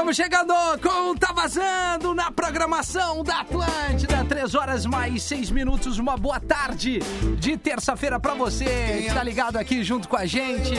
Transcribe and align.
Estamos 0.00 0.16
chegando 0.16 0.54
com 0.82 1.14
Tá 1.14 1.30
Vazando 1.30 2.14
na 2.14 2.32
programação 2.32 3.22
da 3.22 3.40
Atlântida. 3.40 4.24
Três 4.24 4.54
horas 4.54 4.86
mais 4.86 5.22
seis 5.22 5.50
minutos. 5.50 5.98
Uma 5.98 6.16
boa 6.16 6.40
tarde 6.40 7.00
de 7.38 7.58
terça-feira 7.58 8.18
pra 8.18 8.32
você 8.32 9.04
que 9.06 9.12
tá 9.12 9.22
ligado 9.22 9.58
aqui 9.58 9.84
junto 9.84 10.08
com 10.08 10.16
a 10.16 10.24
gente. 10.24 10.72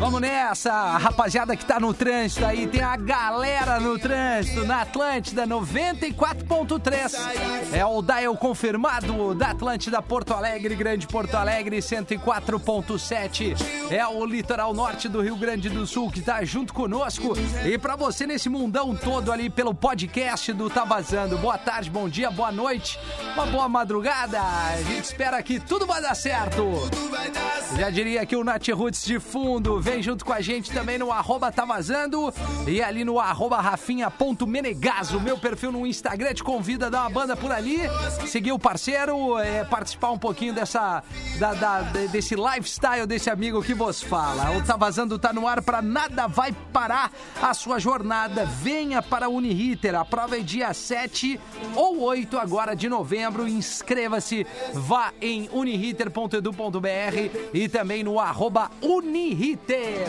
Vamos 0.00 0.20
nessa, 0.20 0.72
a 0.72 0.98
rapaziada 0.98 1.56
que 1.56 1.64
tá 1.64 1.78
no 1.78 1.94
trânsito 1.94 2.44
aí. 2.44 2.66
Tem 2.66 2.82
a 2.82 2.96
galera 2.96 3.78
no 3.78 3.96
trânsito 3.96 4.66
na 4.66 4.82
Atlântida 4.82 5.46
94.3. 5.46 7.72
É 7.72 7.86
o 7.86 8.02
dial 8.02 8.36
confirmado 8.36 9.36
da 9.36 9.52
Atlântida 9.52 10.02
Porto 10.02 10.34
Alegre, 10.34 10.74
Grande 10.74 11.06
Porto 11.06 11.36
Alegre 11.36 11.78
104.7. 11.78 13.54
É 13.88 14.04
o 14.04 14.26
litoral 14.26 14.74
norte 14.74 15.08
do 15.08 15.22
Rio 15.22 15.36
Grande 15.36 15.68
do 15.68 15.86
Sul 15.86 16.10
que 16.10 16.20
tá 16.20 16.44
junto 16.44 16.74
conosco. 16.74 17.34
E 17.64 17.78
pra 17.78 17.94
você 17.94 18.15
nesse 18.24 18.48
mundão 18.48 18.94
todo 18.94 19.32
ali 19.32 19.50
pelo 19.50 19.74
podcast 19.74 20.52
do 20.52 20.70
Tá 20.70 20.84
Vazando. 20.84 21.36
Boa 21.38 21.58
tarde, 21.58 21.90
bom 21.90 22.08
dia, 22.08 22.30
boa 22.30 22.52
noite, 22.52 22.98
uma 23.34 23.44
boa 23.46 23.68
madrugada. 23.68 24.40
A 24.40 24.76
gente 24.82 25.04
espera 25.04 25.42
que 25.42 25.58
tudo 25.58 25.84
vai 25.84 26.00
dar 26.00 26.14
certo. 26.14 26.62
Já 27.76 27.90
diria 27.90 28.24
que 28.24 28.36
o 28.36 28.44
Nath 28.44 28.68
Roots 28.68 29.04
de 29.04 29.18
fundo 29.18 29.80
vem 29.80 30.00
junto 30.02 30.24
com 30.24 30.32
a 30.32 30.40
gente 30.40 30.70
também 30.70 30.96
no 30.98 31.10
arroba 31.10 31.50
Tá 31.50 31.64
Vazando 31.64 32.32
e 32.66 32.80
ali 32.80 33.04
no 33.04 33.18
arroba 33.18 33.60
rafinha.menegaso. 33.60 35.20
Meu 35.20 35.36
perfil 35.36 35.72
no 35.72 35.84
Instagram 35.86 36.32
te 36.32 36.44
convida 36.44 36.86
a 36.86 36.90
dar 36.90 37.00
uma 37.02 37.10
banda 37.10 37.36
por 37.36 37.50
ali, 37.50 37.80
seguir 38.26 38.52
o 38.52 38.58
parceiro, 38.58 39.36
é, 39.38 39.64
participar 39.64 40.12
um 40.12 40.18
pouquinho 40.18 40.54
dessa 40.54 41.02
da- 41.40 41.54
da- 41.54 41.80
desse 41.82 42.36
lifestyle 42.36 43.04
desse 43.06 43.28
amigo 43.28 43.60
que 43.62 43.74
vos 43.74 44.00
fala. 44.00 44.56
O 44.56 44.62
Tá 44.62 44.76
Vazando 44.76 45.18
tá 45.18 45.32
no 45.32 45.48
ar 45.48 45.60
para 45.60 45.82
nada 45.82 46.28
vai 46.28 46.52
parar 46.72 47.10
a 47.42 47.52
sua 47.52 47.78
jornada. 47.80 48.05
Venha 48.62 49.02
para 49.02 49.26
a 49.26 49.28
Uniriter. 49.28 49.94
A 49.94 50.04
prova 50.04 50.36
é 50.36 50.40
dia 50.40 50.72
7 50.72 51.40
ou 51.74 52.00
8 52.02 52.38
agora 52.38 52.74
de 52.74 52.88
novembro. 52.88 53.48
Inscreva-se. 53.48 54.46
Vá 54.72 55.12
em 55.20 55.48
uniriter.edu.br 55.52 57.50
e 57.52 57.68
também 57.68 58.04
no 58.04 58.20
arroba 58.20 58.70
Uniriter. 58.80 60.06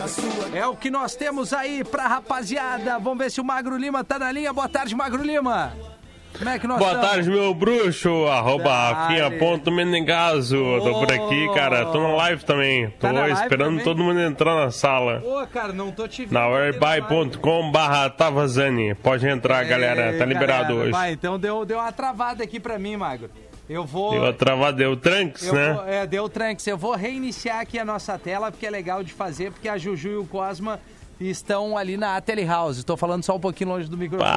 É 0.54 0.66
o 0.66 0.76
que 0.76 0.90
nós 0.90 1.14
temos 1.16 1.52
aí 1.52 1.84
pra 1.84 2.06
rapaziada. 2.06 2.98
Vamos 2.98 3.18
ver 3.18 3.30
se 3.30 3.40
o 3.40 3.44
Magro 3.44 3.76
Lima 3.76 4.04
tá 4.04 4.18
na 4.18 4.30
linha. 4.30 4.52
Boa 4.52 4.68
tarde, 4.68 4.94
Magro 4.94 5.22
Lima. 5.22 5.97
Como 6.38 6.50
é 6.50 6.58
que 6.58 6.66
nós 6.68 6.78
Boa 6.78 6.92
estamos? 6.92 7.10
tarde, 7.10 7.30
meu 7.30 7.52
bruxo, 7.52 8.26
arroba 8.26 8.92
rafinha.menegaso. 8.92 10.56
Tô 10.82 11.00
por 11.00 11.12
aqui, 11.12 11.48
cara. 11.54 11.86
Tô 11.86 12.00
na 12.00 12.14
live 12.14 12.44
também. 12.44 12.90
Tô 12.90 12.98
Tá 13.08 13.12
na 13.12 13.20
live 13.20 13.40
esperando 13.42 13.68
também? 13.70 13.84
todo 13.84 14.02
mundo 14.04 14.20
entrar 14.20 14.54
na 14.54 14.70
sala. 14.70 15.22
Ô, 15.24 15.46
cara, 15.46 15.72
não 15.72 15.90
tô 15.90 16.06
te 16.06 16.22
vendo. 16.24 16.32
Na 16.34 16.46
whereby.com 16.48 17.70
barra 17.72 18.08
Tavazani. 18.10 18.94
Pode 18.94 19.26
entrar, 19.26 19.64
galera. 19.64 20.16
Tá 20.16 20.24
liberado 20.24 20.74
hoje. 20.74 20.92
Vai, 20.92 21.12
então 21.12 21.38
deu, 21.38 21.64
deu 21.64 21.78
uma 21.78 21.90
travada 21.92 22.44
aqui 22.44 22.60
pra 22.60 22.78
mim, 22.78 22.96
Magro. 22.96 23.30
Eu 23.68 23.84
vou... 23.84 24.12
Deu 24.12 24.26
a 24.26 24.32
travada, 24.32 24.78
deu 24.78 24.96
tranks, 24.96 25.46
Eu 25.46 25.54
né? 25.54 25.72
vou- 25.74 25.84
é, 25.86 26.06
deu 26.06 26.26
tranks. 26.28 26.66
Eu 26.66 26.78
vou 26.78 26.94
reiniciar 26.94 27.60
aqui 27.60 27.78
a 27.78 27.84
nossa 27.84 28.18
tela, 28.18 28.50
porque 28.50 28.66
é 28.66 28.70
legal 28.70 29.02
de 29.04 29.12
fazer, 29.12 29.50
porque 29.52 29.68
a 29.68 29.76
Juju 29.76 30.08
e 30.08 30.16
o 30.16 30.24
Cosma 30.24 30.80
estão 31.20 31.76
ali 31.76 31.96
na 31.96 32.20
Telehouse. 32.20 32.80
Estou 32.80 32.96
falando 32.96 33.24
só 33.24 33.36
um 33.36 33.40
pouquinho 33.40 33.70
longe 33.70 33.88
do 33.88 33.96
microfone 33.96 34.28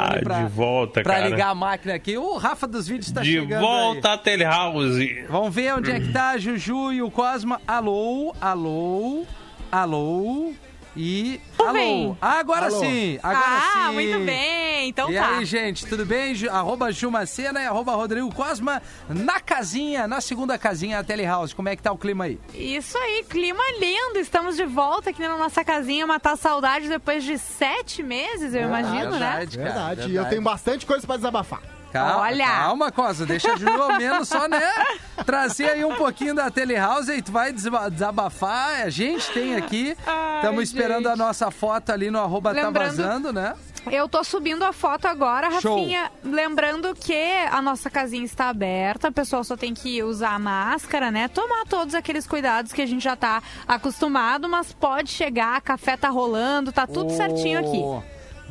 de 0.94 1.04
cara. 1.04 1.28
ligar 1.30 1.50
a 1.50 1.56
máquina 1.56 1.94
aqui. 1.94 2.18
O 2.18 2.38
Rafa 2.38 2.68
dos 2.68 2.88
vídeos 2.88 3.08
está 3.08 3.22
De 3.22 3.32
chegando 3.34 3.62
volta 3.62 4.10
aí. 4.10 4.14
à 4.16 4.18
Telehouse. 4.18 5.26
Vamos 5.30 5.54
ver 5.54 5.74
onde 5.76 5.92
é 5.92 6.00
que 6.00 6.12
tá 6.12 6.30
a 6.32 6.38
Juju 6.38 6.94
e 6.94 7.02
o 7.02 7.12
Cosma. 7.12 7.62
Alô, 7.68 8.34
alô, 8.42 9.24
alô 9.72 10.54
e 10.96 11.40
alô. 11.58 11.74
bem. 11.74 12.18
Agora 12.22 12.66
Alô. 12.66 12.80
sim, 12.80 13.20
agora 13.24 13.46
ah, 13.48 13.88
sim. 13.88 13.94
muito 13.94 14.26
bem. 14.26 14.90
Então 14.90 15.12
E 15.12 15.16
tá. 15.16 15.38
aí, 15.38 15.46
gente, 15.46 15.86
tudo 15.86 16.06
bem? 16.06 16.34
Arroba 16.50 16.92
Jumacena 16.92 17.62
e 17.62 17.66
arroba 17.66 17.94
Rodrigo 17.94 18.34
Cosma 18.34 18.82
na 19.08 19.40
casinha, 19.40 20.08
na 20.08 20.20
segunda 20.22 20.58
casinha, 20.58 21.00
a 21.00 21.04
Telehouse. 21.04 21.56
Como 21.56 21.70
é 21.70 21.76
que 21.76 21.84
tá 21.84 21.92
o 21.92 21.98
clima 21.98 22.26
aí? 22.26 22.40
Isso 22.54 22.98
aí, 22.98 23.24
clima 23.30 23.64
lindo. 23.80 24.20
Estamos 24.20 24.56
de 24.56 24.66
volta 24.66 25.12
aqui 25.12 25.22
na 25.22 25.38
nossa 25.38 25.64
casinha, 25.64 26.06
matar 26.08 26.36
saudade 26.36 26.90
depois 26.90 27.24
de 27.24 27.38
sete 27.38 28.04
meses, 28.04 28.54
eu 28.54 28.64
imagino, 28.64 29.12
né? 29.12 29.38
Verdade, 29.38 29.58
cara, 29.58 29.70
Verdade. 29.70 30.12
E 30.12 30.16
eu 30.16 30.26
tenho 30.26 30.42
bastante 30.42 30.86
coisa 30.86 31.06
pra 31.06 31.16
desabafar. 31.16 31.62
Calma, 31.92 32.22
Olha. 32.22 32.46
calma, 32.48 32.92
Cosa, 32.92 33.26
deixa 33.26 33.56
Ju 33.58 33.68
ao 33.70 33.98
menos 33.98 34.28
só, 34.28 34.48
né? 34.48 34.62
Trazer 35.26 35.70
aí 35.72 35.86
um 35.86 35.96
pouquinho 35.96 36.34
da 36.34 36.50
Telehouse 36.50 37.12
e 37.12 37.22
tu 37.22 37.32
vai 37.32 37.52
desaba- 37.52 37.90
desabafar. 37.90 38.82
A 38.82 38.90
gente 38.90 39.30
tem 39.32 39.56
aqui. 39.56 39.96
Estamos 40.38 40.64
esperando 40.64 41.08
a 41.08 41.16
nossa 41.16 41.52
foto 41.52 41.92
ali 41.92 42.10
no 42.10 42.20
arroba 42.20 42.54
tá 42.54 42.64
Lembrando- 42.64 42.98
vazando, 42.98 43.34
né? 43.34 43.54
Eu 43.92 44.08
tô 44.08 44.24
subindo 44.24 44.64
a 44.64 44.72
foto 44.72 45.08
agora, 45.08 45.60
Show. 45.60 45.76
Rafinha. 45.76 46.12
Lembrando 46.24 46.94
que 46.94 47.16
a 47.52 47.60
nossa 47.64 47.90
casinha 47.90 48.24
está 48.24 48.50
aberta, 48.50 49.08
o 49.10 49.12
pessoal 49.12 49.44
só 49.44 49.58
tem 49.58 49.74
que 49.74 50.04
usar 50.04 50.36
a 50.36 50.40
máscara, 50.40 51.10
né? 51.10 51.28
Tomar 51.28 51.66
todos 51.66 51.96
aqueles 51.96 52.28
cuidados 52.28 52.72
que 52.74 52.82
a 52.82 52.86
gente 52.86 53.04
já 53.04 53.16
tá 53.16 53.42
acostumado, 53.68 54.48
mas 54.48 54.72
pode 54.72 55.10
chegar, 55.10 55.60
café 55.62 55.98
tá 55.98 56.10
rolando, 56.10 56.72
tá 56.72 56.86
tudo 56.86 57.12
certinho 57.12 57.58
aqui. 57.60 57.82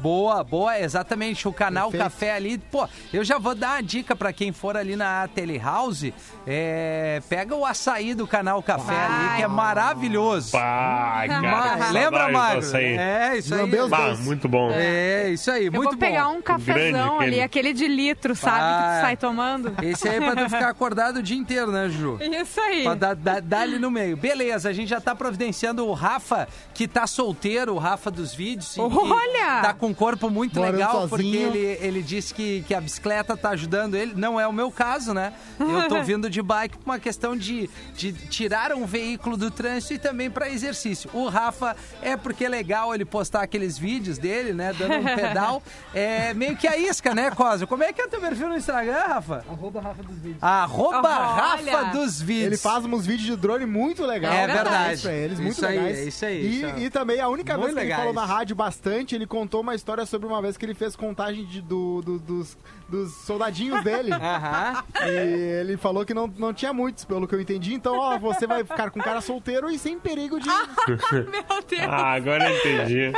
Boa, 0.01 0.43
boa, 0.43 0.79
exatamente. 0.79 1.47
O 1.47 1.53
canal 1.53 1.91
Perfeito. 1.91 2.05
Café 2.11 2.35
ali. 2.35 2.59
Pô, 2.59 2.89
eu 3.13 3.23
já 3.25 3.39
vou 3.39 3.55
dar 3.55 3.73
uma 3.77 3.83
dica 3.83 4.17
pra 4.17 4.33
quem 4.33 4.53
for 4.53 4.77
ali 4.77 4.97
na 4.97 5.29
Telehouse. 5.29 6.15
É, 6.47 7.21
pega 7.29 7.55
o 7.55 7.65
açaí 7.67 8.15
do 8.15 8.27
canal 8.27 8.63
Café 8.63 8.95
ali, 8.97 9.37
que 9.37 9.43
é 9.43 9.49
maravilhoso. 9.49 10.53
Pá, 10.53 11.25
cara. 11.29 11.91
Lembra, 11.91 12.29
Magro? 12.31 12.77
É, 12.77 13.37
isso 13.39 13.55
aí. 13.55 13.71
Bah, 13.89 14.15
muito 14.21 14.49
bom. 14.49 14.71
É, 14.73 15.31
isso 15.31 15.51
aí, 15.51 15.67
Eu 15.67 15.73
muito 15.73 15.91
vou 15.91 15.99
pegar 15.99 16.25
bom. 16.25 16.37
um 16.37 16.43
cafezão 16.43 17.19
Grande 17.19 17.25
ali, 17.25 17.41
aquele. 17.41 17.69
aquele 17.69 17.73
de 17.73 17.87
litro, 17.89 18.35
sabe? 18.35 18.57
Que 18.59 18.99
tu 18.99 19.01
sai 19.03 19.17
tomando. 19.17 19.75
Esse 19.83 20.09
aí 20.09 20.17
é 20.17 20.21
pra 20.21 20.37
tu 20.45 20.51
ficar 20.51 20.69
acordado 20.71 21.19
o 21.19 21.23
dia 21.23 21.37
inteiro, 21.37 21.71
né, 21.71 21.89
Ju? 21.89 22.19
Isso 22.21 22.61
aí. 22.61 22.83
Pra 22.85 22.95
dar, 22.95 23.15
dar, 23.15 23.41
dar 23.41 23.61
ali 23.63 23.79
no 23.79 23.91
meio. 23.91 24.17
Beleza, 24.17 24.69
a 24.69 24.73
gente 24.73 24.89
já 24.89 25.01
tá 25.01 25.15
providenciando 25.15 25.87
o 25.87 25.93
Rafa, 25.93 26.49
que 26.75 26.89
tá 26.89 27.07
solteiro, 27.07 27.75
o 27.75 27.79
Rafa 27.79 28.11
dos 28.11 28.35
vídeos. 28.35 28.77
Olha! 28.79 29.61
Tá 29.63 29.75
com 29.75 29.90
um 29.91 29.95
corpo 29.95 30.31
muito 30.31 30.59
Morando 30.59 30.73
legal, 30.77 31.09
porque 31.09 31.25
sozinho. 31.25 31.49
ele, 31.49 31.79
ele 31.81 32.03
disse 32.03 32.33
que, 32.33 32.63
que 32.67 32.75
a 32.75 32.81
bicicleta 32.81 33.37
tá 33.37 33.51
ajudando 33.51 33.95
ele. 33.95 34.13
Não 34.15 34.39
é 34.41 34.47
o 34.47 34.53
meu 34.53 34.71
caso, 34.71 35.13
né? 35.13 35.33
Eu 35.59 35.89
tô 35.89 36.01
vindo 36.05 36.31
de 36.31 36.41
bike 36.43 36.79
por 36.79 36.87
uma 36.91 36.99
questão 36.99 37.37
de, 37.37 37.69
de 37.95 38.13
tirar 38.13 38.73
um 38.73 38.87
veículo 38.87 39.37
do 39.37 39.51
trânsito 39.51 39.95
e 39.95 39.99
também 39.99 40.31
pra 40.31 40.49
exercício. 40.49 41.11
O 41.13 41.29
Rafa 41.29 41.77
é 42.03 42.17
porque 42.17 42.45
é 42.45 42.49
legal 42.49 42.95
ele 42.95 43.05
postar 43.05 43.43
aqueles 43.43 43.77
vídeos 43.79 44.19
dele, 44.19 44.53
né? 44.53 44.73
Dando 44.73 44.95
um 44.95 45.05
pedal. 45.15 45.63
É 45.93 46.33
meio 46.35 46.57
que 46.57 46.69
a 46.69 46.77
isca, 46.77 47.15
né, 47.15 47.31
Cosa? 47.33 47.67
Como 47.67 47.83
é 47.83 47.93
que 47.93 48.01
é 48.01 48.05
o 48.05 48.09
teu 48.09 48.21
perfil 48.21 48.49
no 48.49 48.57
Instagram, 48.57 48.93
Rafa? 49.09 49.45
Arroba 49.51 49.81
Rafa 49.81 50.03
dos 50.03 50.17
Vídeos. 50.19 50.43
Arroba 50.43 50.99
Olha! 51.09 51.73
Rafa 51.79 51.85
dos 51.93 52.21
vídeos. 52.23 52.47
Ele 52.47 52.57
faz 52.57 52.85
uns 52.85 53.07
vídeos 53.07 53.27
de 53.27 53.37
drone 53.37 53.67
muito 53.67 54.05
legais. 54.07 54.35
É 54.35 54.47
Parabéns 54.47 54.71
verdade. 54.71 55.03
Pra 55.03 55.13
eles, 55.13 55.41
muito 55.41 55.53
Isso 55.53 55.67
aí, 55.67 55.79
legais. 55.79 55.99
é 55.99 56.05
isso 56.05 56.25
aí, 56.25 56.41
E, 56.47 56.57
isso 56.57 56.67
é- 56.67 56.79
e 56.81 56.91
também, 56.91 57.21
a 57.21 57.29
única 57.29 57.55
Muito 57.55 57.65
vez 57.67 57.75
que 57.75 57.81
legais. 57.81 58.03
ele 58.05 58.09
falou 58.15 58.27
na 58.29 58.33
rádio 58.35 58.55
bastante, 58.55 59.15
ele 59.15 59.27
contou 59.27 59.61
uma 59.63 59.75
história 59.81 60.07
sobre 60.07 60.27
uma 60.29 60.41
vez 60.43 60.57
que 60.57 60.65
ele 60.65 60.75
fez 60.75 60.95
contagem 60.95 61.45
de- 61.45 61.61
do- 61.63 62.03
do- 62.03 62.19
dos, 62.19 62.57
dos 62.89 63.13
soldadinhos 63.15 63.83
dele. 63.83 64.13
Aham. 64.15 64.85
E 65.07 65.61
ele 65.61 65.77
falou 65.77 66.05
que 66.05 66.13
não, 66.15 66.27
não 66.39 66.53
tinha 66.55 66.73
muitos, 66.73 67.05
pelo 67.05 67.27
que 67.27 67.35
eu 67.35 67.41
entendi. 67.41 67.75
Então, 67.75 67.99
ó, 67.99 68.19
você 68.19 68.47
vai 68.47 68.63
ficar 68.63 68.91
com 68.91 69.01
um 69.01 69.03
cara 69.03 69.21
solteiro 69.21 69.71
e 69.71 69.79
sem 69.79 69.99
perigo 69.99 70.39
de. 70.39 70.49
Meu 71.13 71.63
Deus. 71.69 71.83
Ah, 71.89 72.13
agora 72.13 72.51
eu 72.51 72.57
entendi. 72.59 73.13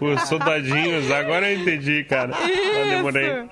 Os 0.00 0.22
soldadinhos, 0.28 1.10
agora 1.10 1.50
eu 1.52 1.60
entendi, 1.60 2.04
cara. 2.04 2.32
Eu 2.40 2.86
demorei. 2.96 3.48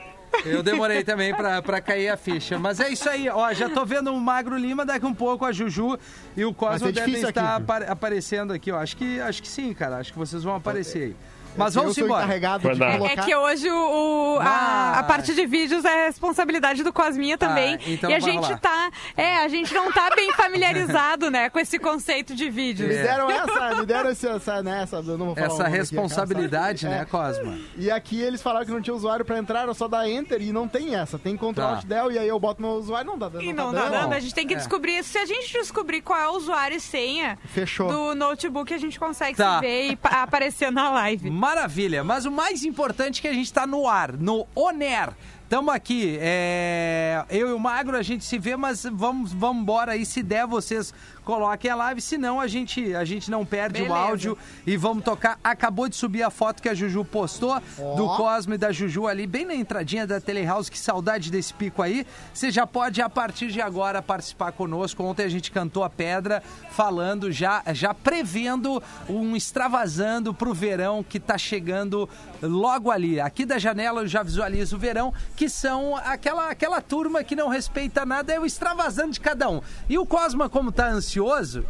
Eu 0.46 0.62
demorei 0.62 1.04
também 1.04 1.34
pra, 1.34 1.60
pra 1.60 1.78
cair 1.80 2.08
a 2.08 2.16
ficha. 2.16 2.58
Mas 2.58 2.80
é 2.80 2.88
isso 2.88 3.06
aí, 3.08 3.28
ó. 3.28 3.52
Já 3.52 3.68
tô 3.68 3.84
vendo 3.84 4.10
o 4.14 4.18
Magro 4.18 4.56
Lima, 4.56 4.82
daqui 4.84 5.04
um 5.04 5.12
pouco 5.12 5.44
a 5.44 5.52
Juju 5.52 5.98
e 6.34 6.42
o 6.42 6.54
Cosmo 6.54 6.90
devem 6.90 7.10
difícil 7.10 7.28
estar 7.28 7.56
aqui. 7.56 7.62
apa- 7.62 7.84
aparecendo 7.92 8.50
aqui, 8.52 8.72
ó. 8.72 8.78
Acho 8.78 8.96
que, 8.96 9.20
acho 9.20 9.42
que 9.42 9.48
sim, 9.48 9.74
cara. 9.74 9.98
Acho 9.98 10.10
que 10.10 10.18
vocês 10.18 10.42
vão 10.42 10.54
aparecer 10.56 11.02
aí. 11.02 11.16
Mas 11.56 11.74
eu 11.76 11.82
vamos 11.82 11.94
sou 11.96 12.04
embora. 12.04 12.24
encarregado 12.24 12.68
de 12.72 12.78
colocar. 12.78 13.12
É 13.12 13.16
que 13.24 13.34
hoje 13.34 13.70
o, 13.70 14.36
o- 14.36 14.38
a, 14.40 14.98
a 14.98 15.02
parte 15.02 15.34
de 15.34 15.46
vídeos 15.46 15.84
é 15.84 16.06
responsabilidade 16.06 16.82
do 16.82 16.92
Cosminha 16.92 17.36
também. 17.36 17.74
Ah, 17.76 17.78
então 17.86 18.10
e 18.10 18.14
a 18.14 18.20
gente 18.20 18.44
rolar. 18.44 18.58
tá. 18.58 18.90
É, 19.16 19.36
a 19.38 19.48
gente 19.48 19.72
não 19.74 19.92
tá 19.92 20.10
bem 20.16 20.32
familiarizado, 20.32 21.30
né, 21.30 21.50
com 21.50 21.58
esse 21.58 21.78
conceito 21.78 22.34
de 22.34 22.48
vídeos. 22.50 22.88
Me 22.88 22.94
deram 23.02 23.30
essa, 23.30 23.74
me 23.76 23.86
deram 23.86 24.10
esse, 24.10 24.26
essa, 24.28 24.62
né, 24.62 24.82
essa, 24.82 24.96
eu 24.96 25.18
não 25.18 25.26
vou 25.26 25.34
falar 25.34 25.48
o 25.48 25.52
Essa 25.54 25.62
aqui, 25.64 25.76
responsabilidade, 25.76 26.82
cara. 26.86 26.96
né, 26.96 27.02
É. 27.02 27.04
Cosma? 27.04 27.58
E 27.76 27.90
aqui 27.90 28.20
eles 28.20 28.42
falaram 28.42 28.64
que 28.66 28.72
não 28.72 28.80
tinha 28.80 28.94
usuário 28.94 29.24
pra 29.24 29.38
entrar, 29.38 29.62
era 29.62 29.74
só 29.74 29.86
dar 29.88 30.08
enter 30.08 30.40
e 30.40 30.52
não 30.52 30.66
tem 30.68 30.94
essa. 30.94 31.18
Tem 31.18 31.36
Ctrl 31.36 31.52
Tá. 31.52 31.68
Alt 31.76 31.84
Del 31.84 32.12
e 32.12 32.18
aí 32.18 32.28
eu 32.28 32.38
boto 32.40 32.62
meu 32.62 32.70
usuário, 32.72 33.06
não 33.06 33.18
dá 33.18 33.28
dando. 33.28 33.42
E 33.44 33.52
não 33.52 33.72
tá 33.72 33.82
tá 33.82 33.88
dando. 33.88 34.00
dando, 34.02 34.12
a 34.14 34.20
gente 34.20 34.34
tem 34.34 34.46
que 34.46 34.54
É. 34.54 34.56
descobrir. 34.56 35.02
Se 35.04 35.18
a 35.18 35.26
gente 35.26 35.52
descobrir 35.52 36.00
qual 36.00 36.18
é 36.18 36.28
o 36.28 36.32
usuário 36.32 36.76
e 36.76 36.80
senha 36.80 37.38
Fechou. 37.46 37.88
do 37.88 38.14
notebook, 38.14 38.72
a 38.72 38.78
gente 38.78 38.98
consegue 38.98 39.36
Tá. 39.36 39.56
se 39.56 39.60
ver 39.60 39.88
e 39.90 39.96
pa- 39.96 40.22
aparecer 40.22 40.70
na 40.72 40.90
live. 40.90 41.30
Maravilha. 41.42 42.04
Mas 42.04 42.24
o 42.24 42.30
mais 42.30 42.62
importante 42.62 43.18
é 43.18 43.22
que 43.22 43.26
a 43.26 43.32
gente 43.32 43.52
tá 43.52 43.66
no 43.66 43.88
ar, 43.88 44.12
no 44.12 44.46
Oner. 44.54 45.08
tamo 45.48 45.72
aqui. 45.72 46.16
É, 46.20 47.24
eu 47.28 47.48
e 47.48 47.52
o 47.52 47.58
Magro, 47.58 47.96
a 47.96 48.02
gente 48.02 48.24
se 48.24 48.38
vê, 48.38 48.56
mas 48.56 48.84
vamos, 48.84 49.32
vamos 49.32 49.60
embora 49.60 49.90
aí. 49.90 50.06
Se 50.06 50.22
der, 50.22 50.46
vocês 50.46 50.94
coloquem 51.24 51.70
a 51.70 51.74
live. 51.76 52.00
Senão, 52.00 52.40
a 52.40 52.46
gente, 52.46 52.94
a 52.94 53.04
gente 53.04 53.30
não 53.30 53.44
perde 53.44 53.82
o 53.82 53.84
Beleza. 53.84 54.00
áudio 54.00 54.38
e 54.66 54.76
vamos 54.76 55.04
tocar. 55.04 55.38
Acabou 55.42 55.88
de 55.88 55.96
subir 55.96 56.22
a 56.22 56.30
foto 56.30 56.62
que 56.62 56.68
a 56.68 56.74
Juju 56.74 57.04
postou 57.04 57.60
do 57.96 58.06
Cosme 58.16 58.54
e 58.54 58.58
da 58.58 58.72
Juju 58.72 59.06
ali, 59.06 59.26
bem 59.26 59.44
na 59.44 59.54
entradinha 59.54 60.06
da 60.06 60.20
Telehouse. 60.20 60.70
Que 60.70 60.78
saudade 60.78 61.30
desse 61.30 61.54
pico 61.54 61.82
aí. 61.82 62.06
Você 62.32 62.50
já 62.50 62.66
pode, 62.66 63.00
a 63.00 63.08
partir 63.08 63.48
de 63.48 63.60
agora, 63.60 64.02
participar 64.02 64.52
conosco. 64.52 65.02
Ontem 65.02 65.24
a 65.24 65.28
gente 65.28 65.50
cantou 65.50 65.84
a 65.84 65.90
pedra, 65.90 66.42
falando, 66.70 67.30
já, 67.30 67.62
já 67.72 67.94
prevendo 67.94 68.82
um 69.08 69.36
extravasando 69.36 70.34
pro 70.34 70.52
verão 70.52 71.02
que 71.02 71.20
tá 71.20 71.38
chegando 71.38 72.08
logo 72.40 72.90
ali. 72.90 73.20
Aqui 73.20 73.44
da 73.44 73.58
janela 73.58 74.02
eu 74.02 74.06
já 74.06 74.22
visualizo 74.22 74.76
o 74.76 74.78
verão, 74.78 75.12
que 75.36 75.48
são 75.48 75.96
aquela, 75.96 76.50
aquela 76.50 76.80
turma 76.80 77.22
que 77.22 77.36
não 77.36 77.48
respeita 77.48 78.04
nada, 78.04 78.32
é 78.32 78.40
o 78.40 78.46
extravasando 78.46 79.12
de 79.12 79.20
cada 79.20 79.48
um. 79.48 79.60
E 79.88 79.98
o 79.98 80.06
Cosma, 80.06 80.48
como 80.48 80.72
tá 80.72 80.88
ansioso, 80.88 81.11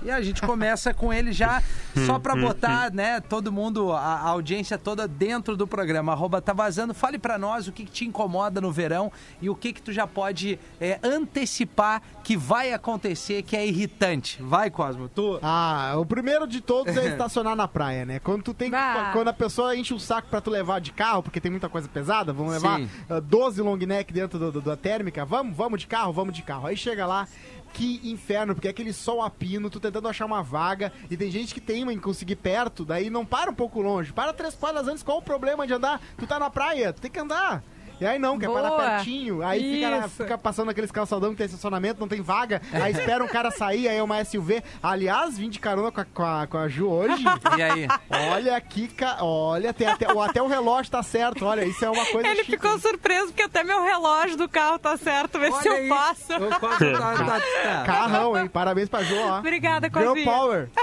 e 0.02 0.10
a 0.10 0.20
gente 0.22 0.42
começa 0.42 0.92
com 0.94 1.12
ele 1.12 1.32
já 1.32 1.62
só 2.06 2.18
pra 2.18 2.34
botar, 2.36 2.92
né, 2.92 3.20
todo 3.20 3.50
mundo, 3.52 3.92
a, 3.92 3.98
a 4.00 4.28
audiência 4.28 4.78
toda 4.78 5.06
dentro 5.08 5.56
do 5.56 5.66
programa. 5.66 6.12
Arroba 6.12 6.40
tá 6.40 6.52
vazando. 6.52 6.94
Fale 6.94 7.18
pra 7.18 7.38
nós 7.38 7.66
o 7.68 7.72
que, 7.72 7.84
que 7.84 7.90
te 7.90 8.04
incomoda 8.04 8.60
no 8.60 8.70
verão 8.72 9.10
e 9.40 9.48
o 9.50 9.54
que 9.54 9.72
que 9.72 9.82
tu 9.82 9.92
já 9.92 10.06
pode 10.06 10.58
é, 10.80 10.98
antecipar 11.02 12.02
que 12.22 12.36
vai 12.36 12.72
acontecer, 12.72 13.42
que 13.42 13.56
é 13.56 13.66
irritante. 13.66 14.40
Vai, 14.42 14.70
Cosmo, 14.70 15.08
tu... 15.08 15.38
Ah, 15.42 15.94
o 15.96 16.06
primeiro 16.06 16.46
de 16.46 16.60
todos 16.60 16.96
é 16.96 17.08
estacionar 17.10 17.56
na 17.56 17.66
praia, 17.66 18.04
né? 18.04 18.18
Quando 18.20 18.42
tu 18.42 18.54
tem 18.54 18.70
que- 18.70 18.76
Bah. 18.76 19.10
quando 19.12 19.28
a 19.28 19.32
pessoa 19.32 19.74
enche 19.76 19.92
o 19.94 19.98
saco 19.98 20.28
pra 20.28 20.40
tu 20.40 20.50
levar 20.50 20.80
de 20.80 20.92
carro, 20.92 21.22
porque 21.22 21.40
tem 21.40 21.50
muita 21.50 21.68
coisa 21.68 21.88
pesada, 21.88 22.32
vamos 22.32 22.52
levar 22.52 22.78
Sim. 22.78 22.88
ah, 23.10 23.20
12 23.20 23.60
long 23.62 23.76
neck 23.76 24.12
dentro 24.12 24.38
do- 24.38 24.52
do- 24.52 24.60
da 24.60 24.76
térmica, 24.76 25.24
vamos, 25.24 25.56
vamos 25.56 25.80
de 25.80 25.86
carro, 25.86 26.12
vamos 26.12 26.34
de 26.34 26.42
carro. 26.42 26.66
Aí 26.66 26.76
chega 26.76 27.06
lá, 27.06 27.26
que 27.72 28.00
inferno, 28.04 28.54
porque 28.54 28.68
é 28.68 28.70
aquele 28.70 28.92
sol 28.92 29.22
a 29.22 29.30
pino, 29.30 29.70
tu 29.70 29.80
tentando 29.80 30.08
achar 30.08 30.26
uma 30.26 30.42
vaga, 30.42 30.92
e 31.10 31.16
tem 31.16 31.30
gente 31.30 31.54
que 31.54 31.60
teima 31.60 31.92
em 31.92 31.98
conseguir 31.98 32.36
perto, 32.36 32.84
daí 32.84 33.10
não 33.10 33.24
para 33.24 33.50
um 33.50 33.54
pouco 33.54 33.80
longe, 33.80 34.12
para 34.12 34.32
três 34.32 34.54
quadras 34.54 34.86
antes, 34.86 35.02
qual 35.02 35.18
o 35.18 35.22
problema 35.22 35.66
de 35.66 35.72
andar? 35.72 36.00
Tu 36.16 36.26
tá 36.26 36.38
na 36.38 36.50
praia, 36.50 36.92
tu 36.92 37.00
tem 37.00 37.10
que 37.10 37.18
andar. 37.18 37.62
E 38.02 38.06
aí 38.06 38.18
não, 38.18 38.36
quer 38.38 38.50
parar 38.50 38.68
Boa. 38.70 38.82
pertinho, 38.82 39.42
aí 39.42 39.74
fica, 39.84 40.08
fica 40.08 40.38
passando 40.38 40.70
aqueles 40.70 40.90
calçadão 40.90 41.30
que 41.30 41.36
tem 41.36 41.46
estacionamento, 41.46 42.00
não 42.00 42.08
tem 42.08 42.20
vaga, 42.20 42.60
aí 42.72 42.92
espera 42.92 43.22
um 43.22 43.28
cara 43.28 43.50
sair, 43.50 43.86
aí 43.88 43.96
é 43.96 44.02
uma 44.02 44.22
SUV. 44.24 44.62
Aliás, 44.82 45.38
vim 45.38 45.48
de 45.48 45.58
carona 45.60 45.92
com 45.92 46.00
a, 46.00 46.04
com 46.04 46.22
a, 46.24 46.46
com 46.48 46.58
a 46.58 46.68
Ju 46.68 46.88
hoje. 46.88 47.22
E 47.56 47.62
aí? 47.62 47.86
Olha 48.32 48.56
aqui, 48.56 48.90
olha, 49.20 49.70
até, 49.70 50.12
o- 50.12 50.20
até 50.22 50.42
o 50.42 50.46
relógio 50.48 50.90
tá 50.90 51.02
certo, 51.02 51.44
olha, 51.44 51.64
isso 51.64 51.84
é 51.84 51.90
uma 51.90 52.04
coisa 52.06 52.26
Ele 52.28 52.40
chique. 52.44 52.52
ficou 52.52 52.78
surpreso 52.78 53.26
porque 53.28 53.42
até 53.42 53.62
meu 53.62 53.82
relógio 53.84 54.36
do 54.36 54.48
carro 54.48 54.78
tá 54.78 54.96
certo. 54.96 55.38
Vê 55.38 55.46
se 55.52 55.68
Olha 55.68 55.68
eu 55.68 55.74
aí. 55.74 55.88
passo. 55.88 56.32
O 56.34 56.60
Cosmo 56.60 56.92
tá- 56.98 57.14
tá- 57.14 57.40
tá- 57.62 57.82
Carrão, 57.84 58.38
hein? 58.38 58.48
Parabéns 58.48 58.88
pra 58.88 59.02
Ju, 59.04 59.14
ó. 59.18 59.38
Obrigada, 59.38 59.88
Girl 59.88 60.08
Covinha. 60.08 60.26
Power. 60.26 60.68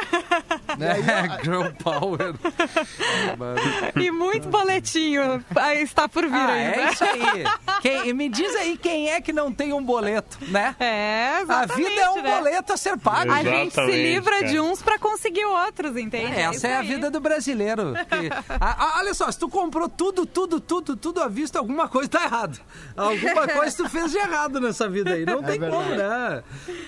É, 0.79 1.43
Girl 1.43 1.65
Power. 1.83 2.35
E 3.95 4.11
muito 4.11 4.47
boletinho 4.49 5.43
está 5.81 6.07
por 6.07 6.23
vir 6.25 6.33
Ah, 6.35 6.47
ainda. 6.47 6.75
é 6.75 6.91
isso 6.91 7.03
aí. 7.09 7.43
Quem- 7.81 8.13
me 8.13 8.29
diz 8.29 8.55
aí 8.55 8.77
quem 8.77 9.09
é 9.09 9.21
que 9.21 9.31
não 9.33 9.51
tem 9.51 9.73
um 9.73 9.83
boleto, 9.83 10.37
né? 10.47 10.75
É, 10.79 11.35
A 11.37 11.41
exatamente, 11.41 11.89
vida 11.89 12.01
é 12.01 12.09
um 12.09 12.21
né? 12.21 12.35
boleto 12.37 12.73
a 12.73 12.77
ser 12.77 12.97
pago. 12.97 13.31
A 13.31 13.43
gente 13.43 13.73
se 13.73 13.79
Exatamente, 13.81 13.97
livra 14.13 14.31
cara. 14.39 14.47
de 14.47 14.59
uns 14.59 14.81
pra 14.81 14.97
conseguir 14.99 15.45
outros, 15.45 15.95
entende? 15.97 16.33
Essa 16.39 16.51
isso 16.55 16.67
é 16.67 16.75
a 16.75 16.81
vida 16.81 17.09
do 17.11 17.19
brasileiro. 17.19 17.93
Que- 17.93 18.29
Ah, 18.61 18.75
ah, 18.77 18.99
olha 18.99 19.13
só, 19.13 19.31
se 19.31 19.39
tu 19.39 19.47
comprou 19.47 19.87
tudo, 19.87 20.25
tudo, 20.25 20.59
tudo, 20.59 20.95
tudo 20.95 21.21
à 21.21 21.27
vista, 21.27 21.59
alguma 21.59 21.87
coisa 21.87 22.09
tá 22.09 22.23
errada. 22.23 22.57
Alguma 22.95 23.47
coisa 23.47 23.77
tu 23.77 23.89
fez 23.89 24.11
de 24.11 24.17
errado 24.17 24.59
nessa 24.59 24.87
vida 24.89 25.11
aí. 25.13 25.25
Não 25.25 25.41
tem 25.41 25.59
como, 25.59 25.89
né? 25.95 26.43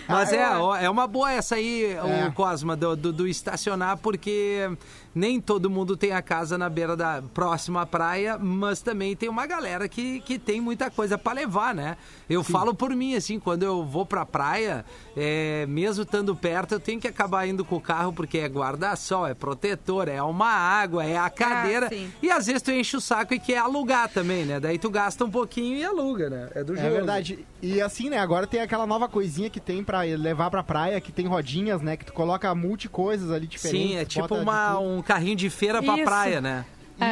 Mas 0.08 0.34
é, 0.34 0.50
ó, 0.58 0.76
é 0.76 0.90
uma 0.90 1.08
boa 1.08 1.32
essa 1.32 1.56
aí, 1.56 1.94
É. 1.94 2.28
o 2.28 2.34
Cosma, 2.34 2.76
do, 2.76 2.96
do- 2.96 3.14
do 3.14 3.28
estacionar, 3.28 3.98
porque 3.98 4.70
nem 5.14 5.42
todo 5.42 5.70
mundo 5.70 5.98
tem 5.98 6.12
a 6.12 6.22
casa 6.22 6.58
na 6.58 6.70
beira 6.70 6.96
da 6.96 7.22
próxima 7.34 7.86
praia, 7.86 8.38
mas 8.38 8.82
também 8.82 9.16
tem 9.16 9.30
uma 9.30 9.46
galera 9.46 9.88
que, 9.88 10.22
que 10.22 10.40
tem 10.40 10.62
muita 10.62 10.90
coisa 10.90 11.18
pra 11.18 11.34
levar, 11.34 11.76
né? 11.76 11.98
Eu 12.30 12.44
falo 12.44 12.74
por 12.74 12.96
mim, 12.96 13.16
assim, 13.16 13.40
quando 13.40 13.64
eu 13.64 13.84
vou 13.84 14.06
pra 14.06 14.26
praia, 14.26 14.86
é, 15.16 15.66
mesmo 15.68 16.04
estando 16.04 16.36
perto, 16.36 16.74
eu 16.74 16.80
tenho 16.80 17.00
que 17.00 17.08
acabar 17.08 17.46
indo 17.46 17.66
com 17.66 17.76
o 17.76 17.82
carro, 17.82 18.14
porque 18.14 18.38
é 18.38 18.48
guarda-sol, 18.48 19.28
é 19.28 19.34
protetor, 19.34 20.08
é 20.08 20.22
uma 20.22 20.50
água, 20.50 21.04
é 21.04 21.18
a 21.18 21.30
cadeira. 21.30 21.90
sim. 21.90 22.12
e 22.22 22.32
às 22.32 22.46
vezes 22.46 22.62
tu 22.62 22.72
enche 22.72 22.96
o 22.96 23.02
saco 23.02 23.34
e 23.34 23.40
quer 23.40 23.58
alugar 23.58 24.10
também, 24.10 24.46
né? 24.46 24.60
Daí 24.60 24.78
tu 24.78 24.90
gasta 24.90 25.26
um 25.26 25.30
pouquinho 25.30 25.78
e 25.78 25.84
aluga, 25.84 26.30
né? 26.30 26.50
É 26.56 26.64
do 26.64 26.76
jogo. 26.76 26.88
É 26.88 26.90
verdade. 26.90 27.46
E 27.62 27.80
assim, 27.80 28.10
né, 28.10 28.18
agora 28.18 28.48
tem 28.48 28.60
aquela 28.62 28.88
nova 28.88 29.08
coisinha 29.08 29.50
que 29.50 29.60
tem 29.60 29.84
pra 29.84 30.02
levar 30.02 30.50
pra 30.50 30.64
praia, 30.64 31.00
que 31.00 31.12
tem 31.12 31.28
rodinhas, 31.28 31.82
né, 31.82 31.96
que 31.96 32.06
tu 32.06 32.14
coloca 32.14 32.54
multi 32.56 32.90
coisas 32.90 33.30
ali 33.30 33.46
diferentes. 33.46 33.90
Sim, 33.90 33.98
é 33.98 34.06
tipo 34.06 34.34
uma, 34.34 34.74
tudo. 34.74 35.01
Um 35.02 35.04
carrinho 35.04 35.36
de 35.36 35.50
feira 35.50 35.82
pra 35.84 35.96
Isso. 35.96 36.04
praia, 36.06 36.40
né? 36.42 36.66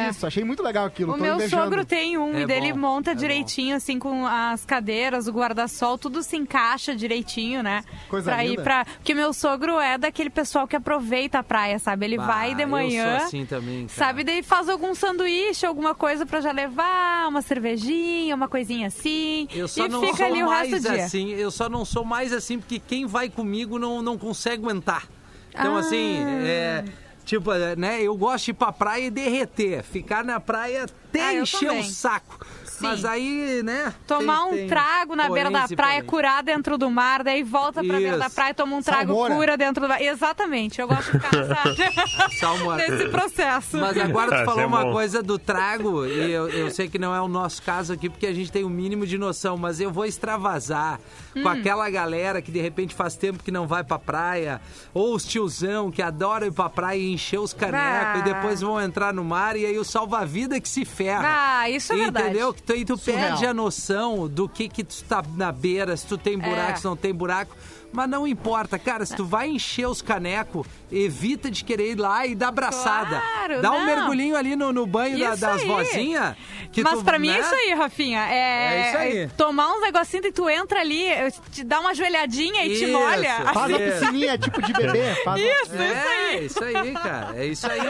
Isso, 0.08 0.24
achei 0.24 0.44
muito 0.44 0.62
legal 0.62 0.86
aquilo. 0.86 1.14
O 1.14 1.16
tô 1.16 1.20
meu 1.24 1.34
invejando. 1.34 1.64
sogro 1.64 1.84
tem 1.84 2.16
um 2.16 2.32
É 2.36 2.42
e 2.42 2.46
dele 2.46 2.72
bom, 2.72 2.78
monta 2.78 3.10
é 3.10 3.14
direitinho, 3.14 3.74
assim, 3.74 3.98
com 3.98 4.24
as 4.24 4.64
cadeiras, 4.64 5.26
o 5.26 5.32
guarda-sol, 5.32 5.98
tudo 5.98 6.22
se 6.22 6.36
encaixa 6.36 6.94
direitinho, 6.94 7.60
né? 7.60 7.82
Coisa 8.08 8.30
pra 8.30 8.44
ir 8.44 8.50
linda. 8.50 8.62
pra. 8.62 8.84
Porque 8.84 9.12
meu 9.14 9.32
sogro 9.32 9.80
é 9.80 9.98
daquele 9.98 10.30
pessoal 10.30 10.68
que 10.68 10.76
aproveita 10.76 11.40
a 11.40 11.42
praia, 11.42 11.76
sabe? 11.80 12.04
Ele 12.06 12.18
Bah, 12.18 12.24
vai 12.24 12.54
de 12.54 12.62
eu 12.62 12.68
manhã. 12.68 13.18
sou 13.18 13.26
assim 13.26 13.44
também, 13.44 13.88
cara. 13.88 13.98
Sabe, 13.98 14.22
daí 14.22 14.44
faz 14.44 14.68
algum 14.68 14.94
sanduíche, 14.94 15.66
alguma 15.66 15.92
coisa 15.92 16.24
pra 16.24 16.40
já 16.40 16.52
levar, 16.52 17.26
uma 17.28 17.42
cervejinha, 17.42 18.36
uma 18.36 18.46
coisinha 18.46 18.86
assim. 18.86 19.48
Eu 19.52 19.66
só 19.66 19.86
e 19.86 19.88
não 19.88 20.02
fica 20.02 20.18
sou 20.18 20.26
ali 20.26 20.40
o 20.44 20.46
mais 20.46 20.70
resto 20.70 20.88
do 20.88 20.94
dia. 20.94 21.04
assim, 21.04 21.30
eu 21.32 21.50
só 21.50 21.68
não 21.68 21.84
sou 21.84 22.04
mais 22.04 22.32
assim 22.32 22.60
porque 22.60 22.78
quem 22.78 23.06
vai 23.06 23.28
comigo 23.28 23.76
não, 23.76 24.00
não 24.02 24.16
consegue 24.16 24.62
aguentar. 24.64 25.08
Então, 25.52 25.74
Ah. 25.76 25.80
assim, 25.80 26.16
é. 26.44 26.84
Tipo, 27.30 27.52
é, 27.52 27.76
né? 27.76 28.02
Eu 28.02 28.16
gosto 28.16 28.46
de 28.46 28.50
ir 28.50 28.54
pra 28.54 28.72
praia 28.72 29.04
e 29.06 29.10
derreter. 29.10 29.84
Ficar 29.84 30.24
na 30.24 30.40
praia 30.40 30.82
até 30.84 31.26
Ah, 31.26 31.34
encher 31.34 31.70
o 31.70 31.84
saco. 31.84 32.44
Mas 32.80 33.04
aí, 33.04 33.62
né? 33.62 33.92
Tomar 34.06 34.48
tem- 34.48 34.64
um 34.64 34.68
trago 34.68 35.14
na 35.14 35.28
beira 35.28 35.50
da 35.50 35.68
praia, 35.68 36.02
curar 36.02 36.42
dentro 36.42 36.78
do 36.78 36.90
mar, 36.90 37.22
daí 37.22 37.42
volta 37.42 37.84
pra 37.84 37.98
beira 37.98 38.16
da 38.16 38.30
praia, 38.30 38.54
toma 38.54 38.74
um 38.74 38.80
trago, 38.82 39.08
Salmoura. 39.12 39.34
cura 39.34 39.56
dentro 39.56 39.82
do 39.82 39.88
mar. 39.88 40.00
Exatamente, 40.00 40.80
eu 40.80 40.88
gosto 40.88 41.12
de 41.12 41.20
ficar 41.20 41.30
nesse 42.78 43.08
processo. 43.10 43.76
Mas 43.76 43.98
agora 43.98 44.30
tu 44.30 44.34
Isso 44.36 44.44
falou 44.46 44.60
é 44.62 44.66
uma 44.66 44.90
coisa 44.92 45.22
do 45.22 45.38
trago, 45.38 46.06
e 46.06 46.32
eu, 46.32 46.48
eu 46.48 46.70
sei 46.70 46.88
que 46.88 46.98
não 46.98 47.14
é 47.14 47.20
o 47.20 47.28
nosso 47.28 47.62
caso 47.62 47.92
aqui, 47.92 48.08
porque 48.08 48.26
a 48.26 48.32
gente 48.32 48.50
tem 48.50 48.64
o 48.64 48.70
mínimo 48.70 49.06
de 49.06 49.18
noção, 49.18 49.58
mas 49.58 49.78
eu 49.78 49.90
vou 49.90 50.06
extravasar 50.06 50.98
com 51.32 51.40
Hum. 51.40 51.48
aquela 51.48 51.88
galera 51.90 52.40
que 52.42 52.50
de 52.50 52.60
repente 52.60 52.94
faz 52.94 53.14
tempo 53.16 53.42
que 53.42 53.50
não 53.50 53.66
vai 53.66 53.84
pra 53.84 53.98
praia, 53.98 54.60
ou 54.92 55.14
os 55.14 55.24
tiozão 55.24 55.90
que 55.90 56.02
adoram 56.02 56.46
ir 56.46 56.52
pra 56.52 56.68
praia 56.68 56.98
e 56.98 57.12
encher 57.12 57.38
os 57.38 57.52
canecos 57.52 57.80
Ah. 57.80 58.18
e 58.18 58.22
depois 58.22 58.60
vão 58.60 58.80
entrar 58.80 59.12
no 59.14 59.22
mar 59.24 59.56
e 59.56 59.64
aí 59.66 59.78
o 59.78 59.84
salva-vida 59.84 60.60
que 60.60 60.68
se 60.68 60.84
ferra. 60.84 61.22
Ah, 61.60 61.70
isso 61.70 61.92
é 61.92 61.96
verdade. 61.96 62.26
Entendeu? 62.30 62.52
Que 62.54 62.62
tu, 62.62 62.72
aí 62.72 62.84
tu 62.84 62.96
Surreal. 62.96 63.28
perde 63.30 63.46
a 63.46 63.54
noção 63.54 64.28
do 64.28 64.48
que 64.48 64.68
que 64.68 64.82
tu 64.84 65.02
tá 65.04 65.22
na 65.36 65.52
beira, 65.52 65.96
se 65.96 66.06
tu 66.06 66.18
tem 66.18 66.38
buraco, 66.38 66.72
É. 66.72 66.76
se 66.76 66.84
não 66.84 66.96
tem 66.96 67.14
buraco. 67.14 67.54
Mas 67.92 68.08
não 68.08 68.24
importa, 68.24 68.78
cara, 68.78 69.04
se 69.04 69.16
tu 69.16 69.24
vai 69.24 69.48
encher 69.48 69.86
os 69.88 70.00
canecos, 70.00 70.64
evita 70.92 71.50
de 71.50 71.64
querer 71.64 71.90
ir 71.90 71.98
lá 71.98 72.24
e 72.24 72.36
dar 72.36 72.48
abraçada. 72.48 73.20
Claro, 73.20 73.60
Dá 73.60 73.72
um 73.72 73.78
não. 73.80 73.84
mergulhinho 73.86 74.36
ali 74.36 74.54
no, 74.54 74.72
no 74.72 74.86
banho 74.86 75.18
da- 75.18 75.32
Isso 75.32 75.40
das 75.40 75.60
aí. 75.62 75.66
vozinhas. 75.66 76.36
que 76.70 76.82
Mas 76.84 77.00
tu, 77.00 77.04
pra 77.04 77.18
mim 77.18 77.26
né? 77.28 77.38
é 77.38 77.40
isso 77.40 77.52
aí, 77.54 77.74
Rafinha. 77.74 78.20
É, 78.30 78.34
É 78.36 78.88
isso 78.88 78.96
aí. 78.98 79.28
tomar 79.36 79.72
uns 79.72 79.80
negocinhos 79.82 80.24
e 80.26 80.30
tu 80.30 80.48
entra 80.48 80.78
ali, 80.80 81.04
te 81.50 81.64
dá 81.64 81.80
uma 81.80 81.92
joelhadinha 81.92 82.64
e 82.64 82.76
te 82.76 82.84
Isso. 82.84 82.92
molha. 82.92 83.34
Faz 83.52 83.74
a 83.74 83.76
É. 83.80 83.90
piscininha, 83.90 84.38
tipo 84.38 84.62
de 84.62 84.72
bebê. 84.72 85.14
Faz 85.24 85.40
Isso, 85.42 85.74
É, 85.74 86.40
isso 86.44 86.62
aí, 86.64 86.92
cara. 86.92 87.36
É 87.36 87.46
isso 87.46 87.66
aí. 87.66 87.80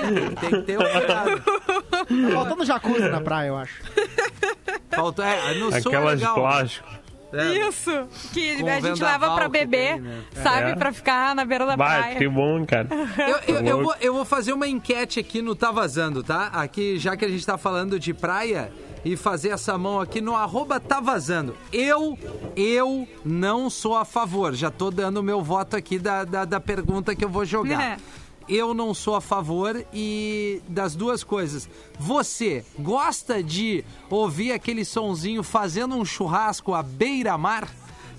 Tem, 0.41 0.51
que 0.51 0.63
ter 0.63 0.79
um 0.79 0.91
cuidado. 0.93 1.43
Tá 1.43 2.33
faltando 2.33 2.65
jacuzzi 2.65 3.09
na 3.09 3.21
praia, 3.21 3.49
eu 3.49 3.57
acho. 3.59 3.83
Falta, 4.91 5.25
é, 5.25 5.55
no 5.55 5.67
sul 5.67 5.75
é 5.75 5.79
Aquelas 5.79 6.19
de 6.19 6.25
legal. 6.25 6.35
plástico. 6.35 6.89
É. 7.33 7.69
Isso, 7.69 7.91
que 8.33 8.61
Com 8.61 8.67
a 8.69 8.73
gente 8.81 8.83
vendaval 8.83 9.13
leva 9.31 9.35
pra 9.35 9.49
beber, 9.49 9.93
tem, 9.95 10.01
né? 10.01 10.23
sabe? 10.43 10.71
É. 10.73 10.75
Pra 10.75 10.93
ficar 10.93 11.35
na 11.35 11.45
beira 11.45 11.65
da 11.65 11.77
Vai, 11.77 12.01
praia. 12.01 12.17
que 12.19 12.29
bom, 12.29 12.67
cara. 12.67 12.89
Eu, 13.47 13.55
eu- 13.57 13.67
eu 13.67 13.83
vou, 13.85 13.95
eu 14.01 14.15
vou 14.15 14.25
fazer 14.25 14.53
uma 14.53 14.67
enquete 14.67 15.21
aqui 15.21 15.41
no 15.41 15.55
Tá 15.55 15.71
Vazando, 15.71 16.23
tá? 16.25 16.47
Aqui, 16.49 16.99
já 16.99 17.17
que 17.17 17.25
a 17.25 17.29
gente 17.29 17.47
tá 17.47 17.57
falando 17.57 17.99
de 18.01 18.13
praia, 18.13 18.73
e 19.05 19.17
fazer 19.17 19.49
essa 19.51 19.79
mão 19.79 19.99
aqui 20.01 20.21
no 20.21 20.35
arroba 20.37 20.79
Tá 20.81 21.01
Vazando. 21.01 21.57
Eu, 21.73 22.19
eu 22.57 23.09
não 23.25 23.71
sou 23.71 23.97
a 23.97 24.05
favor. 24.05 24.53
Já 24.55 24.71
tô 24.71 24.91
dando 24.91 25.19
o 25.19 25.23
meu 25.23 25.41
voto 25.43 25.75
aqui 25.77 25.99
da, 25.99 26.25
da, 26.25 26.45
da 26.45 26.61
pergunta 26.61 27.15
que 27.15 27.25
eu 27.25 27.29
vou 27.29 27.45
jogar. 27.47 27.97
Eu 28.51 28.75
não 28.75 28.93
sou 28.93 29.15
a 29.15 29.21
favor 29.21 29.83
e 29.95 30.61
das 30.67 30.97
duas 30.97 31.23
coisas. 31.23 31.69
Você 31.99 32.65
gosta 32.79 33.41
de 33.43 33.85
ouvir 34.11 34.51
aquele 34.53 34.85
sonzinho 34.85 35.43
fazendo 35.45 35.95
um 35.95 36.05
churrasco 36.05 36.75
à 36.75 36.83
beira-mar? 36.83 37.69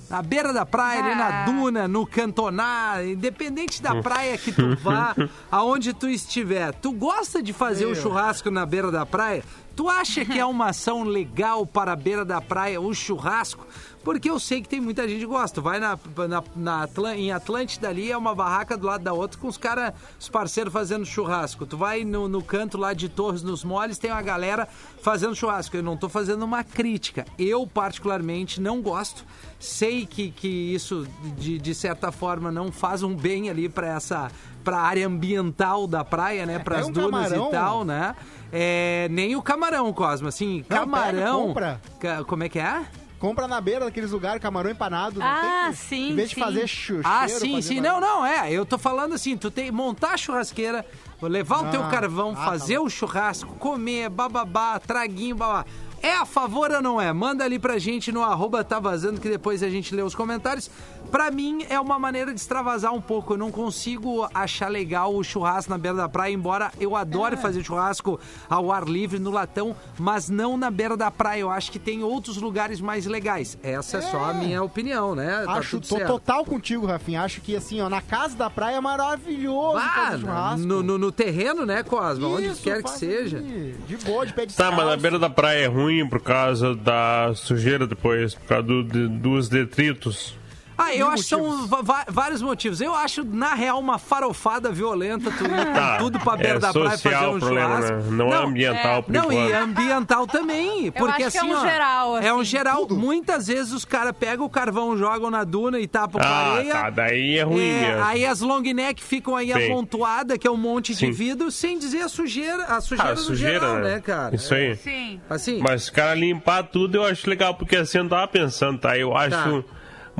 Na 0.10 0.22
beira 0.22 0.52
da 0.52 0.66
praia, 0.66 1.02
ali 1.04 1.16
na 1.16 1.42
Ah. 1.44 1.46
duna, 1.46 1.88
no 1.88 2.06
cantonar, 2.06 3.06
independente 3.06 3.82
da 3.82 4.02
praia 4.02 4.38
que 4.38 4.52
tu 4.52 4.76
vá, 4.78 5.16
aonde 5.50 5.94
tu 5.94 6.10
estiver. 6.10 6.74
Tu 6.76 6.92
gosta 6.92 7.42
de 7.42 7.54
fazer 7.54 7.86
o 7.86 7.96
churrasco 7.96 8.50
na 8.52 8.66
beira 8.66 8.92
da 8.92 9.06
praia? 9.06 9.42
Tu 9.74 9.88
acha 9.88 10.26
que 10.26 10.38
é 10.38 10.46
uma 10.46 10.68
ação 10.68 11.04
legal 11.04 11.66
para 11.66 11.94
a 11.94 11.96
beira 11.96 12.26
da 12.26 12.42
praia 12.42 12.82
o 12.82 12.94
churrasco? 12.94 13.66
Porque 14.04 14.30
eu 14.30 14.40
sei 14.40 14.62
que 14.62 14.68
tem 14.70 14.82
muita 14.82 15.08
gente 15.08 15.20
que 15.20 15.26
gosta. 15.28 15.62
Tu 15.62 15.64
vai 15.64 15.80
na, 15.80 15.98
na, 16.28 16.44
na 16.56 16.84
Atl- 16.84 17.08
em 17.10 17.32
Atlântida 17.32 17.88
ali, 17.90 18.12
é 18.12 18.18
uma 18.18 18.34
barraca 18.34 18.76
do 18.76 18.88
lado 18.88 19.04
da 19.04 19.14
outra 19.14 19.40
com 19.40 19.48
os 19.48 19.58
caras, 19.58 19.94
os 20.20 20.28
parceiros 20.28 20.74
fazendo 20.74 21.06
churrasco. 21.06 21.66
Tu 21.66 21.78
vai 21.78 22.04
no, 22.04 22.28
no 22.28 22.42
canto 22.42 22.78
lá 22.78 22.94
de 22.94 23.08
Torres 23.08 23.44
nos 23.44 23.64
Moles, 23.64 23.98
tem 24.00 24.12
uma 24.12 24.22
galera 24.22 24.68
fazendo 25.02 25.36
churrasco. 25.36 25.78
Eu 25.78 25.84
não 25.84 25.96
tô 25.96 26.10
fazendo 26.10 26.44
uma 26.44 26.64
crítica. 26.64 27.26
Eu, 27.38 27.68
particularmente, 27.68 28.60
não 28.60 28.82
gosto. 28.82 29.24
Sei 29.60 30.06
que, 30.08 30.32
que 30.32 30.48
isso, 30.48 31.08
de, 31.38 31.60
de 31.60 31.76
certa 31.76 32.12
forma, 32.12 32.52
não 32.52 32.72
faz 32.72 33.04
um 33.04 33.16
bem 33.16 33.50
ali 33.50 33.70
para 33.70 33.88
essa 33.88 34.32
pra 34.64 34.80
área 34.80 35.08
ambiental 35.08 35.86
da 35.88 36.04
praia, 36.04 36.46
né? 36.46 36.60
Para 36.60 36.80
as 36.80 36.88
um 36.88 36.92
dunas 36.92 37.30
camarão. 37.30 37.48
e 37.48 37.52
tal, 37.52 37.84
né? 37.86 38.16
É, 38.52 39.08
nem 39.12 39.36
o 39.36 39.42
camarão, 39.42 39.92
Cosmo. 39.94 40.28
Assim, 40.28 40.66
Não, 40.70 40.78
camarão. 40.80 41.14
pega, 41.14 41.32
compra. 41.48 41.82
Ca- 42.00 42.24
Como 42.24 42.44
é 42.44 42.50
que 42.50 42.60
é? 42.60 42.84
Compra 43.22 43.48
na 43.48 43.62
beira 43.62 43.86
daqueles 43.86 44.10
lugares, 44.10 44.42
camarão 44.42 44.72
empanado. 44.72 45.20
não 45.20 45.26
Ah, 45.28 45.40
tem 45.66 45.72
que- 45.74 45.78
sim, 45.78 46.10
Em 46.12 46.16
vez 46.16 46.30
de 46.30 46.36
sim. 46.36 46.42
fazer 46.42 46.68
chu- 46.68 47.02
Ah, 47.04 47.28
cheiro, 47.28 47.40
sim, 47.46 47.62
sim. 47.62 47.80
Não, 47.80 48.02
não, 48.02 48.26
é. 48.26 48.52
Eu 48.52 48.66
tô 48.66 48.80
falando 48.80 49.14
assim, 49.14 49.38
tu 49.38 49.52
tem 49.52 49.70
montar 49.70 50.14
a 50.16 50.18
churrasqueira, 50.18 50.84
levar 51.22 51.68
o 51.68 51.70
teu 51.70 51.84
Ah, 51.84 51.88
carvão, 51.90 52.32
ah, 52.32 52.36
tá 52.36 52.46
fazer 52.46 52.80
bom. 52.80 52.86
o 52.86 52.90
churrasco, 52.90 53.54
comer, 53.58 54.10
bababá, 54.10 54.80
traguinho, 54.80 55.36
babá. 55.36 55.66
É 56.02 56.16
a 56.18 56.26
favor 56.26 56.72
ou 56.72 56.82
não 56.82 57.00
é? 57.00 57.14
Manda 57.14 57.44
ali 57.46 57.60
pra 57.60 57.78
gente 57.78 58.12
no 58.12 58.24
arroba 58.24 58.64
tá 58.64 58.80
vazando, 58.80 59.22
que 59.22 59.30
depois 59.30 59.62
a 59.62 59.70
gente 59.70 59.94
lê 59.94 60.02
os 60.02 60.16
comentários. 60.16 60.68
Pra 61.12 61.30
mim, 61.30 61.66
é 61.70 61.78
uma 61.80 62.00
maneira 62.00 62.34
de 62.34 62.40
extravasar 62.40 62.94
um 62.94 63.02
pouco. 63.02 63.34
Eu 63.34 63.38
não 63.38 63.52
consigo 63.52 64.28
achar 64.34 64.70
legal 64.70 65.14
o 65.14 65.22
churrasco 65.24 65.70
na 65.70 65.78
beira 65.78 65.98
da 65.98 66.08
praia, 66.08 66.34
embora 66.34 66.72
eu 66.80 66.96
adore 66.96 67.36
É. 67.36 67.38
fazer 67.38 67.64
churrasco 67.64 68.20
ao 68.50 68.72
ar 68.72 68.86
livre, 68.88 69.20
no 69.20 69.30
latão, 69.30 69.76
mas 70.00 70.30
não 70.30 70.56
na 70.56 70.72
beira 70.72 70.96
da 70.96 71.12
praia. 71.12 71.42
Eu 71.42 71.50
acho 71.52 71.70
que 71.72 71.78
tem 71.80 72.02
outros 72.02 72.38
lugares 72.38 72.80
mais 72.80 73.06
legais. 73.06 73.58
Essa 73.62 73.98
é, 73.98 74.02
só 74.02 74.24
a 74.26 74.32
É. 74.32 74.34
minha 74.36 74.64
opinião, 74.64 75.14
né? 75.14 75.44
Tá 75.46 75.54
Acho, 75.54 75.82
tô 75.82 75.98
certo. 75.98 76.08
total 76.08 76.46
contigo, 76.46 76.86
Rafinha. 76.86 77.22
Acho 77.24 77.42
que 77.42 77.56
assim, 77.58 77.82
ó, 77.82 77.90
na 77.90 78.02
casa 78.02 78.36
da 78.38 78.50
praia 78.50 78.78
é 78.78 78.82
maravilhoso 78.82 79.78
Ah, 79.78 79.90
fazer 80.12 80.20
churrasco. 80.22 80.66
no, 80.66 80.82
no, 80.82 80.98
no 80.98 81.12
terreno, 81.12 81.66
né, 81.66 81.84
Cosma? 81.84 82.28
Onde 82.28 82.48
Isso, 82.48 82.64
quer 82.64 82.82
que 82.82 82.90
seja. 82.90 83.42
De 83.42 83.98
boa, 84.06 84.26
de 84.26 84.34
pé 84.34 84.46
de 84.46 84.56
Tá, 84.56 84.72
mas 84.72 84.86
na 84.86 84.96
beira 84.96 85.20
da 85.20 85.30
praia 85.30 85.66
é 85.66 85.68
ruim 85.68 86.08
por 86.08 86.22
causa 86.22 86.74
da 86.74 87.34
sujeira 87.36 87.86
depois, 87.86 88.34
por 88.34 88.48
causa 88.48 88.64
do- 88.64 88.84
de- 88.84 89.08
dos 89.10 89.50
detritos. 89.50 90.40
Ah, 90.84 90.96
eu 90.96 91.08
acho 91.08 91.24
que 91.24 91.30
são 91.30 91.68
vários 92.08 92.42
motivos. 92.42 92.82
Eu 92.82 92.94
acho, 92.96 93.24
na 93.24 93.54
real, 93.54 93.80
uma 93.80 93.98
farofada 93.98 94.72
violenta 94.72 95.32
tu 95.32 95.44
ir 95.46 95.74
Tá, 95.74 95.98
tudo 95.98 96.20
pra 96.20 96.36
beira 96.36 96.56
é 96.56 96.60
da 96.60 96.72
praia 96.74 96.98
fazer 96.98 97.28
um 97.28 97.40
problema, 97.40 97.82
churrasco. 97.82 97.94
né? 98.12 98.18
Não, 98.18 98.34
é 98.34 98.38
ambiental, 98.38 99.04
por 99.04 99.12
Não, 99.14 99.32
e 99.32 99.54
ambiental 99.54 100.28
também. 100.28 100.92
Porque 100.92 101.24
acho 101.24 101.32
que 101.32 101.38
é 101.38 101.42
assim, 101.42 101.52
um 101.52 101.58
ó, 101.58 101.62
geral, 101.62 102.18
É 102.18 102.34
um 102.34 102.40
assim. 102.42 102.46
geral. 102.50 102.88
Muitas 102.90 103.48
vezes 103.48 103.72
os 103.74 103.86
caras 103.86 104.14
pegam 104.18 104.46
o 104.46 104.50
carvão, 104.50 104.98
jogam 104.98 105.30
na 105.30 105.44
duna 105.44 105.80
e 105.80 105.88
tapam 105.88 106.22
com 106.22 106.28
Ah, 106.28 106.54
areia. 106.56 106.74
tá, 106.74 106.90
daí 106.90 107.38
é 107.38 107.44
ruim 107.44 107.62
É, 107.70 107.82
mesmo. 107.92 108.04
aí 108.04 108.26
as 108.26 108.42
long 108.42 108.62
neck 108.62 109.02
ficam 109.04 109.36
aí 109.36 109.54
Bem. 109.54 109.72
amontoadas, 109.72 110.38
que 110.38 110.48
é 110.48 110.52
um 110.52 110.58
monte 110.58 110.94
de 110.94 111.00
Sim. 111.00 111.12
vidro, 111.12 111.52
sem 111.52 111.78
dizer 111.78 112.02
a 112.02 112.10
sujeira, 112.10 112.64
a 112.66 112.82
sujeira 112.82 113.12
Ah, 113.12 113.16
no 113.16 113.22
sujeira, 113.22 113.60
geral, 113.60 113.76
né? 113.76 113.96
né, 113.96 114.00
cara? 114.02 114.36
Isso 114.36 114.54
aí. 114.54 114.76
Sim. 114.76 115.22
Assim, 115.30 115.60
Mas 115.60 115.84
os 115.84 115.90
caras 115.90 116.20
limpar 116.20 116.64
tudo 116.64 116.96
eu 116.96 117.06
acho 117.06 117.30
legal, 117.30 117.54
porque 117.56 117.76
assim 117.76 117.98
eu 118.00 118.10
tava 118.10 118.28
pensando, 118.28 118.80
tá? 118.80 118.98
Eu 118.98 119.16
acho 119.16 119.64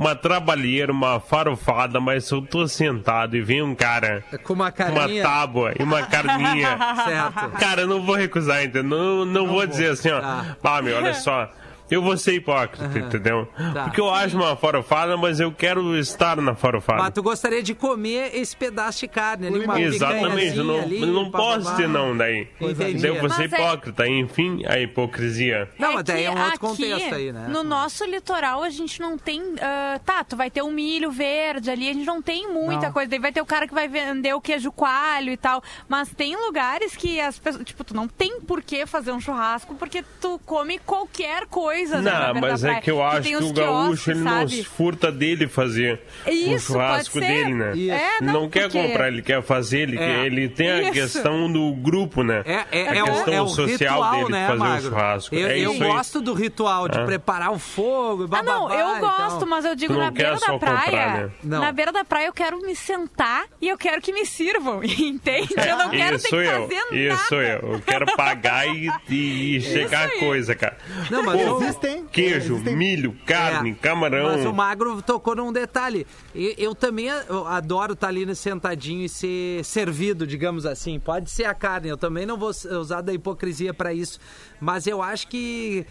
uma 0.02 0.16
trabalheira, 0.16 0.90
uma 0.90 1.20
farofada, 1.20 2.00
mas 2.00 2.28
eu 2.28 2.42
tô 2.42 2.66
sentado 2.66 3.36
e 3.36 3.40
vem 3.40 3.62
um 3.62 3.72
cara 3.72 4.24
com 4.42 4.52
uma 4.52 4.72
com 4.72 4.82
uma 4.82 5.00
carinha. 5.00 5.22
tábua 5.22 5.74
e 5.78 5.82
uma 5.82 6.02
carninha. 6.02 6.76
Certo. 7.06 7.50
Cara, 7.52 7.82
eu 7.82 7.86
não 7.86 8.02
vou 8.02 8.16
recusar, 8.16 8.64
entendeu? 8.64 8.82
Não, 8.82 9.24
não, 9.24 9.46
vou 9.46 9.64
dizer 9.64 9.90
assim, 9.92 10.10
ó. 10.10 10.20
Tá. 10.20 10.56
Ah, 10.64 10.82
meu, 10.82 10.96
olha 10.96 11.14
só. 11.14 11.48
Eu 11.92 12.00
vou 12.02 12.16
ser 12.16 12.34
hipócrita, 12.34 12.98
entendeu? 12.98 13.46
Tá. 13.74 13.84
Porque 13.84 14.00
eu 14.00 14.08
acho 14.08 14.34
uma 14.34 14.56
farofada, 14.56 15.14
mas 15.16 15.40
eu 15.40 15.52
quero 15.52 15.94
estar 15.98 16.36
na 16.40 16.54
farofada. 16.54 17.02
Mas 17.02 17.12
tu 17.12 17.22
gostaria 17.22 17.62
de 17.62 17.74
comer 17.74 18.34
esse 18.34 18.56
pedaço 18.56 19.00
de 19.00 19.08
carne 19.08 19.46
ali, 19.48 19.64
uma 19.64 19.78
Exatamente, 19.78 20.56
eu 20.56 20.64
não, 20.64 20.76
eu 20.76 21.06
não 21.06 21.20
ali, 21.22 21.30
posso 21.30 21.70
dizer 21.72 21.88
não 21.88 22.16
daí. 22.16 22.48
Entendi. 22.58 22.82
Entendeu? 22.82 23.14
Você 23.20 23.44
é 23.44 23.48
Mas 23.48 23.52
é- 23.52 23.56
hipócrita, 23.56 24.08
enfim, 24.08 24.62
a 24.66 24.78
hipocrisia. 24.78 25.68
Não, 25.78 25.92
mas 25.94 26.04
daí 26.04 26.22
que 26.22 26.24
é 26.24 26.30
um 26.30 26.34
outro 26.34 26.48
aqui, 26.48 26.58
contexto 26.58 27.14
aí, 27.14 27.30
né? 27.30 27.46
No 27.48 27.62
nosso 27.62 28.04
litoral, 28.06 28.62
a 28.62 28.70
gente 28.70 28.98
não 28.98 29.18
tem. 29.18 29.42
ah, 29.60 30.00
tá, 30.04 30.24
tu 30.24 30.34
vai 30.34 30.50
ter 30.50 30.62
um 30.62 30.70
milho 30.70 31.10
verde 31.10 31.70
ali, 31.70 31.90
a 31.90 31.92
gente 31.92 32.06
não 32.06 32.22
tem 32.22 32.50
muita 32.50 32.86
Não. 32.86 32.92
coisa. 32.92 33.10
Daí 33.10 33.18
vai 33.18 33.32
ter 33.32 33.42
o 33.42 33.46
cara 33.46 33.68
que 33.68 33.74
vai 33.74 33.86
vender 33.86 34.32
o 34.32 34.40
queijo 34.40 34.72
coalho 34.72 35.30
e 35.30 35.36
tal. 35.36 35.62
Mas 35.86 36.08
tem 36.08 36.34
lugares 36.36 36.96
que 36.96 37.20
as 37.20 37.38
pessoas. 37.38 37.64
Tipo, 37.64 37.84
tu 37.84 37.94
não 37.94 38.08
tem 38.08 38.40
por 38.40 38.62
que 38.62 38.86
fazer 38.86 39.12
um 39.12 39.20
churrasco, 39.20 39.74
porque 39.74 40.02
tu 40.20 40.40
come 40.46 40.78
qualquer 40.78 41.46
coisa. 41.46 41.81
Né, 41.90 42.00
na 42.00 42.26
Não, 42.26 42.32
beira 42.34 42.48
mas 42.52 42.60
da 42.62 42.72
é 42.72 42.80
que 42.80 42.90
eu 42.90 43.02
acho 43.02 43.22
que 43.28 43.36
os 43.36 43.50
o 43.50 43.52
gaúcho 43.52 44.10
ele 44.10 44.20
não 44.20 44.30
sabe? 44.48 44.64
furta 44.64 45.10
dele 45.12 45.48
fazer 45.48 46.00
o 46.26 46.30
Isso, 46.30 46.72
churrasco 46.72 47.14
pode 47.14 47.26
ser. 47.26 47.32
dele, 47.34 47.54
né? 47.54 47.72
Isso. 47.74 47.92
É, 47.92 48.20
não, 48.20 48.32
não, 48.32 48.50
quer 48.50 48.62
porque- 48.62 48.82
comprar, 48.82 49.08
ele 49.08 49.22
quer 49.22 49.42
fazer, 49.42 49.80
ele, 49.80 49.96
É. 49.96 49.98
quer- 49.98 50.26
ele 50.26 50.48
tem 50.48 50.70
a 50.70 50.82
Isso. 50.82 50.92
questão 50.92 51.50
do 51.52 51.72
grupo, 51.74 52.22
né? 52.22 52.42
É, 52.44 52.64
é, 52.70 52.88
a 52.88 52.94
é, 52.96 53.02
o, 53.02 53.06
questão 53.06 53.34
é 53.34 53.42
o 53.42 53.48
social 53.48 53.94
ritual, 54.02 54.16
dele 54.16 54.30
né, 54.32 54.46
fazer 54.46 54.58
Magro? 54.58 54.78
o 54.86 54.90
churrasco. 54.90 55.34
Eu, 55.34 55.46
é 55.48 55.58
eu 55.58 55.72
isso 55.72 55.82
aí. 55.82 55.88
gosto 55.90 56.20
do 56.20 56.34
ritual, 56.34 56.88
de 56.88 56.98
É. 56.98 57.04
preparar 57.04 57.50
o 57.52 57.58
fogo, 57.58 58.24
Ah, 58.24 58.26
bababá 58.28 58.52
não, 58.52 58.72
eu 58.72 58.96
e 58.96 59.00
gosto, 59.00 59.46
mas 59.46 59.64
eu 59.64 59.74
digo 59.74 59.94
na 59.94 60.10
beira 60.10 60.36
da 60.36 60.58
praia. 60.58 61.32
né? 61.42 61.58
Na 61.58 61.72
beira 61.72 61.92
da 61.92 62.04
praia 62.04 62.26
eu 62.26 62.32
quero 62.32 62.58
me 62.60 62.74
sentar 62.76 63.44
e 63.60 63.68
eu 63.68 63.78
quero 63.78 64.00
que 64.00 64.12
me 64.12 64.24
sirvam, 64.26 64.82
entende? 64.84 65.54
eu 65.56 65.76
não 65.76 65.90
quero 65.90 66.10
ter 66.10 66.16
isso 66.16 66.28
que 66.28 66.34
eu, 66.36 66.62
fazer 66.62 66.74
nada. 66.74 66.96
isso 67.22 67.34
eu. 67.34 67.72
Eu 67.74 67.80
quero 67.86 68.06
pagar 68.16 68.66
e, 69.08 69.60
chegar 69.60 70.06
a 70.06 70.18
coisa, 70.18 70.54
cara. 70.54 70.76
Não, 71.10 71.22
mas 71.22 71.40
eu- 71.40 71.61
Existem. 71.62 72.06
Queijo, 72.12 72.54
existem- 72.54 72.76
milho, 72.76 73.16
carne, 73.26 73.70
É, 73.70 73.74
camarão. 73.74 74.24
Mas 74.24 74.44
o 74.44 74.52
Magro 74.52 75.00
tocou 75.02 75.34
num 75.36 75.52
detalhe. 75.52 76.06
E- 76.34 76.54
Eu, 76.58 76.74
também 76.74 77.06
eu 77.28 77.46
adoro 77.46 77.92
estar 77.94 78.08
ali 78.08 78.34
sentadinho 78.34 79.04
e 79.04 79.08
ser 79.08 79.64
servido, 79.64 80.26
digamos 80.26 80.66
assim. 80.66 80.98
Pode 81.00 81.30
ser 81.30 81.44
a 81.44 81.54
carne, 81.54 81.88
eu 81.88 81.96
também 81.96 82.26
não 82.26 82.36
vou 82.36 82.50
usar 82.50 83.00
da 83.00 83.12
hipocrisia 83.12 83.72
para 83.74 83.92
isso. 83.92 84.18
Mas 84.60 84.86
eu 84.86 85.02
acho 85.02 85.28
que 85.28 85.86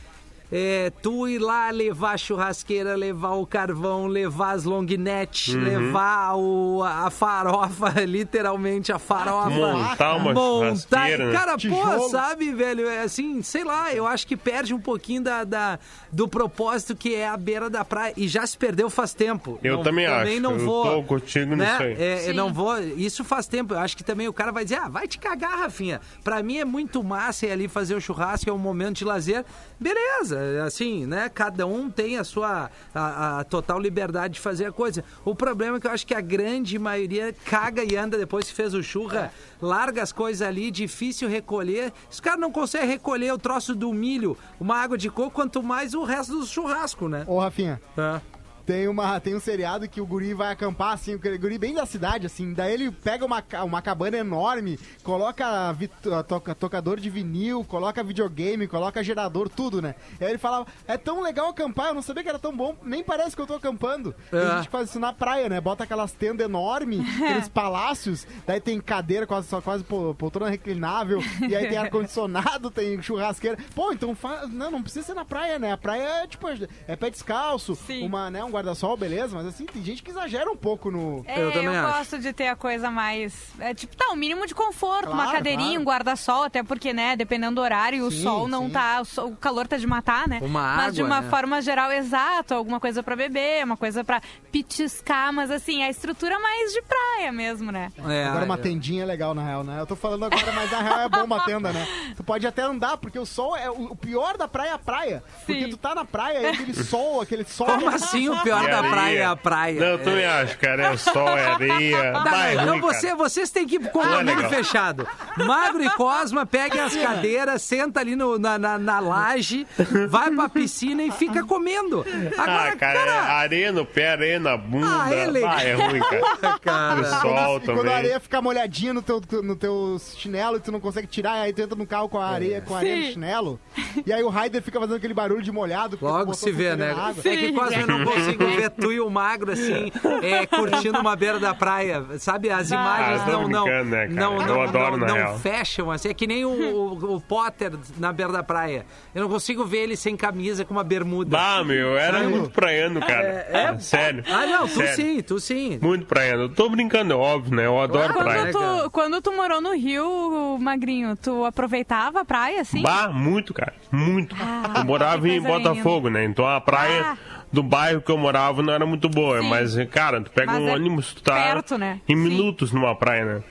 é, 0.51 0.91
tu 1.01 1.27
ir 1.27 1.39
lá 1.39 1.69
levar 1.71 2.11
a 2.13 2.17
churrasqueira, 2.17 2.95
levar 2.95 3.31
o 3.35 3.45
carvão, 3.45 4.07
levar 4.07 4.51
as 4.51 4.63
long 4.65 4.85
net, 4.97 5.55
Uhum. 5.55 5.63
levar 5.63 6.35
o, 6.35 6.83
a 6.83 7.09
farofa, 7.09 7.89
literalmente 8.05 8.91
a 8.91 8.99
farofa. 8.99 9.49
Montar 9.49 10.15
uma 10.17 10.33
montar. 10.33 10.77
churrasqueira, 10.77 11.25
né? 11.27 11.33
Cara, 11.33 11.51
pô, 11.53 11.57
Tijolo. 11.57 12.09
sabe, 12.09 12.51
velho? 12.53 12.87
É 12.87 13.03
assim, 13.03 13.41
sei 13.41 13.63
lá, 13.63 13.93
eu 13.93 14.05
acho 14.05 14.27
que 14.27 14.35
perde 14.35 14.73
um 14.73 14.79
pouquinho 14.79 15.21
da, 15.21 15.43
da- 15.43 15.79
do 16.11 16.27
propósito 16.27 16.95
que 16.95 17.15
é 17.15 17.27
a 17.27 17.37
beira 17.37 17.69
da 17.69 17.85
praia. 17.85 18.13
E 18.17 18.27
já 18.27 18.45
se 18.45 18.57
perdeu 18.57 18.89
faz 18.89 19.13
tempo. 19.13 19.59
Eu 19.63 19.81
também 19.83 20.05
acho, 20.05 20.39
Não 20.41 20.51
eu 20.53 20.59
vou, 20.65 20.83
tô 20.85 21.03
contigo 21.03 21.55
né? 21.55 21.65
nisso 21.71 21.83
aí. 21.83 21.93
É, 21.97 22.29
eu 22.29 22.33
não 22.33 22.51
vou. 22.53 22.77
Isso 22.79 23.23
faz 23.23 23.47
tempo. 23.47 23.73
Eu 23.73 23.79
acho 23.79 23.95
que 23.95 24.03
também 24.03 24.27
o 24.27 24.33
cara 24.33 24.51
vai 24.51 24.63
dizer, 24.63 24.75
ah, 24.79 24.89
vai 24.89 25.07
te 25.07 25.17
cagar, 25.17 25.59
Rafinha. 25.59 26.01
Pra 26.23 26.41
mim 26.43 26.57
é 26.57 26.65
muito 26.65 27.03
massa 27.03 27.45
ir 27.45 27.51
ali 27.51 27.67
fazer 27.67 27.95
o 27.95 28.01
churrasco, 28.01 28.49
é 28.49 28.53
um 28.53 28.57
momento 28.57 28.97
de 28.97 29.05
lazer. 29.05 29.45
Beleza, 29.79 30.40
assim, 30.65 31.05
né? 31.05 31.29
Cada 31.29 31.65
um 31.65 31.89
tem 31.89 32.17
a 32.17 32.23
sua 32.23 32.69
a, 32.93 33.39
a 33.39 33.43
total 33.43 33.79
liberdade 33.79 34.35
de 34.35 34.39
fazer 34.39 34.65
a 34.65 34.71
coisa. 34.71 35.03
O 35.23 35.35
problema 35.35 35.77
é 35.77 35.79
que 35.79 35.87
eu 35.87 35.91
acho 35.91 36.05
que 36.05 36.13
a 36.13 36.21
grande 36.21 36.77
maioria 36.77 37.33
caga 37.45 37.83
e 37.83 37.95
anda 37.95 38.17
depois 38.17 38.47
que 38.47 38.53
fez 38.53 38.73
o 38.73 38.83
churra, 38.83 39.31
larga 39.61 40.01
as 40.01 40.11
coisas 40.11 40.45
ali, 40.45 40.71
difícil 40.71 41.29
recolher. 41.29 41.93
Os 42.09 42.19
caras 42.19 42.39
não 42.39 42.51
conseguem 42.51 42.87
recolher 42.87 43.31
o 43.33 43.37
troço 43.37 43.75
do 43.75 43.93
milho, 43.93 44.37
uma 44.59 44.77
água 44.77 44.97
de 44.97 45.09
coco, 45.09 45.31
quanto 45.31 45.63
mais 45.63 45.93
o 45.93 46.03
resto 46.03 46.39
do 46.39 46.45
churrasco, 46.45 47.07
né? 47.07 47.23
Ô, 47.27 47.39
Rafinha, 47.39 47.81
É. 47.97 48.21
tem, 48.65 48.87
uma, 48.87 49.19
tem 49.19 49.35
um 49.35 49.39
seriado 49.39 49.87
que 49.87 49.99
o 50.01 50.05
guri 50.05 50.33
vai 50.33 50.51
acampar, 50.51 50.93
assim, 50.93 51.15
o 51.15 51.19
guri 51.19 51.57
bem 51.57 51.73
da 51.73 51.85
cidade, 51.85 52.25
assim. 52.25 52.53
Daí 52.53 52.73
ele 52.73 52.91
pega 52.91 53.25
uma, 53.25 53.43
uma 53.63 53.81
cabana 53.81 54.17
enorme, 54.17 54.79
coloca 55.03 55.71
vit- 55.73 55.91
a 56.11 56.23
toca- 56.23 56.55
tocador 56.55 56.99
de 56.99 57.09
vinil, 57.09 57.63
coloca 57.65 58.03
videogame, 58.03 58.67
coloca 58.67 59.03
gerador, 59.03 59.49
tudo, 59.49 59.81
né? 59.81 59.95
E 60.19 60.23
aí 60.23 60.31
ele 60.31 60.37
falava, 60.37 60.67
é 60.87 60.97
tão 60.97 61.21
legal 61.21 61.49
acampar, 61.49 61.87
eu 61.87 61.93
não 61.93 62.01
sabia 62.01 62.23
que 62.23 62.29
era 62.29 62.39
tão 62.39 62.55
bom, 62.55 62.75
nem 62.83 63.03
parece 63.03 63.35
que 63.35 63.41
eu 63.41 63.47
tô 63.47 63.55
acampando. 63.55 64.15
É. 64.31 64.37
a 64.37 64.57
gente 64.57 64.69
faz 64.69 64.89
isso 64.89 64.99
na 64.99 65.11
praia, 65.11 65.49
né? 65.49 65.59
Bota 65.59 65.83
aquelas 65.83 66.11
tendas 66.11 66.45
enormes, 66.45 67.01
aqueles 67.21 67.49
palácios, 67.49 68.25
daí 68.45 68.59
tem 68.61 68.79
cadeira, 68.79 69.27
quase, 69.27 69.47
só 69.47 69.61
quase 69.61 69.83
pol- 69.83 70.13
poltrona 70.15 70.49
reclinável, 70.51 71.21
e 71.47 71.55
aí 71.55 71.67
tem 71.67 71.77
ar-condicionado, 71.77 72.69
tem 72.71 73.01
churrasqueira. 73.01 73.57
Pô, 73.75 73.91
então 73.91 74.15
fa... 74.15 74.47
não, 74.47 74.71
não 74.71 74.81
precisa 74.83 75.05
ser 75.07 75.13
na 75.13 75.25
praia, 75.25 75.59
né? 75.59 75.71
A 75.71 75.77
praia 75.77 76.23
é 76.23 76.27
tipo, 76.27 76.47
é 76.87 76.95
pé 76.95 77.09
descalço, 77.09 77.75
Sim. 77.75 78.05
uma, 78.05 78.29
né, 78.29 78.43
um 78.51 78.53
guarda-sol, 78.53 78.95
beleza, 78.97 79.35
mas 79.35 79.47
assim, 79.47 79.65
tem 79.65 79.83
gente 79.83 80.03
que 80.03 80.11
exagera 80.11 80.49
um 80.51 80.55
pouco 80.55 80.91
no. 80.91 81.23
É, 81.27 81.39
Eu 81.39 81.45
eu, 81.45 81.51
também 81.53 81.75
acho. 81.77 81.97
gosto 81.97 82.19
de 82.19 82.33
ter 82.33 82.47
a 82.47 82.55
coisa 82.55 82.91
mais. 82.91 83.33
É, 83.59 83.73
tipo, 83.73 83.95
tá, 83.95 84.09
um 84.11 84.15
mínimo 84.15 84.45
de 84.45 84.53
conforto, 84.53 85.07
uma 85.09 85.23
Claro, 85.23 85.31
cadeirinha, 85.37 85.69
claro. 85.69 85.81
um 85.81 85.85
guarda-sol, 85.85 86.43
até 86.43 86.61
porque, 86.63 86.93
né, 86.93 87.15
dependendo 87.15 87.55
do 87.55 87.61
horário, 87.61 88.05
o 88.05 88.11
Sim, 88.11 88.23
sol 88.23 88.47
não 88.47 88.65
sim. 88.67 88.71
tá. 88.71 88.99
O, 89.01 89.05
sol- 89.05 89.27
o 89.29 89.35
calor 89.35 89.67
tá 89.67 89.77
de 89.77 89.87
matar, 89.87 90.27
né? 90.27 90.39
Uma 90.41 90.75
Mas 90.77 90.95
de 90.95 91.03
uma 91.03 91.21
né? 91.21 91.29
forma 91.29 91.61
geral, 91.61 91.91
exato, 91.91 92.53
alguma 92.53 92.79
coisa 92.79 93.01
pra 93.03 93.15
beber, 93.15 93.63
uma 93.65 93.77
coisa 93.77 94.03
pra 94.03 94.21
pitiscar, 94.51 95.33
mas 95.33 95.49
assim, 95.51 95.83
a 95.83 95.89
estrutura 95.89 96.39
mais 96.39 96.71
de 96.73 96.81
praia 96.81 97.31
mesmo, 97.31 97.71
né? 97.71 97.91
É, 98.07 98.25
Agora 98.25 98.45
uma 98.45 98.55
é. 98.55 98.57
tendinha 98.57 99.03
é 99.03 99.05
legal, 99.05 99.33
na 99.33 99.43
real, 99.43 99.63
né? 99.63 99.79
Eu 99.79 99.85
tô 99.85 99.95
falando 99.95 100.25
agora, 100.25 100.51
mas 100.53 100.71
na 100.71 100.81
real 100.81 100.99
é 101.01 101.09
bom 101.09 101.23
uma 101.23 101.43
tenda, 101.45 101.71
né? 101.73 101.87
Tu 102.15 102.23
pode 102.23 102.45
até 102.45 102.61
andar, 102.61 102.97
porque 102.97 103.17
o 103.19 103.25
sol 103.25 103.55
é 103.55 103.69
o 103.69 103.91
o 103.91 103.95
pior 103.95 104.37
da 104.37 104.47
praia 104.47 104.69
é 104.69 104.73
a 104.73 104.77
praia. 104.79 105.23
Porque 105.45 105.63
Sim. 105.65 105.69
tu 105.69 105.75
tá 105.77 105.93
na 105.93 106.05
praia 106.05 106.39
e 106.39 106.45
aquele 106.47 106.73
sol, 106.73 107.19
aquele 107.19 107.43
sol. 107.43 107.65
Como 107.67 107.89
assim 107.89 108.29
o 108.29 108.40
pior 108.43 108.63
E 108.63 108.67
da 108.69 108.77
areia. 108.77 108.91
praia 108.93 109.19
é 109.19 109.25
a 109.25 109.35
praia? 109.35 109.79
Não, 109.79 109.87
eu 109.87 109.99
também 109.99 110.25
acho, 110.25 110.57
cara. 110.57 110.83
É 110.93 110.97
sol, 110.97 111.29
é 111.37 111.45
areia. 111.45 112.11
Tá, 112.21 112.29
Vai, 112.29 112.53
então 112.53 112.67
ruim, 112.69 112.81
você, 112.81 113.07
cara. 113.07 113.15
vocês 113.17 113.49
têm 113.49 113.67
que 113.67 113.75
ir 113.75 113.79
pro 113.79 113.89
condomínio 113.89 114.35
legal. 114.35 114.49
fechado. 114.49 115.07
Magro 115.37 115.83
e 115.83 115.89
Cosma, 115.91 116.45
peguem 116.45 116.79
as 116.81 116.95
cadeiras, 116.95 117.61
senta 117.61 117.99
ali 117.99 118.15
no- 118.15 118.37
na, 118.37 118.57
na, 118.57 118.77
na 118.77 118.99
laje, 118.99 119.65
vai 120.09 120.29
pra 120.31 120.47
piscina 120.49 121.03
e 121.03 121.11
fica 121.11 121.43
comendo. 121.43 122.05
Agora, 122.37 122.69
Ah, 122.71 122.75
cara, 122.75 122.99
é 122.99 123.19
areia 123.19 123.71
no 123.71 123.85
pé, 123.85 124.11
areia 124.11 124.39
na 124.39 124.55
bunda. 124.57 124.87
Ah, 125.03 125.13
é 125.13 125.25
legal. 125.27 125.51
Ah, 125.55 125.63
é 125.63 125.73
ruim, 125.73 125.99
cara. 125.99 126.59
cara, 126.59 127.01
O 127.01 127.05
sol 127.05 127.57
E 127.57 127.59
quando 127.61 127.71
a 127.71 127.75
também. 127.83 127.93
areia 127.93 128.19
fica 128.19 128.41
molhadinha 128.41 128.93
no 128.93 129.01
teu, 129.01 129.21
no 129.43 129.55
teu 129.55 129.97
chinelo 130.15 130.57
e 130.57 130.59
tu 130.59 130.71
não 130.71 130.79
consegue 130.79 131.07
tirar, 131.07 131.33
aí 131.33 131.53
tu 131.53 131.61
entra 131.61 131.75
no 131.75 131.85
carro 131.85 132.09
com 132.09 132.19
a 132.19 132.27
areia, 132.27 132.61
com 132.61 132.75
a 132.75 132.79
areia 132.79 132.95
no 133.07 133.11
chinelo. 133.13 133.59
E 134.05 134.11
aí 134.13 134.23
o 134.23 134.29
Raider 134.29 134.61
fica 134.61 134.79
fazendo 134.79 134.95
aquele 134.97 135.13
barulho 135.13 135.41
de 135.41 135.51
molhado. 135.51 135.97
Logo 136.01 136.33
se 136.33 136.51
vê, 136.51 136.75
né? 136.75 136.93
É 137.23 137.35
que 137.35 137.51
quase 137.53 137.79
eu 137.79 137.87
não 137.87 138.03
consigo 138.37 138.45
ver 138.61 138.69
tu 138.71 138.91
e 138.91 138.99
o 138.99 139.09
magro 139.09 139.51
assim, 139.51 139.91
é, 140.21 140.45
curtindo 140.45 140.99
uma 140.99 141.15
beira 141.15 141.39
da 141.39 141.53
praia. 141.53 142.03
Sabe, 142.19 142.49
as 142.49 142.69
imagens 142.71 143.21
Ah, 143.21 143.31
não, 143.31 143.47
não, 143.47 143.65
né, 143.85 144.07
cara? 144.07 144.09
não, 144.09 144.41
Eu 144.41 144.45
não, 144.47 144.61
adoro, 144.61 144.97
não, 144.97 145.07
não 145.07 145.39
fecham, 145.39 145.91
assim, 145.91 146.09
é 146.09 146.13
que 146.13 146.25
nem 146.27 146.45
o, 146.45 146.49
o- 146.49 147.15
o 147.15 147.21
Potter 147.21 147.73
na 147.97 148.11
beira 148.11 148.31
da 148.31 148.43
praia. 148.43 148.85
Eu 149.13 149.21
não 149.23 149.29
consigo 149.29 149.65
ver 149.65 149.79
ele 149.79 149.95
sem 149.95 150.15
camisa 150.15 150.63
com 150.65 150.73
uma 150.73 150.83
bermuda. 150.83 151.29
Bah, 151.37 151.63
meu, 151.63 151.97
era 151.97 152.19
Sério? 152.19 152.29
muito 152.31 152.49
praiano, 152.51 152.99
cara. 152.99 153.23
É, 153.23 153.71
é? 153.73 153.79
Sério. 153.79 154.23
Ah, 154.27 154.45
não, 154.45 154.67
tu 154.67 154.75
Sério. 154.75 154.95
sim, 154.95 155.21
tu 155.21 155.39
sim. 155.39 155.79
Muito 155.81 156.05
praiano. 156.05 156.43
Eu 156.43 156.49
tô 156.49 156.69
brincando, 156.69 157.13
é 157.13 157.15
óbvio, 157.15 157.55
né? 157.55 157.65
Eu 157.65 157.79
adoro 157.79 158.13
praia. 158.13 158.51
Quando 158.51 158.59
cara? 158.59 158.83
tu, 158.83 158.89
quando 158.91 159.21
tu 159.21 159.31
morou 159.33 159.61
no 159.61 159.73
Rio, 159.73 160.57
Magrinho, 160.59 161.15
tu 161.15 161.45
aproveitava 161.45 162.21
a 162.21 162.25
praia, 162.25 162.61
assim? 162.61 162.81
Bah, 162.81 163.09
muito, 163.09 163.53
cara. 163.53 163.73
Muito. 163.91 164.35
Ah, 164.39 164.79
eu 164.79 164.85
morava 164.85 165.27
em 165.27 165.39
Botafogo, 165.41 166.09
né? 166.09 166.23
Então 166.23 166.47
a 166.47 166.59
praia 166.61 167.01
Ah. 167.11 167.17
Do 167.51 167.61
bairro 167.61 168.01
que 168.01 168.11
eu 168.11 168.17
morava 168.17 168.61
não 168.61 168.73
era 168.73 168.85
muito 168.85 169.09
boa. 169.09 169.41
Sim. 169.41 169.49
Mas, 169.49 169.75
cara, 169.89 170.21
tu 170.21 170.31
pega 170.31 170.53
Mas 170.53 170.61
um 170.61 170.69
é 170.69 170.73
ônibus, 170.73 171.13
tu 171.13 171.23
tá 171.23 171.35
perto, 171.35 171.77
né? 171.77 171.99
em 172.07 172.15
Sim. 172.15 172.21
Uhum. 172.21 172.29
minutos 172.29 172.71
numa 172.71 172.95
praia, 172.95 173.25
né? 173.25 173.43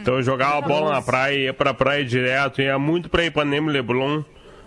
Então 0.00 0.14
eu 0.14 0.22
jogava 0.22 0.62
bola 0.62 0.92
na 0.94 1.02
praia, 1.02 1.36
ia 1.36 1.54
pra 1.54 1.74
praia 1.74 2.02
direto, 2.04 2.62
ia 2.62 2.78
muito 2.78 3.10
pra 3.10 3.24
Ipanema 3.24 3.70
e 3.70 3.74
Leblon. 3.74 4.22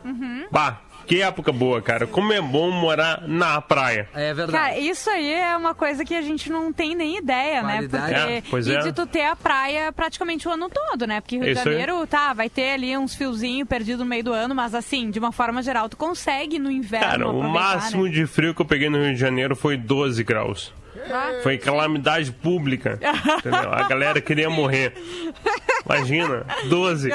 Uhum. 0.05 0.45
Bah, 0.51 0.81
que 1.05 1.22
época 1.22 1.51
boa, 1.51 1.81
cara. 1.81 2.08
Como 2.08 2.31
é 2.34 2.41
bom 2.41 2.72
morar 2.72 3.24
na 3.27 3.60
praia. 3.62 4.08
É 4.13 4.34
verdade. 4.34 4.51
Cara, 4.51 4.79
isso 4.79 5.10
aí 5.10 5.34
é 5.34 5.55
uma 5.55 5.74
coisa 5.74 6.03
que 6.05 6.13
a 6.15 6.22
gente 6.22 6.50
não 6.50 6.72
tem 6.72 6.96
nem 6.96 7.17
ideia, 7.17 7.62
Qualidade. 7.62 8.13
né? 8.13 8.38
É, 8.38 8.41
Porque, 8.41 8.70
e 8.70 8.75
é. 8.75 8.79
de 8.79 8.93
tu 8.93 9.05
ter 9.05 9.25
a 9.25 9.36
praia 9.36 9.91
praticamente 9.91 10.48
o 10.48 10.51
ano 10.51 10.70
todo, 10.70 11.05
né? 11.05 11.22
Porque 11.22 11.38
Rio 11.38 11.53
de. 11.53 11.53
Janeiro, 11.53 12.05
tá, 12.08 12.34
vai 12.34 12.50
ter 12.50 12.72
ali 12.72 12.98
uns 12.98 13.15
fiozinhos 13.15 13.67
perdidos 13.67 14.00
no 14.00 14.05
meio 14.05 14.24
do 14.24 14.34
ano, 14.34 14.55
mas 14.55 14.74
assim, 14.74 15.10
de 15.10 15.20
uma 15.20 15.31
forma 15.31 15.62
geral, 15.62 15.89
tu 15.89 15.98
consegue 15.98 16.60
no 16.60 16.72
inverno 16.72 17.08
Cara, 17.08 17.29
o 17.29 17.43
máximo 17.43 18.05
né? 18.05 18.12
de 18.12 18.25
frio 18.25 18.53
que 18.53 18.62
eu 18.62 18.65
peguei 18.65 18.89
no 18.89 18.98
Rio 18.98 19.13
de 19.13 19.20
Janeiro 19.20 19.55
foi 19.55 19.77
12 19.77 20.24
graus. 20.24 20.74
Ah, 21.10 21.39
Foi 21.43 21.57
calamidade 21.57 22.31
pública. 22.31 23.00
entendeu? 23.39 23.71
A 23.74 23.88
galera 23.88 24.21
queria 24.21 24.50
morrer. 24.50 24.93
Imagina, 25.86 26.45
12. 26.69 27.10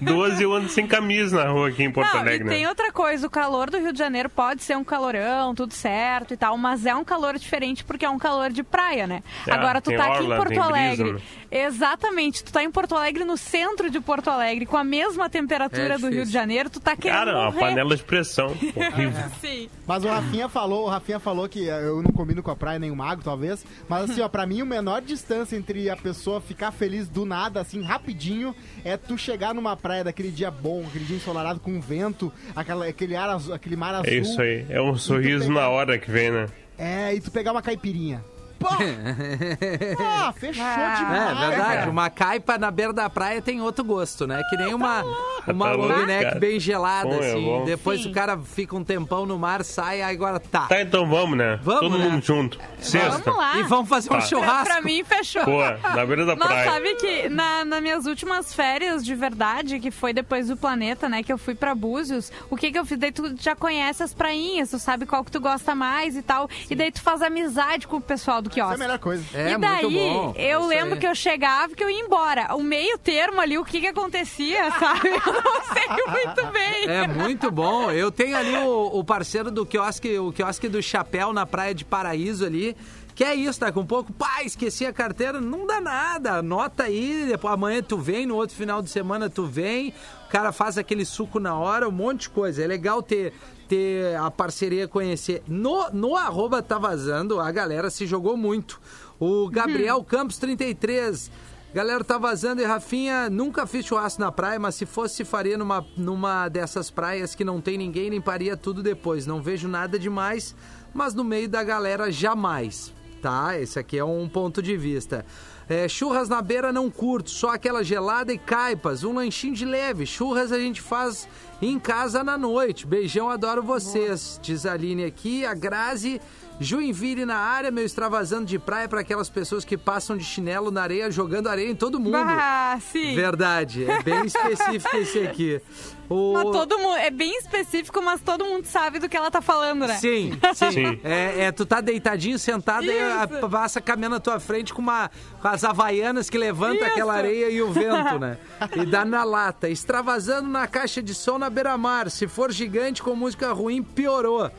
12 0.00 0.42
eu 0.42 0.52
ando 0.52 0.68
sem 0.68 0.86
camisa 0.86 1.44
na 1.44 1.50
rua 1.50 1.68
aqui 1.68 1.82
em 1.84 1.90
Porto 1.90 2.12
Não, 2.12 2.20
Alegre. 2.20 2.46
e 2.46 2.50
tem 2.50 2.66
outra 2.66 2.92
coisa, 2.92 3.26
o 3.26 3.30
calor 3.30 3.70
do 3.70 3.78
Rio 3.78 3.92
de 3.92 3.98
Janeiro 3.98 4.28
pode 4.28 4.62
ser 4.62 4.76
um 4.76 4.84
calorão, 4.84 5.54
tudo 5.54 5.72
certo 5.72 6.34
e 6.34 6.36
tal, 6.36 6.56
mas 6.58 6.84
é 6.84 6.94
um 6.94 7.04
calor 7.04 7.38
diferente 7.38 7.84
porque 7.84 8.04
é 8.04 8.10
um 8.10 8.18
calor 8.18 8.50
de 8.50 8.62
praia, 8.62 9.06
né? 9.06 9.22
É, 9.46 9.52
Agora 9.52 9.80
tu 9.80 9.90
tá 9.96 10.04
aqui 10.04 10.22
em 10.24 10.24
orla, 10.24 10.36
Porto 10.36 10.48
brisa, 10.48 10.64
Alegre. 10.64 11.12
né? 11.14 11.20
Exatamente, 11.50 12.42
tu 12.44 12.52
tá 12.52 12.62
em 12.64 12.70
Porto 12.70 12.94
Alegre, 12.96 13.24
no 13.24 13.36
centro 13.36 13.88
de 13.88 14.00
Porto 14.00 14.28
Alegre, 14.28 14.66
com 14.66 14.76
a 14.76 14.84
mesma 14.84 15.30
temperatura 15.30 15.94
É 15.94 15.98
do 15.98 16.08
Rio 16.08 16.24
de. 16.26 16.32
Janeiro, 16.34 16.68
tu 16.68 16.80
tá 16.80 16.96
querendo 16.96 17.16
Cara, 17.18 17.38
uma 17.42 17.52
panela 17.52 17.96
de 17.96 18.02
pressão. 18.02 18.48
Horrível. 18.74 19.24
Sim. 19.40 19.68
Mas 19.86 20.04
o 20.04 20.08
Rafinha 20.08 20.48
falou, 20.48 20.86
o 20.86 20.88
Rafinha 20.88 21.20
falou 21.20 21.48
que 21.48 21.64
eu 21.64 22.02
não 22.02 22.10
combino 22.10 22.42
com 22.42 22.50
a 22.50 22.53
praia 22.56 22.78
nem 22.78 22.90
o 22.90 22.96
mago, 22.96 23.22
talvez. 23.22 23.64
Mas 23.88 24.10
assim, 24.10 24.20
ó, 24.20 24.28
pra 24.28 24.46
mim, 24.46 24.62
o 24.62 24.66
menor 24.66 25.02
distância 25.02 25.56
entre 25.56 25.88
a 25.90 25.96
pessoa 25.96 26.40
ficar 26.40 26.70
feliz 26.72 27.08
do 27.08 27.24
nada, 27.24 27.60
assim, 27.60 27.82
rapidinho, 27.82 28.54
é 28.84 28.96
tu 28.96 29.16
chegar 29.16 29.54
numa 29.54 29.76
praia 29.76 30.04
daquele 30.04 30.30
dia 30.30 30.50
bom, 30.50 30.84
aquele 30.86 31.04
dia 31.04 31.16
ensolarado 31.16 31.60
com 31.60 31.80
vento, 31.80 32.32
aquela, 32.54 32.86
aquele, 32.86 33.16
ar 33.16 33.30
azul, 33.30 33.54
aquele 33.54 33.76
mar 33.76 33.94
azul. 33.94 34.06
É 34.06 34.14
isso 34.14 34.40
aí. 34.40 34.66
É 34.68 34.80
um 34.80 34.96
sorriso 34.96 35.50
na 35.50 35.68
hora 35.68 35.98
que 35.98 36.10
vem, 36.10 36.30
né? 36.30 36.46
É, 36.76 37.14
e 37.14 37.20
tu 37.20 37.30
pegar 37.30 37.52
uma 37.52 37.62
caipirinha. 37.62 38.24
Pô! 38.64 40.02
ah, 40.02 40.32
fechou 40.36 40.64
Ah. 40.64 40.94
demais. 40.98 41.30
É 41.42 41.48
verdade, 41.48 41.74
cara. 41.80 41.90
uma 41.90 42.10
caipa 42.10 42.58
na 42.58 42.70
beira 42.70 42.92
da 42.92 43.10
praia 43.10 43.42
tem 43.42 43.60
outro 43.60 43.84
gosto, 43.84 44.26
né? 44.26 44.42
Que 44.48 44.56
nem 44.56 44.72
uma, 44.74 45.02
uma 45.46 45.66
Tá 45.66 45.72
long 45.74 46.06
neck 46.06 46.24
cara. 46.24 46.38
bem 46.38 46.58
gelada, 46.58 47.08
Bom, 47.08 47.22
é 47.22 47.30
assim. 47.32 47.44
bom. 47.44 47.64
Depois 47.64 48.02
Sim. 48.02 48.10
o 48.10 48.12
cara 48.14 48.38
fica 48.38 48.76
um 48.76 48.84
tempão 48.84 49.26
no 49.26 49.38
mar, 49.38 49.64
sai, 49.64 50.02
agora 50.02 50.40
tá. 50.40 50.66
Tá, 50.66 50.80
então 50.80 51.08
vamos, 51.08 51.36
né? 51.36 51.58
Vamos, 51.62 51.80
Todo 51.80 51.98
né? 51.98 52.08
mundo 52.08 52.24
junto. 52.24 52.58
Sexta. 52.80 53.18
Vamos 53.18 53.38
lá. 53.38 53.58
E 53.58 53.62
vamos 53.64 53.88
fazer 53.88 54.10
um 54.10 54.14
Tá. 54.18 54.20
churrasco. 54.22 54.64
Pra 54.64 54.80
mim, 54.80 55.04
fechou. 55.04 55.44
Pô, 55.44 55.60
na 55.60 56.06
beira 56.06 56.24
da 56.26 56.36
Mas 56.36 56.48
praia. 56.48 56.70
sabe 56.70 56.94
que 56.94 57.28
na, 57.28 57.64
nas 57.64 57.82
minhas 57.82 58.06
últimas 58.06 58.54
férias 58.54 59.04
de 59.04 59.14
verdade, 59.14 59.78
que 59.80 59.90
foi 59.90 60.12
depois 60.12 60.48
do 60.48 60.56
planeta, 60.56 61.08
né, 61.08 61.22
que 61.22 61.32
eu 61.32 61.38
fui 61.38 61.54
pra 61.54 61.74
Búzios, 61.74 62.30
o 62.50 62.56
que 62.56 62.70
que 62.72 62.78
eu 62.78 62.84
fiz? 62.84 62.98
Daí 62.98 63.12
tu 63.12 63.34
já 63.38 63.54
conhece 63.54 64.02
as 64.02 64.14
prainhas, 64.14 64.70
tu 64.70 64.78
sabe 64.78 65.04
qual 65.06 65.24
que 65.24 65.30
tu 65.30 65.40
gosta 65.40 65.74
mais 65.74 66.16
e 66.16 66.22
tal. 66.22 66.48
E 66.70 66.74
daí 66.74 66.90
tu 66.90 67.02
faz 67.02 67.20
amizade 67.22 67.86
com 67.86 67.96
o 67.96 68.00
pessoal 68.00 68.40
do 68.40 68.48
Essa 68.60 68.60
é 68.60 68.64
quiosque. 68.66 68.74
a 68.74 68.78
melhor 68.86 68.98
coisa. 68.98 69.24
É, 69.34 69.52
e 69.52 69.58
daí, 69.58 69.82
muito 69.82 69.90
bom. 69.98 70.34
eu 70.36 70.60
Isso 70.60 70.68
lembro 70.68 70.94
aí. 70.94 71.00
que 71.00 71.06
eu 71.06 71.14
chegava 71.14 71.72
e 71.72 71.76
que 71.76 71.84
eu 71.84 71.90
ia 71.90 72.00
embora. 72.00 72.54
O 72.54 72.62
meio 72.62 72.96
termo 72.98 73.40
ali, 73.40 73.58
o 73.58 73.64
que 73.64 73.80
que 73.80 73.86
acontecia, 73.88 74.70
sabe? 74.78 75.08
Eu 75.08 75.32
não 75.32 75.62
sei 75.72 75.88
muito 76.24 76.52
bem. 76.52 76.84
É 76.88 77.06
muito 77.08 77.50
bom. 77.50 77.90
Eu 77.90 78.10
tenho 78.10 78.36
ali 78.36 78.56
o, 78.56 78.98
o 78.98 79.04
parceiro 79.04 79.50
do 79.50 79.64
quiosque, 79.66 80.18
o 80.18 80.32
quiosque 80.32 80.68
do 80.68 80.82
Chapéu 80.82 81.32
na 81.32 81.44
Praia 81.46 81.74
de 81.74 81.84
Paraíso 81.84 82.44
ali. 82.44 82.76
Que 83.14 83.22
é 83.22 83.32
isso, 83.32 83.60
tá 83.60 83.70
com 83.70 83.80
um 83.82 83.86
pouco, 83.86 84.12
pá, 84.12 84.42
esqueci 84.44 84.84
a 84.84 84.92
carteira, 84.92 85.40
não 85.40 85.64
dá 85.68 85.80
nada, 85.80 86.32
anota 86.38 86.82
aí, 86.82 87.26
depois 87.28 87.54
amanhã 87.54 87.80
tu 87.80 87.96
vem, 87.96 88.26
no 88.26 88.34
outro 88.34 88.56
final 88.56 88.82
de 88.82 88.90
semana 88.90 89.30
tu 89.30 89.46
vem, 89.46 89.94
o 90.26 90.28
cara 90.28 90.50
faz 90.50 90.76
aquele 90.76 91.04
suco 91.04 91.38
na 91.38 91.56
hora, 91.56 91.88
um 91.88 91.92
monte 91.92 92.22
de 92.22 92.30
coisa. 92.30 92.64
É 92.64 92.66
legal 92.66 93.00
ter, 93.04 93.32
ter 93.68 94.16
a 94.16 94.30
parceria, 94.30 94.86
conhecer. 94.86 95.42
No, 95.46 95.90
no 95.90 96.16
arroba 96.16 96.62
tá 96.62 96.78
vazando, 96.78 97.40
a 97.40 97.50
galera 97.50 97.90
se 97.90 98.06
jogou 98.06 98.36
muito. 98.36 98.80
O 99.18 99.48
Gabriel 99.48 100.02
Campos 100.04 100.38
33, 100.38 101.30
Galera, 101.74 102.04
tá 102.04 102.18
vazando 102.18 102.62
e 102.62 102.64
Rafinha, 102.64 103.28
nunca 103.28 103.66
fiz 103.66 103.84
churrasco 103.84 104.20
na 104.20 104.30
praia, 104.30 104.60
mas 104.60 104.76
se 104.76 104.86
fosse, 104.86 105.24
faria 105.24 105.58
numa, 105.58 105.84
numa 105.96 106.48
dessas 106.48 106.88
praias 106.88 107.34
que 107.34 107.44
não 107.44 107.60
tem 107.60 107.76
ninguém, 107.76 108.10
limparia 108.10 108.56
tudo 108.56 108.80
depois. 108.80 109.26
Não 109.26 109.42
vejo 109.42 109.66
nada 109.66 109.98
demais, 109.98 110.54
mas 110.94 111.14
no 111.14 111.24
meio 111.24 111.48
da 111.48 111.64
galera, 111.64 112.12
jamais. 112.12 112.94
Tá? 113.20 113.58
Esse 113.58 113.76
aqui 113.76 113.98
é 113.98 114.04
um 114.04 114.28
ponto 114.28 114.62
de 114.62 114.76
vista. 114.76 115.26
É, 115.68 115.88
churras 115.88 116.28
na 116.28 116.42
beira 116.42 116.72
não 116.72 116.90
curto, 116.90 117.30
só 117.30 117.50
aquela 117.50 117.82
gelada 117.82 118.32
e 118.32 118.38
caipas, 118.38 119.02
um 119.02 119.14
lanchinho 119.14 119.54
de 119.54 119.64
leve. 119.64 120.04
Churras 120.04 120.52
a 120.52 120.58
gente 120.58 120.80
faz 120.80 121.26
em 121.62 121.78
casa 121.78 122.22
na 122.22 122.36
noite. 122.36 122.86
Beijão, 122.86 123.30
adoro 123.30 123.62
vocês. 123.62 124.38
Diz 124.42 124.66
a 124.66 124.72
Aline 124.72 125.04
aqui, 125.04 125.46
a 125.46 125.54
Grazi. 125.54 126.20
Joinville 126.60 127.26
na 127.26 127.36
área, 127.36 127.70
meu 127.70 127.84
extravasando 127.84 128.46
de 128.46 128.58
praia 128.58 128.88
para 128.88 129.00
aquelas 129.00 129.28
pessoas 129.28 129.64
que 129.64 129.76
passam 129.76 130.16
de 130.16 130.24
chinelo 130.24 130.70
na 130.70 130.82
areia, 130.82 131.10
jogando 131.10 131.48
areia 131.48 131.68
em 131.70 131.74
todo 131.74 131.98
mundo. 131.98 132.16
Ah, 132.16 132.78
sim. 132.80 133.14
Verdade, 133.14 133.84
é 133.90 134.02
bem 134.02 134.24
específico 134.26 134.96
esse 134.96 135.18
aqui. 135.20 135.60
O... 136.08 136.34
Mas 136.34 136.44
todo 136.44 136.78
mundo, 136.78 136.96
é 136.96 137.10
bem 137.10 137.36
específico, 137.38 138.00
mas 138.02 138.20
todo 138.20 138.44
mundo 138.44 138.66
sabe 138.66 138.98
do 138.98 139.08
que 139.08 139.16
ela 139.16 139.30
tá 139.30 139.40
falando, 139.40 139.86
né? 139.86 139.96
Sim, 139.96 140.38
sim. 140.54 140.70
Sim. 140.70 141.00
É, 141.02 141.44
é, 141.46 141.52
tu 141.52 141.66
tá 141.66 141.80
deitadinho, 141.80 142.38
sentado, 142.38 142.84
e 142.84 142.98
a- 143.00 143.26
passa 143.50 143.80
caminhando 143.80 144.14
na 144.14 144.20
tua 144.20 144.38
frente 144.38 144.72
com, 144.72 144.82
uma, 144.82 145.10
com 145.40 145.48
as 145.48 145.64
havaianas 145.64 146.30
que 146.30 146.38
levantam 146.38 146.76
Isso. 146.76 146.86
aquela 146.86 147.14
areia 147.14 147.48
e 147.50 147.60
o 147.62 147.72
vento, 147.72 148.18
né? 148.18 148.38
E 148.76 148.86
dá 148.86 149.04
na 149.04 149.24
lata. 149.24 149.68
Extravasando 149.68 150.48
na 150.48 150.66
caixa 150.66 151.02
de 151.02 151.14
som 151.14 151.38
na 151.38 151.48
beira-mar. 151.50 152.10
Se 152.10 152.28
for 152.28 152.52
gigante 152.52 153.02
com 153.02 153.14
música 153.16 153.52
ruim, 153.52 153.82
piorou. 153.82 154.50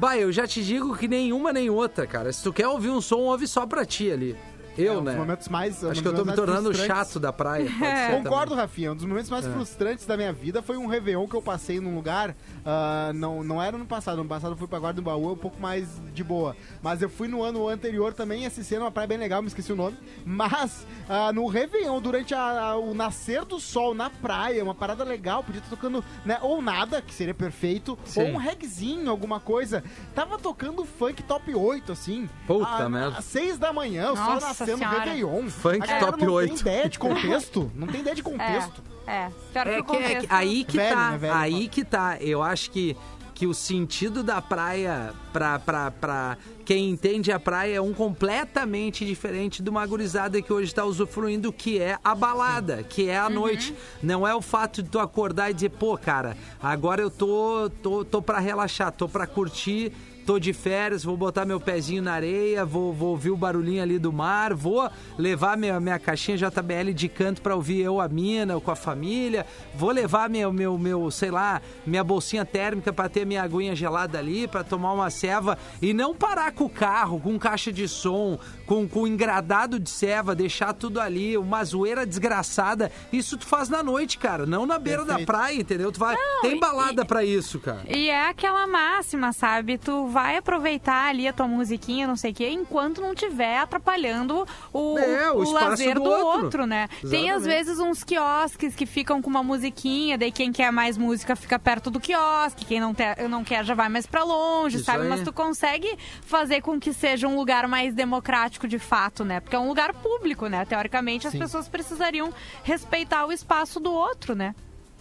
Bah, 0.00 0.16
eu 0.16 0.32
já 0.32 0.46
te 0.46 0.64
digo 0.64 0.96
que 0.96 1.06
nenhuma 1.06 1.52
nem 1.52 1.68
outra, 1.68 2.06
cara. 2.06 2.32
Se 2.32 2.42
tu 2.42 2.52
quer 2.54 2.66
ouvir 2.66 2.88
um 2.88 3.02
som, 3.02 3.18
ouve 3.18 3.46
só 3.46 3.66
pra 3.66 3.84
ti 3.84 4.10
ali. 4.10 4.34
Eu, 4.78 4.94
É 4.94 4.96
um 4.96 5.02
né? 5.02 5.10
dos 5.10 5.20
momentos 5.20 5.48
mais. 5.48 5.82
um 5.82 5.90
Acho 5.90 6.00
dos 6.00 6.00
que 6.00 6.08
eu 6.08 6.24
tô 6.24 6.24
me 6.30 6.34
tornando 6.34 6.72
chato 6.72 7.20
da 7.20 7.30
praia. 7.32 7.68
ser 7.68 8.16
Concordo, 8.22 8.50
também. 8.50 8.56
Rafinha. 8.64 8.92
Um 8.92 8.96
dos 8.96 9.04
momentos 9.04 9.28
É. 9.28 9.34
mais 9.34 9.44
frustrantes 9.46 10.06
da 10.06 10.16
minha 10.16 10.32
vida 10.32 10.62
foi 10.62 10.78
um 10.78 10.86
Réveillon 10.86 11.26
que 11.28 11.34
eu 11.34 11.42
passei 11.42 11.80
num 11.80 11.94
lugar. 11.94 12.34
ah, 12.64 13.10
não, 13.14 13.42
não 13.44 13.60
era 13.62 13.76
no 13.76 13.84
passado. 13.84 14.18
No 14.22 14.28
passado 14.28 14.52
eu 14.52 14.56
fui 14.56 14.68
pra 14.68 14.78
Guarda 14.78 15.02
do 15.02 15.04
Baú, 15.04 15.32
um 15.32 15.36
pouco 15.36 15.60
mais 15.60 15.86
de 16.14 16.24
boa. 16.24 16.56
Mas 16.82 17.02
eu 17.02 17.10
fui 17.10 17.28
no 17.28 17.42
ano 17.42 17.68
anterior 17.68 18.14
também, 18.14 18.44
esse 18.44 18.74
ano 18.74 18.84
uma 18.86 18.90
praia 18.90 19.08
bem 19.08 19.18
legal, 19.18 19.42
me 19.42 19.48
esqueci 19.48 19.70
o 19.72 19.76
nome. 19.76 19.98
Mas 20.24 20.86
ah, 21.12 21.32
no 21.32 21.46
Réveillon, 21.48 22.00
durante 22.00 22.32
a- 22.34 22.60
a- 22.70 22.76
o 22.76 22.94
nascer 22.94 23.44
do 23.44 23.58
sol 23.58 23.92
na 23.94 24.08
praia, 24.08 24.62
uma 24.62 24.74
parada 24.74 25.02
legal, 25.02 25.42
podia 25.42 25.58
estar 25.58 25.70
tocando, 25.70 26.04
né? 26.24 26.38
Ou 26.40 26.62
nada, 26.62 27.02
que 27.02 27.12
seria 27.12 27.34
perfeito, 27.34 27.98
Sim. 28.04 28.20
ou 28.22 28.28
um 28.28 28.36
regzinho, 28.36 29.10
alguma 29.10 29.40
coisa. 29.40 29.82
Tava 30.14 30.38
tocando 30.38 30.84
funk 30.84 31.22
top 31.24 31.52
8, 31.54 31.92
assim. 31.92 32.28
Puta 32.46 32.68
a- 32.68 32.88
merda. 32.88 33.18
Às 33.18 33.24
6 33.24 33.58
da 33.58 33.72
manhã, 33.72 34.12
o 34.12 34.16
sol 34.16 34.34
nascendo 34.40 34.72
no 34.72 34.78
Senhora. 34.78 34.98
Réveillon. 35.00 35.50
Funk 35.50 35.98
top 35.98 36.24
não 36.24 36.32
8. 36.34 36.48
tem 36.54 36.60
ideia 36.60 36.88
de 36.88 36.98
contexto. 37.00 37.72
Não 37.74 37.88
tem 37.88 38.00
ideia 38.02 38.14
de 38.14 38.20
É, 38.22 38.24
contexto. 38.24 38.82
é. 39.06 39.28
Pior 39.52 39.66
É 39.66 39.74
que 39.74 39.80
o 39.80 39.84
que, 39.84 39.96
é 39.96 39.98
que- 39.98 40.02
contexto... 40.14 40.32
aí 40.32 40.64
que 40.64 40.76
Velho, 40.76 40.94
tá, 40.96 41.10
né, 41.10 41.18
velho? 41.18 41.34
aí 41.34 41.68
que 41.68 41.84
tá. 41.84 42.16
Eu 42.20 42.42
acho 42.42 42.70
que, 42.70 42.96
que 43.40 43.46
o 43.46 43.54
sentido 43.54 44.22
da 44.22 44.42
praia 44.42 45.14
pra, 45.32 45.58
pra, 45.58 45.90
pra 45.90 46.36
quem 46.62 46.90
entende 46.90 47.32
a 47.32 47.40
praia 47.40 47.76
é 47.76 47.80
um 47.80 47.94
completamente 47.94 49.02
diferente 49.02 49.62
de 49.62 49.70
uma 49.70 49.86
gurizada 49.86 50.42
que 50.42 50.52
hoje 50.52 50.74
tá 50.74 50.84
usufruindo, 50.84 51.50
que 51.50 51.78
é 51.80 51.98
a 52.04 52.14
balada, 52.14 52.82
que 52.82 53.08
é 53.08 53.16
a 53.18 53.28
Uhum. 53.28 53.32
noite. 53.32 53.74
Não 54.02 54.28
é 54.28 54.34
o 54.34 54.42
fato 54.42 54.82
de 54.82 54.90
tu 54.90 54.98
acordar 54.98 55.50
e 55.50 55.54
dizer, 55.54 55.70
pô, 55.70 55.96
cara, 55.96 56.36
agora 56.62 57.00
eu 57.00 57.10
tô, 57.10 57.70
tô, 57.82 58.04
tô 58.04 58.20
pra 58.20 58.38
relaxar, 58.40 58.92
tô 58.92 59.08
pra 59.08 59.26
curtir. 59.26 59.90
Tô 60.30 60.38
de 60.38 60.52
férias, 60.52 61.02
vou 61.02 61.16
botar 61.16 61.44
meu 61.44 61.58
pezinho 61.58 62.00
na 62.00 62.12
areia, 62.12 62.64
vou, 62.64 62.92
vou 62.92 63.08
ouvir 63.08 63.32
o 63.32 63.36
barulhinho 63.36 63.82
ali 63.82 63.98
do 63.98 64.12
mar, 64.12 64.54
vou 64.54 64.88
levar 65.18 65.56
minha, 65.56 65.80
minha 65.80 65.98
caixinha 65.98 66.38
JBL 66.38 66.92
de 66.94 67.08
canto 67.08 67.42
pra 67.42 67.56
ouvir 67.56 67.80
eu, 67.80 68.00
a 68.00 68.06
mina, 68.06 68.54
ou 68.54 68.60
com 68.60 68.70
a 68.70 68.76
família, 68.76 69.44
vou 69.74 69.90
levar 69.90 70.30
meu, 70.30 70.52
meu, 70.52 70.78
meu 70.78 71.10
sei 71.10 71.32
lá, 71.32 71.60
minha 71.84 72.04
bolsinha 72.04 72.44
térmica 72.44 72.92
pra 72.92 73.08
ter 73.08 73.26
minha 73.26 73.42
aguinha 73.42 73.74
gelada 73.74 74.20
ali, 74.20 74.46
pra 74.46 74.62
tomar 74.62 74.92
uma 74.92 75.10
ceva 75.10 75.58
e 75.82 75.92
não 75.92 76.14
parar 76.14 76.52
com 76.52 76.66
o 76.66 76.70
carro, 76.70 77.18
com 77.18 77.36
caixa 77.36 77.72
de 77.72 77.88
som, 77.88 78.38
com, 78.66 78.86
com 78.88 79.08
engradado 79.08 79.80
de 79.80 79.90
ceva, 79.90 80.32
deixar 80.32 80.72
tudo 80.74 81.00
ali, 81.00 81.36
uma 81.36 81.64
zoeira 81.64 82.06
desgraçada. 82.06 82.92
Isso 83.12 83.36
tu 83.36 83.44
faz 83.44 83.68
na 83.68 83.82
noite, 83.82 84.16
cara, 84.16 84.46
não 84.46 84.64
na 84.64 84.78
beira 84.78 85.00
da 85.00 85.16
Perfeito. 85.16 85.26
praia, 85.26 85.56
entendeu? 85.56 85.90
Tu 85.90 85.98
vai, 85.98 86.16
tem 86.40 86.56
e- 86.56 86.60
balada 86.60 87.04
pra 87.04 87.24
isso, 87.24 87.58
cara. 87.58 87.82
E 87.88 88.08
é 88.08 88.28
aquela 88.28 88.64
máxima, 88.68 89.32
sabe? 89.32 89.76
Tu 89.76 90.06
vai 90.06 90.19
aproveitar 90.36 91.08
ali 91.08 91.26
a 91.28 91.32
tua 91.32 91.46
musiquinha, 91.48 92.06
não 92.06 92.16
sei 92.16 92.32
o 92.32 92.34
quê, 92.34 92.50
enquanto 92.50 93.00
não 93.00 93.14
tiver 93.14 93.58
atrapalhando 93.58 94.46
o, 94.72 94.98
É, 94.98 95.30
o 95.30 95.36
o 95.38 95.52
lazer 95.52 95.94
do 95.94 96.02
do, 96.04 96.10
outro. 96.10 96.44
outro. 96.44 96.66
né? 96.66 96.88
Tem 97.00 97.30
às 97.30 97.42
Exatamente. 97.42 97.48
vezes 97.48 97.78
uns 97.78 98.04
quiosques 98.04 98.74
que 98.74 98.86
ficam 98.86 99.20
com 99.22 99.28
uma 99.30 99.42
musiquinha, 99.42 100.16
daí 100.18 100.30
quem 100.32 100.52
quer 100.52 100.70
mais 100.72 100.96
música 100.98 101.34
fica 101.36 101.58
perto 101.58 101.90
do 101.90 101.98
quiosque, 102.00 102.64
quem 102.64 102.80
não, 102.80 102.92
te- 102.94 103.16
não 103.28 103.42
quer 103.44 103.64
já 103.64 103.74
vai 103.74 103.88
mais 103.88 104.06
pra 104.06 104.22
longe, 104.24 104.76
Isso 104.76 104.84
sabe? 104.84 105.02
aí. 105.04 105.08
Mas 105.08 105.22
tu 105.22 105.32
consegue 105.32 105.96
fazer 106.22 106.60
com 106.62 106.78
que 106.78 106.92
seja 106.92 107.26
um 107.28 107.36
lugar 107.36 107.66
mais 107.68 107.94
democrático 107.94 108.66
de 108.68 108.78
fato, 108.78 109.24
né? 109.24 109.40
Porque 109.40 109.56
é 109.56 109.58
um 109.58 109.68
lugar 109.68 109.92
público, 109.94 110.46
né? 110.46 110.64
Teoricamente 110.64 111.26
as 111.26 111.32
Sim. 111.32 111.38
pessoas 111.38 111.68
precisariam 111.68 112.32
respeitar 112.62 113.26
o 113.26 113.32
espaço 113.32 113.80
do 113.80 113.92
outro, 113.92 114.34
né? 114.34 114.54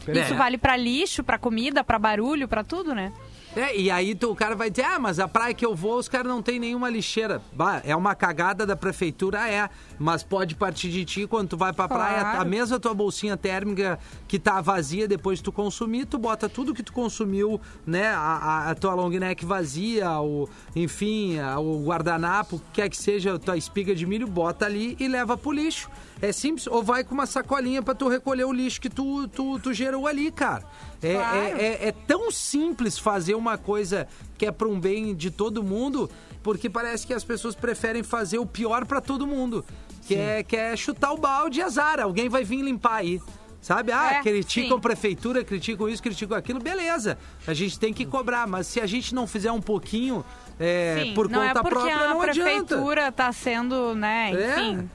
É. 0.07 0.11
Isso 0.21 0.33
vale 0.35 0.57
pra 0.57 0.77
lixo, 0.77 1.23
pra 1.23 1.37
comida, 1.37 1.83
pra 1.83 1.99
barulho, 1.99 2.47
pra 2.47 2.63
tudo, 2.63 2.95
né? 2.95 3.11
É, 3.55 3.75
e 3.75 3.89
aí 3.89 4.13
tu- 4.13 4.29
o 4.31 4.35
cara 4.35 4.55
vai 4.55 4.69
dizer, 4.69 4.83
ah, 4.85 4.99
mas 4.99 5.19
a 5.19 5.27
praia 5.27 5.53
que 5.55 5.65
eu 5.65 5.75
vou, 5.75 5.97
os 5.97 6.07
caras 6.07 6.27
não 6.27 6.41
tem 6.41 6.59
nenhuma 6.59 6.87
lixeira. 6.89 7.41
Bah, 7.51 7.81
é 7.83 7.95
uma 7.95 8.13
cagada 8.13 8.63
da 8.65 8.75
prefeitura, 8.75 9.49
é. 9.49 9.67
Mas 9.97 10.21
pode 10.21 10.53
partir 10.55 10.89
de 10.89 11.03
ti 11.03 11.25
quando 11.27 11.49
tu 11.49 11.57
vai 11.57 11.73
pra 11.73 11.87
praia, 11.87 12.19
Claro. 12.21 12.41
a 12.41 12.45
mesma 12.45 12.79
tua 12.79 12.93
bolsinha 12.93 13.35
térmica 13.35 13.97
que 14.27 14.37
tá 14.37 14.61
vazia 14.61 15.07
depois 15.07 15.39
de 15.39 15.43
tu 15.45 15.51
consumir, 15.51 16.05
tu 16.05 16.17
bota 16.19 16.47
tudo 16.47 16.75
que 16.75 16.83
tu 16.83 16.93
consumiu, 16.93 17.59
né? 17.85 18.09
A, 18.09 18.19
a- 18.19 18.69
a 18.69 18.75
tua 18.75 18.93
long 18.93 19.09
neck 19.09 19.43
vazia, 19.43 20.11
o, 20.21 20.47
enfim, 20.75 21.39
a- 21.39 21.59
o 21.59 21.83
guardanapo, 21.83 22.57
o 22.57 22.59
que 22.59 22.65
quer 22.73 22.89
que 22.89 22.97
seja, 22.97 23.33
a 23.33 23.39
tua 23.39 23.57
espiga 23.57 23.95
de 23.95 24.05
milho, 24.05 24.27
bota 24.27 24.65
ali 24.67 24.95
e 24.99 25.07
leva 25.07 25.35
pro 25.35 25.51
lixo. 25.51 25.89
É 26.21 26.31
simples, 26.33 26.67
ou 26.67 26.83
vai 26.83 27.03
com 27.03 27.13
uma 27.15 27.25
sacolinha 27.25 27.81
pra 27.81 27.95
tu 27.95 28.07
recolher 28.09 28.43
o 28.43 28.51
lixo 28.51 28.79
que 28.81 28.89
tu, 28.89 29.27
tu, 29.29 29.57
tu 29.59 29.73
gerou 29.73 30.05
ali, 30.05 30.29
cara. 30.31 30.63
É, 31.01 31.13
Claro. 31.13 31.37
é- 31.37 31.51
é- 31.61 31.87
é 31.87 31.91
tão 31.91 32.29
simples 32.31 32.97
fazer 32.99 33.35
uma 33.35 33.57
coisa 33.57 34.07
que 34.37 34.45
é 34.45 34.51
para 34.51 34.67
um 34.67 34.79
bem 34.79 35.15
de 35.15 35.31
todo 35.31 35.63
mundo, 35.63 36.09
porque 36.43 36.69
parece 36.69 37.07
que 37.07 37.13
as 37.13 37.23
pessoas 37.23 37.55
preferem 37.55 38.03
fazer 38.03 38.37
o 38.39 38.45
pior 38.45 38.85
para 38.85 38.99
todo 38.99 39.25
mundo, 39.25 39.63
que 40.05 40.15
é, 40.15 40.43
que 40.43 40.55
é 40.57 40.75
chutar 40.75 41.11
o 41.13 41.17
balde 41.17 41.59
e 41.59 41.61
azar. 41.63 41.99
Alguém 41.99 42.27
vai 42.29 42.43
vir 42.43 42.61
limpar 42.61 42.95
aí. 42.95 43.21
Sabe? 43.61 43.91
Ah, 43.91 44.13
É, 44.13 44.21
criticam 44.21 44.77
sim. 44.77 44.81
prefeitura, 44.81 45.43
criticam 45.43 45.89
isso, 45.89 46.01
criticam 46.01 46.37
aquilo, 46.37 46.61
beleza. 46.61 47.17
A 47.45 47.53
gente 47.53 47.77
tem 47.77 47.93
que 47.93 48.05
cobrar, 48.05 48.47
mas 48.47 48.67
se 48.67 48.79
a 48.79 48.85
gente 48.85 49.13
não 49.13 49.27
fizer 49.27 49.51
um 49.51 49.59
pouquinho 49.61 50.23
é, 50.57 51.01
Sim, 51.03 51.13
por 51.13 51.29
não 51.29 51.39
conta 51.41 51.51
é 51.51 51.53
porque 51.61 51.69
própria, 51.69 51.95
a 51.95 52.09
não 52.13 52.21
adianta. 52.21 52.43
prefeitura 52.67 53.11
tá 53.11 53.31
sendo, 53.33 53.93
né, 53.95 54.31
É. 54.33 54.85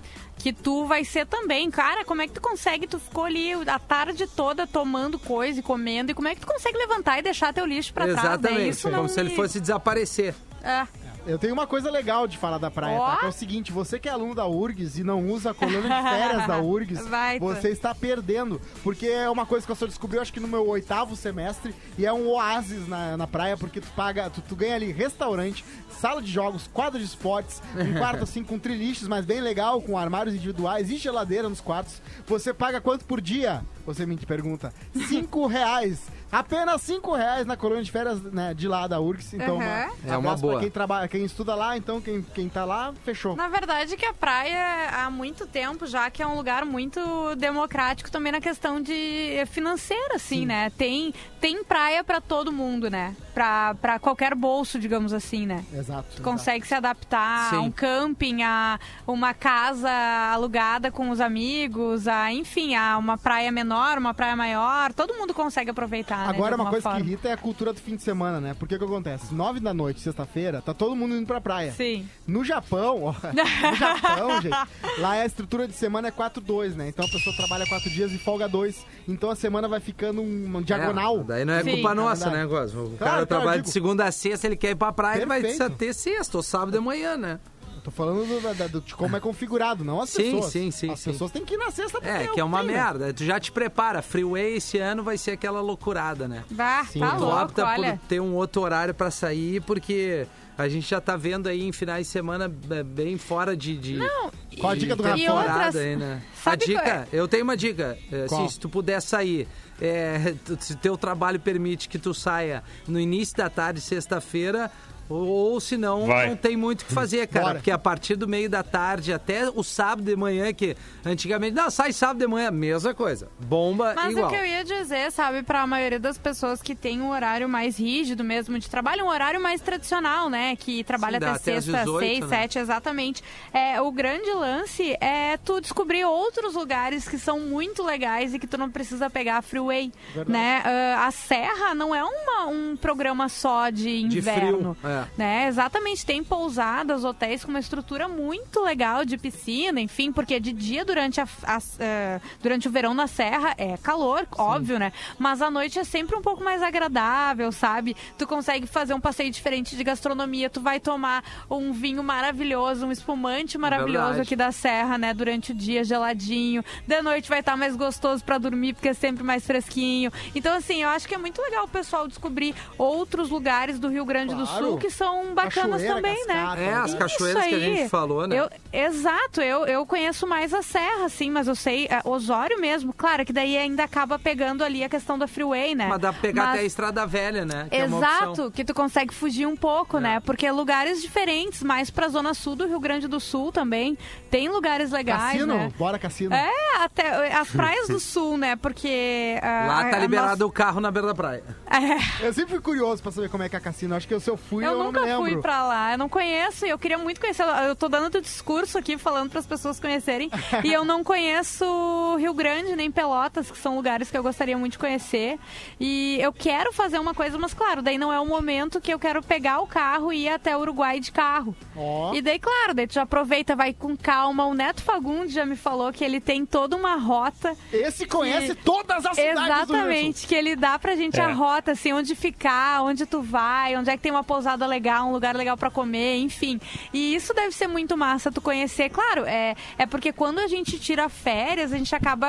Que 0.44 0.52
tu 0.52 0.84
vai 0.84 1.06
ser 1.06 1.24
também. 1.24 1.70
Cara, 1.70 2.04
como 2.04 2.20
é 2.20 2.26
que 2.26 2.34
tu 2.34 2.40
consegue? 2.42 2.86
Tu 2.86 2.98
ficou 2.98 3.24
ali 3.24 3.54
a 3.66 3.78
tarde 3.78 4.26
toda 4.26 4.66
tomando 4.66 5.18
coisa 5.18 5.60
e 5.60 5.62
comendo. 5.62 6.10
E 6.10 6.14
como 6.14 6.28
é 6.28 6.34
que 6.34 6.42
tu 6.42 6.46
consegue 6.46 6.76
levantar 6.76 7.18
e 7.18 7.22
deixar 7.22 7.50
teu 7.54 7.64
lixo 7.64 7.94
pra 7.94 8.04
trás? 8.04 8.16
né? 8.16 8.22
Exatamente, 8.34 8.68
Isso 8.68 8.82
como 8.90 8.96
não 9.04 9.08
se 9.08 9.18
ele 9.20 9.30
me- 9.30 9.36
fosse 9.36 9.58
desaparecer. 9.58 10.34
É. 10.62 10.86
Eu 11.26 11.38
tenho 11.38 11.54
uma 11.54 11.66
coisa 11.66 11.90
legal 11.90 12.26
de 12.26 12.36
falar 12.36 12.58
da 12.58 12.70
praia, 12.70 12.98
Ó. 12.98 13.10
tá? 13.10 13.16
Que 13.16 13.26
é 13.26 13.28
o 13.28 13.32
seguinte, 13.32 13.72
você 13.72 13.98
que 13.98 14.08
é 14.08 14.12
aluno 14.12 14.34
da 14.34 14.46
URGS 14.46 14.98
e 14.98 15.04
não 15.04 15.26
usa 15.26 15.52
a 15.52 15.54
coluna 15.54 15.80
de 15.80 16.08
férias 16.08 16.46
da 16.46 16.60
URGS, 16.62 17.08
Vai, 17.08 17.38
você 17.38 17.70
está 17.70 17.94
perdendo. 17.94 18.60
Porque 18.82 19.06
é 19.06 19.28
uma 19.30 19.46
coisa 19.46 19.64
que 19.64 19.72
eu 19.72 19.76
só 19.76 19.86
descobri, 19.86 20.18
eu 20.18 20.22
acho 20.22 20.32
que 20.32 20.40
no 20.40 20.48
meu 20.48 20.68
oitavo 20.68 21.16
semestre, 21.16 21.74
e 21.96 22.04
é 22.04 22.12
um 22.12 22.28
oásis 22.28 22.86
na, 22.86 23.16
na 23.16 23.26
praia, 23.26 23.56
porque 23.56 23.80
tu 23.80 23.88
paga, 23.96 24.28
tu, 24.28 24.42
tu 24.42 24.54
ganha 24.54 24.74
ali 24.74 24.92
restaurante, 24.92 25.64
sala 25.90 26.20
de 26.20 26.30
jogos, 26.30 26.68
quadro 26.72 26.98
de 26.98 27.06
esportes, 27.06 27.62
um 27.74 27.94
quarto 27.98 28.24
assim 28.24 28.44
com 28.44 28.58
triliches, 28.58 29.08
mas 29.08 29.24
bem 29.24 29.40
legal, 29.40 29.80
com 29.80 29.96
armários 29.96 30.34
individuais 30.34 30.90
e 30.90 30.98
geladeira 30.98 31.48
nos 31.48 31.60
quartos. 31.60 32.02
Você 32.26 32.52
paga 32.52 32.82
quanto 32.82 33.06
por 33.06 33.20
dia? 33.20 33.62
Você 33.86 34.04
me 34.04 34.16
pergunta. 34.16 34.72
Cinco 35.08 35.46
reais. 35.46 36.00
Apenas 36.30 36.82
cinco 36.82 37.14
reais 37.14 37.46
na 37.46 37.56
colônia 37.56 37.84
de 37.84 37.90
férias 37.92 38.20
né, 38.22 38.52
de 38.54 38.66
lá 38.66 38.86
da 38.86 39.00
URGS. 39.00 39.34
Então, 39.34 39.54
Uhum. 39.56 39.62
uma, 39.62 39.90
É 40.06 40.16
uma 40.16 40.36
boa. 40.36 40.60
Quem, 40.60 40.70
trabalha, 40.70 41.06
quem 41.08 41.24
estuda 41.24 41.54
lá, 41.54 41.76
então 41.76 42.00
quem, 42.00 42.22
quem 42.34 42.48
tá 42.48 42.64
lá, 42.64 42.92
fechou. 43.04 43.36
Na 43.36 43.48
verdade, 43.48 43.96
que 43.96 44.04
a 44.04 44.12
praia, 44.12 44.88
há 44.92 45.10
muito 45.10 45.46
tempo 45.46 45.86
já, 45.86 46.10
que 46.10 46.22
é 46.22 46.26
um 46.26 46.34
lugar 46.36 46.64
muito 46.64 47.00
democrático 47.36 48.10
também 48.10 48.32
na 48.32 48.40
questão 48.40 48.80
de 48.80 49.44
financeira, 49.50 50.16
assim, 50.16 50.44
né? 50.46 50.70
Tem, 50.76 51.14
tem 51.40 51.62
praia 51.62 52.02
pra 52.02 52.20
todo 52.20 52.52
mundo, 52.52 52.90
né? 52.90 53.14
Pra, 53.32 53.74
pra 53.80 53.98
qualquer 53.98 54.34
bolso, 54.34 54.78
digamos 54.78 55.12
assim, 55.12 55.44
né? 55.46 55.64
Exato. 55.72 56.16
Tu 56.16 56.22
consegue 56.22 56.66
se 56.66 56.74
adaptar 56.74 57.50
Sim. 57.50 57.56
a 57.56 57.60
um 57.60 57.70
camping, 57.70 58.42
a 58.42 58.78
uma 59.06 59.34
casa 59.34 59.90
alugada 60.32 60.90
com 60.90 61.10
os 61.10 61.20
amigos, 61.20 62.06
a, 62.08 62.32
enfim, 62.32 62.74
a 62.76 62.96
uma 62.96 63.18
praia 63.18 63.50
menor, 63.50 63.98
uma 63.98 64.14
praia 64.14 64.36
maior. 64.36 64.92
Todo 64.92 65.14
mundo 65.14 65.34
consegue 65.34 65.70
aproveitar, 65.70 66.23
né? 66.32 66.38
Agora, 66.38 66.56
uma 66.56 66.70
coisa 66.70 66.82
forma. 66.90 67.00
que 67.00 67.06
irrita 67.06 67.28
é 67.28 67.32
a 67.32 67.36
cultura 67.36 67.72
do 67.72 67.80
fim 67.80 67.96
de 67.96 68.02
semana, 68.02 68.40
né? 68.40 68.54
Porque 68.58 68.74
o 68.74 68.78
que 68.78 68.84
acontece? 68.84 69.34
Nove 69.34 69.60
da 69.60 69.72
noite, 69.74 70.00
sexta-feira, 70.00 70.60
tá 70.62 70.72
todo 70.74 70.94
mundo 70.96 71.14
indo 71.16 71.26
pra 71.26 71.40
praia. 71.40 71.72
Sim. 71.72 72.08
No 72.26 72.44
Japão, 72.44 73.04
ó, 73.04 73.12
no 73.32 73.76
Japão, 73.76 74.40
gente, 74.42 74.56
lá 74.98 75.10
a 75.12 75.26
estrutura 75.26 75.66
de 75.68 75.74
semana 75.74 76.08
é 76.08 76.10
4-2, 76.10 76.74
né? 76.74 76.88
Então 76.88 77.04
a 77.04 77.08
pessoa 77.08 77.34
trabalha 77.36 77.66
quatro 77.66 77.90
dias 77.90 78.12
e 78.12 78.18
folga 78.18 78.48
dois. 78.48 78.84
Então 79.08 79.30
a 79.30 79.36
semana 79.36 79.68
vai 79.68 79.80
ficando 79.80 80.20
um 80.22 80.62
diagonal. 80.62 81.20
É, 81.20 81.24
daí 81.24 81.44
não 81.44 81.54
é 81.54 81.62
Sim. 81.62 81.70
culpa 81.72 81.90
É 81.90 81.94
nossa, 81.94 82.30
né, 82.30 82.46
Gosmo? 82.46 82.82
O 82.84 82.84
Claro, 82.84 82.98
cara 82.98 83.10
claro, 83.10 83.26
trabalha 83.26 83.52
digo. 83.58 83.66
de 83.66 83.70
segunda 83.72 84.04
a 84.04 84.12
sexta, 84.12 84.46
ele 84.46 84.56
quer 84.56 84.70
ir 84.70 84.74
pra 84.76 84.92
praia, 84.92 85.18
ele 85.18 85.26
vai 85.26 85.40
Perfeito. 85.40 85.70
ter 85.76 85.92
sexta 85.94 86.36
ou 86.36 86.42
sábado 86.42 86.72
de 86.72 86.80
manhã, 86.80 87.16
né? 87.16 87.38
Tô 87.84 87.90
falando 87.90 88.26
do- 88.26 88.54
da- 88.54 88.66
do- 88.66 88.80
de 88.80 88.94
como 88.94 89.14
é 89.14 89.20
configurado, 89.20 89.84
não 89.84 90.00
as 90.00 90.08
Sim, 90.08 90.32
pessoas. 90.32 90.46
sim, 90.52 90.70
sim, 90.70 90.90
As 90.90 91.00
sim. 91.00 91.12
pessoas 91.12 91.30
têm 91.30 91.44
que 91.44 91.52
ir 91.52 91.58
na 91.58 91.70
sexta 91.70 91.98
É, 92.02 92.26
que 92.28 92.40
é 92.40 92.44
uma 92.44 92.60
tem, 92.60 92.68
né? 92.68 92.72
merda. 92.72 93.12
Tu 93.12 93.24
já 93.24 93.38
te 93.38 93.52
prepara. 93.52 94.00
Freeway 94.00 94.56
esse 94.56 94.78
ano 94.78 95.02
vai 95.02 95.18
ser 95.18 95.32
aquela 95.32 95.60
loucurada, 95.60 96.26
né? 96.26 96.44
Bah, 96.50 96.82
Sim, 96.86 97.00
tá 97.00 97.10
tu 97.14 97.24
louco, 97.24 97.36
opta 97.42 97.66
olha. 97.66 97.98
por 97.98 98.08
ter 98.08 98.20
um 98.20 98.34
outro 98.34 98.62
horário 98.62 98.94
pra 98.94 99.10
sair, 99.10 99.60
porque 99.60 100.26
a 100.56 100.66
gente 100.66 100.88
já 100.88 100.98
tá 100.98 101.14
vendo 101.14 101.46
aí 101.46 101.62
em 101.62 101.72
finais 101.72 102.06
de 102.06 102.12
semana 102.12 102.50
é, 102.70 102.82
bem 102.82 103.18
fora 103.18 103.54
de. 103.54 103.76
de 103.76 103.96
Não, 103.98 104.30
Qual 104.58 104.72
a 104.72 104.76
dica 104.76 104.96
do 104.96 105.02
Rafa? 105.02 105.16
temporada 105.18 105.52
outras- 105.66 105.76
aí, 105.76 105.96
né? 105.96 106.22
A 106.40 106.42
qual 106.42 106.56
dica, 106.56 107.08
eu 107.12 107.28
tenho 107.28 107.44
uma 107.44 107.56
dica. 107.56 107.98
É? 108.10 108.24
Assim, 108.24 108.48
se 108.48 108.58
tu 108.58 108.68
puder 108.70 109.02
sair, 109.02 109.46
é, 109.78 110.34
se 110.58 110.74
teu 110.76 110.96
trabalho 110.96 111.38
permite 111.38 111.86
que 111.86 111.98
tu 111.98 112.14
saia 112.14 112.64
no 112.88 112.98
início 112.98 113.36
da 113.36 113.50
tarde, 113.50 113.82
sexta-feira, 113.82 114.70
Ou, 115.08 115.26
ou 115.26 115.60
se 115.60 115.76
não, 115.76 116.06
Vai. 116.06 116.28
não 116.28 116.36
tem 116.36 116.56
muito 116.56 116.82
o 116.82 116.84
que 116.86 116.92
fazer, 116.94 117.26
cara. 117.26 117.44
Bora. 117.46 117.54
Porque 117.56 117.70
a 117.70 117.78
partir 117.78 118.16
do 118.16 118.26
meio 118.26 118.48
da 118.48 118.62
tarde 118.62 119.12
até 119.12 119.48
o 119.50 119.62
sábado 119.62 120.02
de 120.04 120.16
manhã, 120.16 120.52
que 120.52 120.76
antigamente, 121.04 121.54
não, 121.54 121.70
sai 121.70 121.92
sábado 121.92 122.18
de 122.18 122.26
manhã, 122.26 122.50
mesma 122.50 122.94
coisa. 122.94 123.28
Bomba 123.40 123.92
Mas 123.94 124.12
igual. 124.12 124.26
o 124.26 124.30
que 124.30 124.36
eu 124.36 124.46
ia 124.46 124.64
dizer, 124.64 125.10
sabe, 125.12 125.42
pra 125.42 125.66
maioria 125.66 126.00
das 126.00 126.16
pessoas 126.18 126.62
que 126.62 126.74
tem 126.74 127.00
um 127.02 127.10
horário 127.10 127.48
mais 127.48 127.78
rígido 127.78 128.24
mesmo 128.24 128.58
de 128.58 128.68
trabalho, 128.70 129.04
um 129.04 129.08
horário 129.08 129.40
mais 129.40 129.60
tradicional, 129.60 130.30
né? 130.30 130.56
Que 130.56 130.82
trabalha 130.84 131.18
Sim, 131.18 131.24
até 131.26 131.34
até 131.34 131.60
sexta, 131.60 131.78
18, 131.84 131.98
seis, 131.98 132.20
né? 132.20 132.26
sete, 132.28 132.58
exatamente. 132.58 133.22
É, 133.52 133.80
o 133.80 133.90
grande 133.92 134.30
lance 134.32 134.96
é 135.00 135.36
tu 135.44 135.60
descobrir 135.60 136.04
outros 136.04 136.54
lugares 136.54 137.06
que 137.08 137.18
são 137.18 137.40
muito 137.40 137.82
legais 137.82 138.32
e 138.34 138.38
que 138.38 138.46
tu 138.46 138.56
não 138.56 138.70
precisa 138.70 139.10
pegar 139.10 139.38
a 139.38 139.42
freeway, 139.42 139.92
Verdade. 140.14 140.30
né? 140.32 140.62
Ah, 140.64 141.06
a 141.06 141.10
Serra 141.10 141.74
não 141.74 141.94
é 141.94 142.02
uma- 142.02 142.46
um 142.46 142.76
programa 142.76 143.28
só 143.28 143.68
de 143.70 144.02
De 144.08 144.18
inverno, 144.18 144.74
frio, 144.80 144.90
é. 144.90 144.93
Né? 145.16 145.46
Exatamente, 145.48 146.04
tem 146.06 146.22
pousadas, 146.22 147.04
hotéis 147.04 147.44
com 147.44 147.50
uma 147.50 147.60
estrutura 147.60 148.08
muito 148.08 148.60
legal 148.62 149.04
de 149.04 149.16
piscina, 149.18 149.80
enfim, 149.80 150.12
porque 150.12 150.38
de 150.40 150.52
dia 150.52 150.84
durante, 150.84 151.20
a, 151.20 151.24
a- 151.44 151.58
eh, 151.78 152.20
durante 152.42 152.68
o 152.68 152.70
verão 152.70 152.94
na 152.94 153.06
serra 153.06 153.54
é 153.58 153.76
calor, 153.76 154.26
óbvio, 154.36 154.78
né? 154.78 154.92
Mas 155.18 155.40
à 155.42 155.50
noite 155.50 155.78
é 155.78 155.84
sempre 155.84 156.16
um 156.16 156.22
pouco 156.22 156.42
mais 156.42 156.62
agradável, 156.62 157.50
sabe? 157.52 157.96
Tu 158.18 158.26
consegue 158.26 158.66
fazer 158.66 158.94
um 158.94 159.00
passeio 159.00 159.30
diferente 159.30 159.76
de 159.76 159.84
gastronomia, 159.84 160.48
tu 160.50 160.60
vai 160.60 160.78
tomar 160.80 161.22
um 161.50 161.72
vinho 161.72 162.02
maravilhoso, 162.02 162.86
um 162.86 162.92
espumante 162.92 163.56
maravilhoso 163.58 164.04
Verdade. 164.06 164.20
aqui 164.22 164.36
da 164.36 164.52
serra, 164.52 164.98
né? 164.98 165.12
Durante 165.14 165.52
o 165.52 165.54
dia, 165.54 165.84
geladinho. 165.84 166.62
De 166.86 167.02
noite 167.02 167.28
vai 167.28 167.40
estar 167.40 167.56
mais 167.56 167.76
gostoso 167.76 168.24
pra 168.24 168.38
dormir, 168.38 168.74
porque 168.74 168.88
é 168.88 168.94
sempre 168.94 169.22
mais 169.22 169.46
fresquinho. 169.46 170.12
Então, 170.34 170.56
assim, 170.56 170.82
eu 170.82 170.88
acho 170.88 171.06
que 171.08 171.14
é 171.14 171.18
muito 171.18 171.40
legal 171.40 171.64
o 171.64 171.68
pessoal 171.68 172.06
descobrir 172.06 172.54
outros 172.78 173.30
lugares 173.30 173.78
do 173.78 173.88
Rio 173.88 174.04
Grande 174.04 174.34
do 174.34 174.46
Claro. 174.46 174.64
Sul 174.66 174.78
que 174.84 174.90
são 174.90 175.34
bacanas 175.34 175.80
Cachoeira, 175.80 175.94
também, 175.94 176.26
né? 176.26 176.34
cascata. 176.34 176.60
É, 176.60 176.74
as 176.74 176.94
cachoeiras 176.94 177.44
que 177.46 177.54
a 177.54 177.56
aí. 177.56 177.76
gente 177.76 177.88
falou, 177.88 178.26
né? 178.26 178.36
Eu, 178.38 178.50
exato, 178.70 179.40
eu, 179.40 179.64
eu 179.64 179.86
conheço 179.86 180.26
mais 180.26 180.52
a 180.52 180.62
Serra, 180.62 181.08
sim, 181.08 181.30
mas 181.30 181.48
eu 181.48 181.54
sei, 181.54 181.86
é, 181.86 182.00
Osório 182.04 182.60
mesmo, 182.60 182.92
claro 182.92 183.24
que 183.24 183.32
daí 183.32 183.56
ainda 183.56 183.82
acaba 183.84 184.18
pegando 184.18 184.62
ali 184.62 184.84
a 184.84 184.88
questão 184.88 185.18
da 185.18 185.26
freeway, 185.26 185.74
né? 185.74 185.86
Mas 185.88 185.98
dá 186.00 186.12
pra 186.12 186.20
pegar 186.20 186.42
Mas- 186.42 186.50
até 186.54 186.60
a 186.60 186.64
Estrada 186.64 187.06
Velha, 187.06 187.46
né? 187.46 187.66
Que 187.70 187.76
é 187.76 187.84
uma 187.86 187.98
opção. 187.98 188.32
Exato, 188.32 188.50
que 188.50 188.62
tu 188.64 188.74
consegue 188.74 189.14
fugir 189.14 189.46
um 189.46 189.56
pouco, 189.56 189.98
né? 189.98 190.20
Porque 190.20 190.50
lugares 190.50 191.00
diferentes, 191.00 191.62
mais 191.62 191.88
pra 191.90 192.08
zona 192.08 192.34
sul 192.34 192.54
do 192.56 192.66
Rio 192.66 192.78
Grande 192.80 193.08
do 193.08 193.18
Sul 193.20 193.50
também, 193.50 193.96
tem 194.30 194.48
lugares 194.50 194.90
legais, 194.90 195.32
Cassino? 195.32 195.54
né? 195.54 195.72
Bora, 195.78 195.98
Cassino. 195.98 196.34
É, 196.34 196.50
até 196.80 197.32
as 197.34 197.48
praias 197.48 197.88
do 197.88 197.98
sul, 198.00 198.36
né? 198.36 198.54
Porque... 198.56 199.38
ah, 199.42 199.64
Lá 199.66 199.84
tá 199.90 199.96
a- 199.96 199.98
a 199.98 200.00
liberado 200.00 200.46
o 200.46 200.52
carro 200.52 200.80
na 200.80 200.90
beira 200.90 201.08
da 201.08 201.14
praia. 201.14 201.42
nossa- 201.70 201.84
É. 202.22 202.26
Eu 202.26 202.32
sempre 202.32 202.50
fui 202.52 202.60
curioso 202.60 203.02
pra 203.02 203.10
saber 203.12 203.28
como 203.30 203.42
é 203.42 203.48
que 203.48 203.56
é 203.56 203.60
Cassino. 203.60 203.94
Acho 203.94 204.06
que 204.08 204.18
se 204.20 204.28
eu 204.30 204.36
fui, 204.36 204.64
eu, 204.66 204.73
Eu 204.78 204.84
nunca 204.84 205.16
fui 205.16 205.36
pra 205.36 205.64
lá, 205.64 205.92
eu 205.92 205.98
não 205.98 206.08
conheço 206.08 206.66
e 206.66 206.70
eu 206.70 206.78
queria 206.78 206.98
muito 206.98 207.20
conhecer. 207.20 207.44
Eu 207.66 207.76
tô 207.76 207.88
dando 207.88 208.10
teu 208.10 208.20
discurso 208.20 208.78
aqui, 208.78 208.96
falando 208.98 209.30
pras 209.30 209.46
pessoas 209.46 209.78
conhecerem. 209.80 210.30
e 210.64 210.72
eu 210.72 210.84
não 210.84 211.02
conheço 211.04 212.16
Rio 212.18 212.34
Grande 212.34 212.74
nem 212.76 212.90
Pelotas, 212.90 213.50
que 213.50 213.58
são 213.58 213.76
lugares 213.76 214.10
que 214.10 214.16
eu 214.18 214.22
gostaria 214.22 214.56
muito 214.56 214.72
de 214.72 214.78
conhecer. 214.78 215.38
E 215.78 216.18
eu 216.20 216.32
quero 216.32 216.72
fazer 216.72 216.98
uma 216.98 217.14
coisa, 217.14 217.38
mas 217.38 217.54
claro, 217.54 217.82
daí 217.82 217.98
não 217.98 218.12
é 218.12 218.20
o 218.20 218.26
momento 218.26 218.80
que 218.80 218.92
eu 218.92 218.98
quero 218.98 219.22
pegar 219.22 219.60
o 219.60 219.66
carro 219.66 220.12
e 220.12 220.24
ir 220.24 220.28
até 220.28 220.56
o 220.56 220.60
Uruguai 220.60 221.00
de 221.00 221.12
carro. 221.12 221.54
Ó. 221.76 222.14
E 222.14 222.20
daí, 222.22 222.38
claro, 222.38 222.74
daí 222.74 222.86
tu 222.86 222.94
já 222.94 223.02
aproveita, 223.02 223.54
vai 223.56 223.72
com 223.72 223.96
calma. 223.96 224.46
O 224.46 224.54
Neto 224.54 224.82
Fagundes 224.82 225.32
já 225.32 225.44
me 225.44 225.56
falou 225.56 225.92
que 225.92 226.04
ele 226.04 226.20
tem 226.20 226.44
toda 226.46 226.76
uma 226.76 226.96
rota 226.96 227.56
Esse 227.72 228.06
conhece 228.06 228.54
todas 228.54 229.04
as 229.04 229.16
cidades 229.16 229.66
do. 229.66 229.74
Exatamente, 229.74 230.26
que 230.26 230.34
ele 230.34 230.56
dá 230.56 230.78
pra 230.78 230.96
gente 230.96 231.18
É. 231.18 231.22
a 231.24 231.32
rota, 231.32 231.72
assim, 231.72 231.92
onde 231.92 232.14
ficar, 232.14 232.82
onde 232.82 233.06
tu 233.06 233.22
vai, 233.22 233.76
onde 233.76 233.90
é 233.90 233.96
que 233.96 234.02
tem 234.02 234.12
uma 234.12 234.24
pousada 234.24 234.63
legal, 234.66 235.08
um 235.08 235.12
lugar 235.12 235.34
legal 235.36 235.56
pra 235.56 235.70
comer, 235.70 236.16
enfim. 236.18 236.60
E 236.92 237.14
isso 237.14 237.32
deve 237.34 237.52
ser 237.54 237.66
muito 237.66 237.96
massa 237.96 238.30
tu 238.30 238.40
conhecer. 238.40 238.88
Claro, 238.90 239.24
é, 239.26 239.54
é 239.78 239.86
porque 239.86 240.12
quando 240.12 240.38
a 240.38 240.46
gente 240.48 240.78
tira 240.78 241.08
férias, 241.08 241.72
a 241.72 241.76
gente 241.78 241.94
acaba 241.94 242.26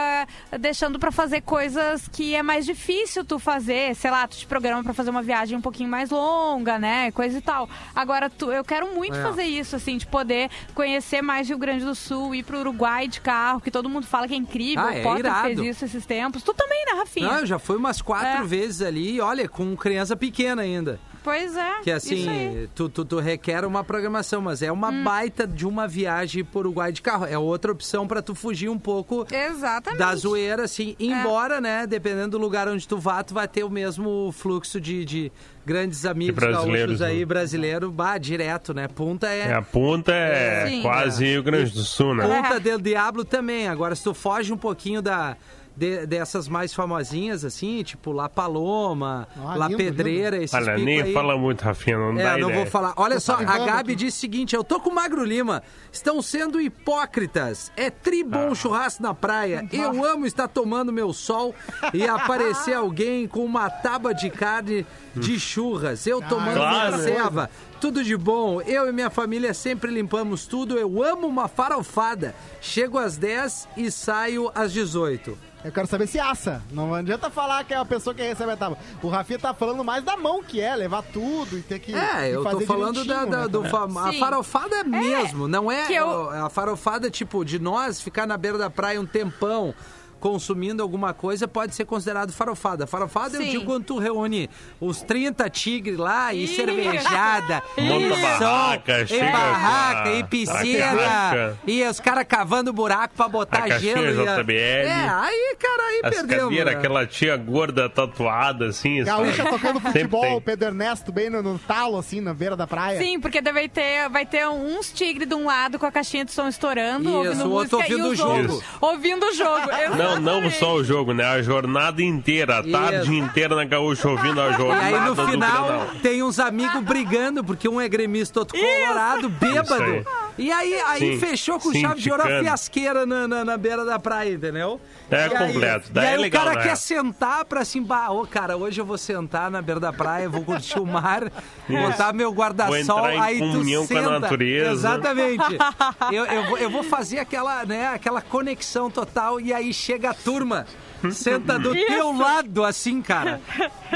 deixando 0.60 1.00
pra 1.00 1.12
fazer 1.12 1.41
coisas 1.41 2.08
que 2.08 2.36
é 2.36 2.43
mais 2.43 2.65
difícil 2.65 3.24
tu 3.26 3.39
fazer. 3.39 3.95
Sei 3.95 4.10
lá, 4.12 4.28
tu 4.28 4.38
te 4.38 4.45
programa 4.48 4.84
pra 4.84 4.93
fazer 4.93 5.10
uma 5.10 5.21
viagem 5.21 5.58
um 5.58 5.62
pouquinho 5.62 5.89
mais 5.89 6.10
longa, 6.10 6.78
né? 6.80 7.12
Coisa 7.12 7.38
e 7.38 7.41
tal. 7.41 7.69
Agora, 7.95 8.30
tu, 8.30 8.52
eu 8.52 8.63
quero 8.63 8.93
muito 8.93 9.15
É. 9.17 9.21
fazer 9.21 9.43
isso, 9.43 9.76
assim, 9.76 9.98
de 9.98 10.06
poder 10.06 10.50
conhecer 10.74 11.21
mais 11.21 11.48
Rio 11.48 11.58
Grande 11.58 11.86
do 11.86 11.95
Sul, 11.95 12.34
ir 12.36 12.43
pro 12.43 12.60
Uruguai 12.60 13.08
de 13.08 13.21
carro, 13.21 13.62
que 13.62 13.71
todo 13.71 13.89
mundo 13.89 14.06
fala 14.06 14.28
que 14.28 14.34
é 14.34 14.38
incrível. 14.38 14.84
Ah, 14.84 14.88
o 14.88 14.89
é 14.93 15.02
Potter 15.04 15.34
fez 15.41 15.60
isso 15.60 15.86
esses 15.86 16.06
tempos. 16.06 16.43
Tu 16.43 16.54
também, 16.54 16.86
né, 16.86 16.93
Rafinha? 17.00 17.28
Não, 17.28 17.39
eu 17.39 17.45
já 17.45 17.60
fui 17.60 17.76
umas 17.78 18.02
quatro 18.02 18.43
É. 18.43 18.43
vezes 18.43 18.82
ali, 18.82 19.19
olha, 19.21 19.48
com 19.48 19.76
criança 19.76 20.15
pequena 20.15 20.62
ainda. 20.62 21.00
Pois 21.25 21.57
é. 21.57 21.81
Que 21.81 21.89
isso 21.91 22.13
aí. 22.13 22.27
assim, 22.27 22.69
tu, 22.75 22.88
tu, 22.88 23.03
tu 23.03 23.19
requer 23.19 23.65
uma 23.65 23.83
programação, 23.83 24.41
mas 24.41 24.61
é 24.61 24.71
uma 24.71 24.91
baita 24.91 25.47
de 25.47 25.65
uma 25.65 25.88
viagem 25.88 26.43
por 26.43 26.67
Uruguai 26.67 26.91
de 26.91 27.01
carro. 27.01 27.25
É 27.25 27.35
outra 27.35 27.71
opção 27.71 28.07
pra 28.07 28.21
tu 28.21 28.35
fugir 28.35 28.69
um 28.69 28.77
pouco 28.77 29.25
Exatamente. 29.33 29.99
da 29.99 30.15
zoeira, 30.15 30.65
assim. 30.65 30.95
Embora, 30.99 31.59
né, 31.59 31.88
dependendo 31.88 32.29
do 32.29 32.38
lugar 32.38 32.67
onde 32.67 32.88
tu 32.88 32.99
vá, 32.99 33.23
tu 33.23 33.33
vai 33.33 33.47
ter 33.47 33.63
o 33.63 33.69
mesmo 33.71 34.31
fluxo 34.33 34.79
de, 34.79 35.03
de 35.03 35.31
grandes 35.65 36.05
amigos 36.05 36.35
brasileiros, 36.35 36.99
gaúchos 36.99 37.01
aí, 37.01 37.19
né? 37.21 37.25
brasileiro, 37.25 37.91
bah, 37.91 38.19
direto, 38.19 38.71
né? 38.71 38.88
Punta 38.88 39.27
é... 39.27 39.47
É, 39.47 39.53
a 39.53 39.63
ponta 39.63 40.13
é 40.13 40.67
Sim. 40.69 40.81
quase 40.83 41.25
Rio 41.25 41.41
Grande 41.41 41.71
do 41.71 41.83
Sul, 41.83 42.13
né? 42.13 42.23
Ponta 42.27 42.57
É. 42.57 42.59
del 42.59 42.79
Diablo 42.79 43.25
também. 43.25 43.67
Agora, 43.67 43.95
se 43.95 44.03
tu 44.03 44.13
foge 44.13 44.53
um 44.53 44.57
pouquinho 44.57 45.01
da... 45.01 45.35
de- 45.75 46.05
dessas 46.05 46.47
mais 46.47 46.73
famosinhas, 46.73 47.43
assim, 47.43 47.83
tipo 47.83 48.11
La 48.11 48.29
Paloma, 48.29 49.27
Ah, 49.38 49.55
La 49.55 49.67
lindo, 49.67 49.77
Pedreira, 49.77 50.38
esses 50.38 50.53
Olha, 50.53 50.71
picos 50.73 50.83
nem 50.85 51.01
aí. 51.01 51.13
fala 51.13 51.38
muito, 51.38 51.61
Rafinha, 51.61 51.97
não 51.97 52.15
dá 52.15 52.21
É, 52.21 52.38
não 52.38 52.49
ideia. 52.49 52.55
vou 52.63 52.65
falar. 52.71 52.93
Olha 52.95 53.19
só, 53.19 53.33
a 53.35 53.43
Gabi 53.43 53.71
aqui. 53.91 53.95
disse 53.95 54.17
o 54.17 54.21
seguinte: 54.21 54.55
eu 54.55 54.63
tô 54.63 54.79
com 54.79 54.89
o 54.89 54.95
Magro 54.95 55.23
Lima. 55.23 55.61
Estão 55.91 56.21
sendo 56.21 56.59
hipócritas. 56.61 57.71
É 57.75 57.89
tri 57.89 58.23
bom 58.23 58.49
Ah. 58.51 58.55
churrasco 58.55 59.01
na 59.03 59.13
praia. 59.13 59.67
Eu 59.71 60.03
amo 60.05 60.25
estar 60.25 60.47
tomando 60.47 60.91
meu 60.93 61.11
sol 61.13 61.53
e 61.93 62.07
aparecer 62.07 62.73
alguém 62.75 63.27
com 63.27 63.43
uma 63.43 63.69
tábua 63.69 64.13
de 64.13 64.29
carne 64.29 64.85
de 65.15 65.39
churras. 65.39 66.06
Eu 66.08 66.21
tomando 66.21 66.56
Claro. 66.56 66.97
minha 66.97 67.04
ceva. 67.04 67.49
Tudo 67.82 68.04
de 68.04 68.15
bom. 68.17 68.62
Eu 68.62 68.88
e 68.88 68.91
minha 68.91 69.10
família 69.10 69.54
sempre 69.54 69.91
limpamos 69.91 70.45
tudo. 70.45 70.78
Eu 70.78 71.04
amo 71.04 71.28
uma 71.28 71.47
farofada. 71.47 72.34
Chego 72.62 72.97
às 72.97 73.17
10 73.17 73.67
e 73.78 73.91
saio 73.91 74.51
às 74.56 74.71
18. 74.71 75.38
Eu 75.63 75.71
quero 75.71 75.88
saber 75.88 76.06
se 76.06 76.19
assa. 76.19 76.62
Não 76.71 76.93
adianta 76.93 77.28
falar 77.32 77.63
que 77.63 77.73
é 77.73 77.78
a 77.78 77.84
pessoa 77.86 78.13
que 78.13 78.21
recebe 78.21 78.51
a 78.51 78.58
tábua. 78.58 78.78
O 79.01 79.08
Rafinha 79.10 79.39
tá 79.39 79.51
falando 79.51 79.84
mais 79.84 80.04
da 80.04 80.15
mão 80.15 80.43
que 80.43 80.62
é, 80.62 80.75
levar 80.75 81.01
tudo 81.01 81.58
e 81.58 81.62
ter 81.63 81.80
que. 81.80 81.91
É, 81.93 82.30
eu 82.30 82.43
tô 82.43 82.51
fazer 82.51 82.65
falando 82.67 83.04
da, 83.04 83.25
da- 83.25 83.41
né, 83.41 83.47
do 83.47 83.63
fa- 83.63 83.86
a 83.86 84.13
farofada 84.13 84.84
mesmo, 84.84 85.47
não 85.47 85.71
é 85.71 85.91
eu- 85.91 86.30
a 86.30 86.51
farofada 86.51 87.10
tipo 87.10 87.43
de 87.43 87.58
nós 87.58 87.99
ficar 87.99 88.28
na 88.28 88.38
beira 88.38 88.60
da 88.60 88.69
praia 88.69 89.01
um 89.01 89.08
tempão 89.08 89.73
consumindo 90.19 90.82
alguma 90.82 91.13
coisa 91.13 91.47
pode 91.47 91.75
ser 91.75 91.86
considerado 91.86 92.32
farofada. 92.32 92.88
Farofada 92.88 93.38
eu 93.38 93.41
Sim. 93.41 93.49
digo 93.51 93.65
quando 93.65 93.84
tu 93.86 93.99
reúne 93.99 94.49
os 94.80 95.01
30 95.01 95.49
tigres 95.49 95.97
lá 95.97 96.34
e 96.34 96.43
Ih. 96.45 96.47
cervejada, 96.47 97.62
Monta 97.78 98.06
e 98.06 98.10
barraca, 98.21 99.08
som, 99.08 99.15
e 99.15 99.19
barraca, 99.19 100.12
e 100.12 100.23
piscina, 100.23 101.58
e 101.67 101.84
os 101.84 101.99
caras 101.99 102.25
cavando 102.28 102.73
buraco 102.73 103.13
pra 103.15 103.28
botar 103.28 103.63
A 103.65 103.78
gelo. 103.78 104.04
e 104.04 104.28
a- 104.28 104.36
JBL. 104.36 104.54
É, 104.88 105.10
aí, 105.10 105.56
cara, 105.60 105.84
aí 105.84 106.01
As 106.04 106.15
perdeu. 106.15 106.39
cadeiras, 106.49 106.75
aquela 106.75 107.06
tia 107.06 107.38
gorda 107.38 107.89
tatuada, 107.89 108.67
assim. 108.67 109.04
Gaúcha 109.04 109.34
sabe? 109.43 109.49
tocando 109.49 109.80
futebol, 109.80 110.38
o 110.38 110.41
Pedro 110.41 110.67
Ernesto 110.69 111.12
bem 111.12 111.30
no, 111.30 111.41
no 111.41 111.60
talo, 111.60 111.97
assim, 111.97 112.19
na 112.21 112.34
beira 112.34 112.56
da 112.56 112.65
praia. 112.67 112.99
Sim, 112.99 113.19
porque 113.19 113.41
vai 113.41 113.69
ter, 113.69 114.10
vai 114.10 114.25
ter 114.25 114.47
uns 114.47 114.91
tigres 114.91 115.28
de 115.28 115.36
um 115.36 115.45
lado 115.45 115.78
com 115.78 115.86
a 115.86 115.91
caixinha 115.91 116.25
de 116.25 116.32
som 116.32 116.47
estourando, 116.47 117.10
Isso, 117.10 117.17
ouvindo 117.17 117.45
o 117.45 117.51
outro 117.51 117.78
música, 117.78 117.93
ouvindo 117.93 118.06
e 118.06 118.10
o 118.10 118.12
os 118.12 118.17
jogo. 118.17 118.32
outros 118.54 118.63
ouvindo 118.82 119.25
o 119.28 119.34
jogo. 119.34 119.71
Não, 120.20 120.41
não 120.41 120.52
só 120.52 120.76
o 120.76 120.84
jogo, 120.84 121.13
né? 121.13 121.26
A 121.26 121.41
jornada 121.41 122.02
inteira, 122.02 122.60
a 122.60 122.63
tarde 122.63 123.04
Isso. 123.04 123.13
inteira 123.13 123.56
na 123.56 123.65
Gaúcha 123.65 124.08
ouvindo 124.10 124.39
a 124.41 124.50
E 124.50 124.54
jornada 124.54 124.86
aí 124.86 125.00
no 125.02 125.15
do 125.15 125.28
final 125.28 125.88
tem 126.02 126.22
uns 126.24 126.39
amigos 126.39 126.82
brigando, 126.84 127.44
porque 127.44 127.68
um 127.68 127.80
é 127.82 127.88
gremista, 127.89 128.39
outro 128.39 128.58
colorado, 128.58 129.30
bêbado. 129.30 129.84
aí. 129.84 130.04
E 130.38 130.52
aí, 130.52 130.74
aí 130.88 131.00
Sim, 131.00 131.20
fechou 131.20 131.60
com 131.60 131.72
sim, 131.72 131.82
chave 131.82 132.02
de 132.02 132.12
ouro 132.12 132.24
a 132.24 132.39
fiasqueira 132.41 133.06
na, 133.06 133.28
na, 133.28 133.46
na 133.46 133.58
beira 133.58 133.86
da 133.86 133.98
praia, 133.98 134.34
entendeu? 134.34 134.82
É 135.12 135.15
E 135.28 135.36
aí- 135.36 135.48
completo, 135.54 135.89
daí 135.91 136.08
aí 136.08 136.13
é 136.13 136.18
legal, 136.18 136.41
o 136.44 136.46
cara 136.48 136.60
né? 136.60 136.68
quer 136.68 136.76
sentar 136.76 137.46
pra 137.46 137.62
assim, 137.62 137.82
bah, 137.82 138.10
ô 138.12 138.26
cara, 138.26 138.58
hoje 138.58 138.82
eu 138.82 138.86
vou 138.86 138.98
sentar 138.98 139.52
na 139.52 139.62
beira 139.62 139.80
da 139.80 139.94
praia, 139.94 140.28
vou 140.28 140.44
curtir 140.44 140.80
o 140.80 140.86
mar, 140.86 141.32
botar 141.70 142.12
meu 142.13 142.32
guarda-sol, 142.32 143.06
aí 143.06 143.38
tu 143.38 143.46
comunhão 143.46 143.86
com 143.86 143.94
a 143.94 144.02
senta. 144.02 144.20
natureza. 144.20 144.72
Exatamente. 144.72 145.58
eu, 146.12 146.26
eu, 146.26 146.44
vou, 146.46 146.58
eu 146.58 146.70
vou 146.70 146.84
fazer 146.84 147.20
aquela, 147.20 147.63
né, 147.65 147.88
aquela 147.88 148.22
conexão 148.22 148.89
total 148.89 149.39
e 149.39 149.54
aí 149.54 149.74
chega 149.74 150.10
a 150.10 150.13
turma. 150.13 150.65
Senta 151.12 151.60
do 151.60 151.71
teu 151.73 152.17
lado, 152.17 152.63
assim, 152.63 153.01
cara. 153.01 153.39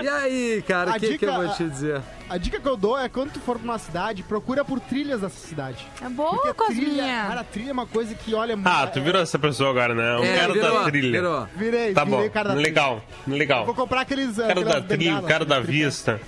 E 0.02 0.08
aí, 0.08 0.64
cara, 0.68 0.92
o 0.92 1.00
que, 1.00 1.18
que 1.18 1.26
eu 1.26 1.34
vou 1.34 1.50
te 1.50 1.64
dizer? 1.64 2.02
A 2.30 2.38
dica 2.38 2.60
que 2.60 2.68
eu 2.68 2.78
dou 2.78 2.98
é 3.00 3.10
quando 3.10 3.32
tu 3.32 3.40
for 3.40 3.58
pra 3.58 3.64
uma 3.64 3.80
cidade, 3.80 4.22
procura 4.22 4.64
por 4.64 4.80
trilhas 4.80 5.22
dessa 5.22 5.48
cidade. 5.48 5.88
É 6.00 6.08
boa, 6.10 6.54
Cosminha. 6.54 7.26
cara, 7.28 7.44
trilha 7.44 7.70
é 7.70 7.74
uma 7.74 7.88
coisa 7.88 8.14
que 8.14 8.36
olha 8.36 8.56
Ah, 8.66 8.84
é- 8.84 8.88
tu 8.88 9.02
virou 9.02 9.20
essa 9.22 9.40
pessoa 9.40 9.72
agora, 9.72 9.96
né? 9.96 10.16
O 10.18 10.24
É, 10.24 10.38
cara 10.38 10.54
virou, 10.54 10.74
da 10.80 10.84
trilha. 10.86 11.12
virou. 11.12 11.48
Virei, 11.56 11.94
Tá 11.94 12.04
virei 12.04 12.20
bom, 12.20 12.26
o 12.28 12.30
cara 12.32 12.50
da 12.50 12.56
trilha. 12.56 12.68
legal, 12.70 13.04
legal. 13.28 13.66
Vou 13.66 13.74
comprar 13.74 14.02
aqueles. 14.02 14.38
O 14.38 14.42
cara 14.46 14.64
da 14.64 14.82
trilha, 14.82 15.18
o 15.18 15.24
cara 15.24 15.46
da 15.46 15.60
vista. 15.60 16.22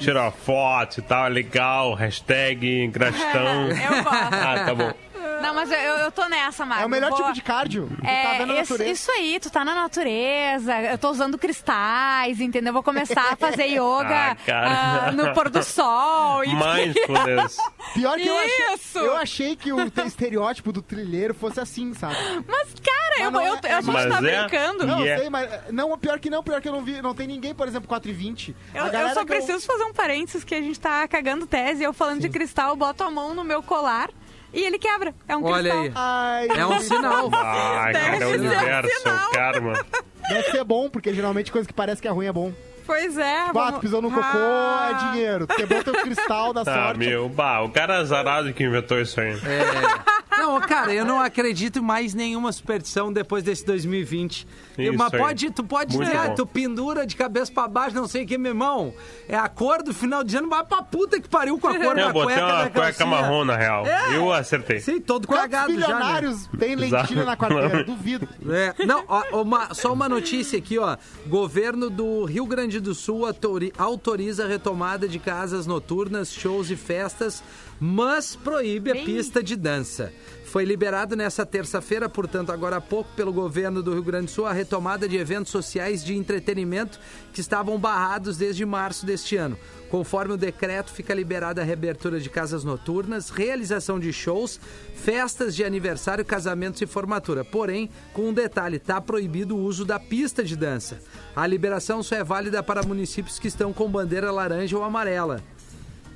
Tirar 0.00 0.30
foto 0.32 0.98
e 0.98 1.02
tal, 1.02 1.26
é 1.26 1.28
legal, 1.28 1.92
hashtag, 1.94 2.88
gratidão. 2.88 3.68
Eu 3.68 4.02
gosto. 4.02 4.08
Ah, 4.34 4.62
tá 4.66 4.74
bom. 4.74 4.92
Não, 5.40 5.54
mas 5.54 5.70
eu, 5.70 5.78
eu 5.78 6.12
tô 6.12 6.28
nessa, 6.28 6.64
Marcos. 6.64 6.82
É 6.82 6.86
o 6.86 6.88
melhor 6.90 7.10
Vou- 7.10 7.18
tipo 7.18 7.32
de 7.32 7.42
cardio. 7.42 7.88
Tá 8.02 8.08
É, 8.08 8.26
a 8.26 8.42
isso, 8.42 8.46
natureza. 8.72 8.84
isso 8.90 9.10
aí, 9.12 9.40
tu 9.40 9.50
tá 9.50 9.64
na 9.64 9.74
natureza, 9.74 10.80
eu 10.82 10.98
tô 10.98 11.10
usando 11.10 11.38
cristais, 11.38 12.40
entendeu? 12.40 12.72
Vou 12.72 12.82
começar 12.82 13.32
a 13.32 13.36
fazer 13.36 13.64
yoga 13.72 14.36
Ah, 14.48 15.06
ah, 15.08 15.12
no 15.12 15.32
pôr 15.34 15.48
do 15.48 15.62
sol. 15.62 16.42
e- 16.44 16.54
Mindfulness. 16.54 17.56
Pior 17.94 18.16
que 18.16 18.26
eu 18.28 18.36
achei, 18.38 18.74
Isso! 18.74 18.98
eu 18.98 19.16
achei 19.16 19.56
que 19.56 19.72
o 19.72 19.90
teu 19.90 20.06
estereótipo 20.06 20.72
do 20.72 20.82
trilheiro 20.82 21.34
fosse 21.34 21.60
assim, 21.60 21.92
sabe? 21.94 22.16
Mas, 22.46 22.68
cara, 22.82 23.22
eu, 23.24 23.30
não 23.30 23.40
eu, 23.42 23.54
é- 23.62 23.72
a 23.72 23.80
gente 23.80 23.92
Mas 23.92 24.06
tá 24.10 24.18
é- 24.18 24.20
brincando. 24.46 24.86
Não, 24.86 24.98
E 25.00 25.08
eu 25.08 25.14
é- 25.14 25.18
sei, 25.18 25.30
mas 25.30 25.48
não, 25.70 25.98
pior 25.98 26.18
que 26.18 26.30
não, 26.30 26.42
pior 26.42 26.60
que 26.60 26.68
eu 26.68 26.72
não 26.72 26.82
vi, 26.82 27.00
não 27.02 27.14
tem 27.14 27.26
ninguém, 27.26 27.54
por 27.54 27.66
exemplo, 27.66 27.88
4,20. 27.88 28.54
Eu, 28.74 28.82
A 28.84 28.86
eu 28.86 28.92
galera 28.92 29.14
só 29.14 29.24
que 29.24 29.32
eu- 29.32 29.36
preciso 29.36 29.66
fazer 29.66 29.84
um 29.84 29.92
parênteses 29.92 30.44
que 30.44 30.54
a 30.54 30.60
gente 30.60 30.78
tá 30.78 31.06
cagando 31.08 31.46
tese. 31.46 31.82
Eu 31.82 31.92
falando 31.92 32.20
de 32.20 32.28
cristal, 32.28 32.70
eu 32.70 32.76
boto 32.76 33.02
a 33.02 33.10
mão 33.10 33.34
no 33.34 33.44
meu 33.44 33.62
colar 33.62 34.10
e 34.52 34.62
ele 34.64 34.78
quebra. 34.78 35.14
É 35.28 35.36
um 35.36 35.44
Olha 35.44 35.70
cristal. 35.70 35.82
aí. 35.82 36.48
Ai, 36.50 36.58
É 36.60 36.66
um 36.66 36.80
sinal. 36.80 37.30
Ah, 37.34 37.90
Deve 37.92 37.98
cara, 38.04 38.16
é 38.24 38.26
o 38.26 38.30
um 38.30 38.34
universo, 38.34 38.98
sinal. 39.00 39.28
o 39.28 39.32
karma. 39.32 39.86
Deve 40.28 40.50
ser 40.50 40.64
bom, 40.64 40.88
porque 40.88 41.12
geralmente 41.14 41.50
coisa 41.50 41.66
que 41.66 41.74
parece 41.74 42.00
que 42.02 42.06
é 42.08 42.10
ruim 42.10 42.26
é 42.26 42.32
bom. 42.32 42.52
Pois 42.90 43.16
é. 43.18 43.46
Bah, 43.46 43.52
vamos- 43.52 43.74
tu 43.74 43.80
pisou 43.80 44.02
no 44.02 44.10
cocô, 44.10 44.22
Ah. 44.24 44.88
é 44.90 45.12
dinheiro. 45.12 45.46
Tu 45.46 45.54
quebrou 45.54 45.84
teu 45.84 45.94
cristal 45.94 46.52
da 46.52 46.62
Ah, 46.62 46.64
sorte. 46.86 46.98
meu, 46.98 47.28
bah, 47.28 47.60
o 47.62 47.70
cara 47.70 47.98
azarado 47.98 48.52
que 48.52 48.64
inventou 48.64 49.00
isso 49.00 49.20
aí. 49.20 49.30
É. 49.30 50.20
Não, 50.40 50.58
cara, 50.60 50.92
eu 50.94 51.04
não 51.04 51.20
acredito 51.20 51.82
mais 51.82 52.14
nenhuma 52.14 52.50
superstição 52.50 53.12
depois 53.12 53.42
desse 53.44 53.64
2020. 53.66 54.46
Isso 54.78 54.92
Mas 54.96 55.12
aí. 55.12 55.20
pode, 55.20 55.50
tu 55.50 55.62
pode 55.62 55.94
Muito 55.96 56.06
dizer, 56.08 56.18
ah, 56.18 56.28
bom. 56.28 56.34
tu 56.34 56.46
pendura 56.46 57.06
de 57.06 57.14
cabeça 57.14 57.52
pra 57.52 57.68
baixo, 57.68 57.94
não 57.94 58.08
sei 58.08 58.24
o 58.24 58.26
que, 58.26 58.38
meu 58.38 58.52
irmão. 58.52 58.94
É 59.28 59.36
a 59.36 59.48
cor 59.50 59.82
do 59.82 59.92
final 59.92 60.24
de 60.24 60.34
ano, 60.38 60.48
vai 60.48 60.64
pra 60.64 60.82
puta 60.82 61.20
que 61.20 61.28
pariu 61.28 61.58
com 61.58 61.68
a 61.68 61.78
cor 61.78 61.94
da 61.94 62.02
Eu 62.02 62.12
botei 62.12 62.36
cueca 62.36 62.46
uma 62.46 62.62
da 62.64 62.70
cueca 62.70 63.06
marrom, 63.06 63.44
na 63.44 63.54
real. 63.56 63.86
É. 63.86 64.16
Eu 64.16 64.32
acertei. 64.32 64.80
Sim, 64.80 64.98
todo 64.98 65.26
Quantos 65.28 65.42
cagado 65.42 65.72
já, 65.74 65.78
né? 65.80 65.86
milionários 65.94 66.46
tem 66.58 66.74
lentilha 66.74 66.96
Exato. 67.02 67.24
na 67.26 67.36
quarteira? 67.36 67.84
Duvido. 67.84 68.26
É, 68.48 68.74
não, 68.86 69.04
ó, 69.08 69.42
uma- 69.42 69.74
só 69.74 69.92
uma 69.92 70.08
notícia 70.08 70.58
aqui, 70.58 70.78
ó. 70.78 70.96
Governo 71.26 71.90
do 71.90 72.24
Rio 72.24 72.46
Grande 72.46 72.79
do 72.79 72.79
Sul 72.94 73.26
autori- 73.26 73.72
autoriza 73.76 74.44
a 74.44 74.48
retomada 74.48 75.06
de 75.08 75.18
casas 75.18 75.66
noturnas, 75.66 76.32
shows 76.32 76.70
e 76.70 76.76
festas, 76.76 77.42
mas 77.78 78.34
proíbe 78.36 78.90
a 78.90 78.94
pista 79.04 79.42
de 79.42 79.56
dança. 79.56 80.12
Foi 80.50 80.64
liberado 80.64 81.14
nessa 81.14 81.46
terça-feira, 81.46 82.08
portanto, 82.08 82.50
agora 82.50 82.78
há 82.78 82.80
pouco, 82.80 83.08
pelo 83.14 83.32
governo 83.32 83.84
do 83.84 83.92
Rio 83.92 84.02
Grande 84.02 84.26
do 84.26 84.30
Sul, 84.32 84.46
a 84.46 84.52
retomada 84.52 85.08
de 85.08 85.16
eventos 85.16 85.52
sociais 85.52 86.04
de 86.04 86.16
entretenimento 86.16 86.98
que 87.32 87.40
estavam 87.40 87.78
barrados 87.78 88.36
desde 88.36 88.66
março 88.66 89.06
deste 89.06 89.36
ano. 89.36 89.56
Conforme 89.88 90.34
o 90.34 90.36
decreto, 90.36 90.92
fica 90.92 91.14
liberada 91.14 91.62
a 91.62 91.64
reabertura 91.64 92.18
de 92.18 92.28
casas 92.28 92.64
noturnas, 92.64 93.30
realização 93.30 94.00
de 94.00 94.12
shows, 94.12 94.58
festas 94.92 95.54
de 95.54 95.62
aniversário, 95.62 96.24
casamentos 96.24 96.82
e 96.82 96.86
formatura. 96.86 97.44
Porém, 97.44 97.88
com 98.12 98.30
um 98.30 98.32
detalhe, 98.32 98.78
está 98.78 99.00
proibido 99.00 99.56
o 99.56 99.62
uso 99.62 99.84
da 99.84 100.00
pista 100.00 100.42
de 100.42 100.56
dança. 100.56 100.98
A 101.36 101.46
liberação 101.46 102.02
só 102.02 102.16
é 102.16 102.24
válida 102.24 102.60
para 102.60 102.82
municípios 102.82 103.38
que 103.38 103.46
estão 103.46 103.72
com 103.72 103.88
bandeira 103.88 104.32
laranja 104.32 104.76
ou 104.76 104.82
amarela. 104.82 105.40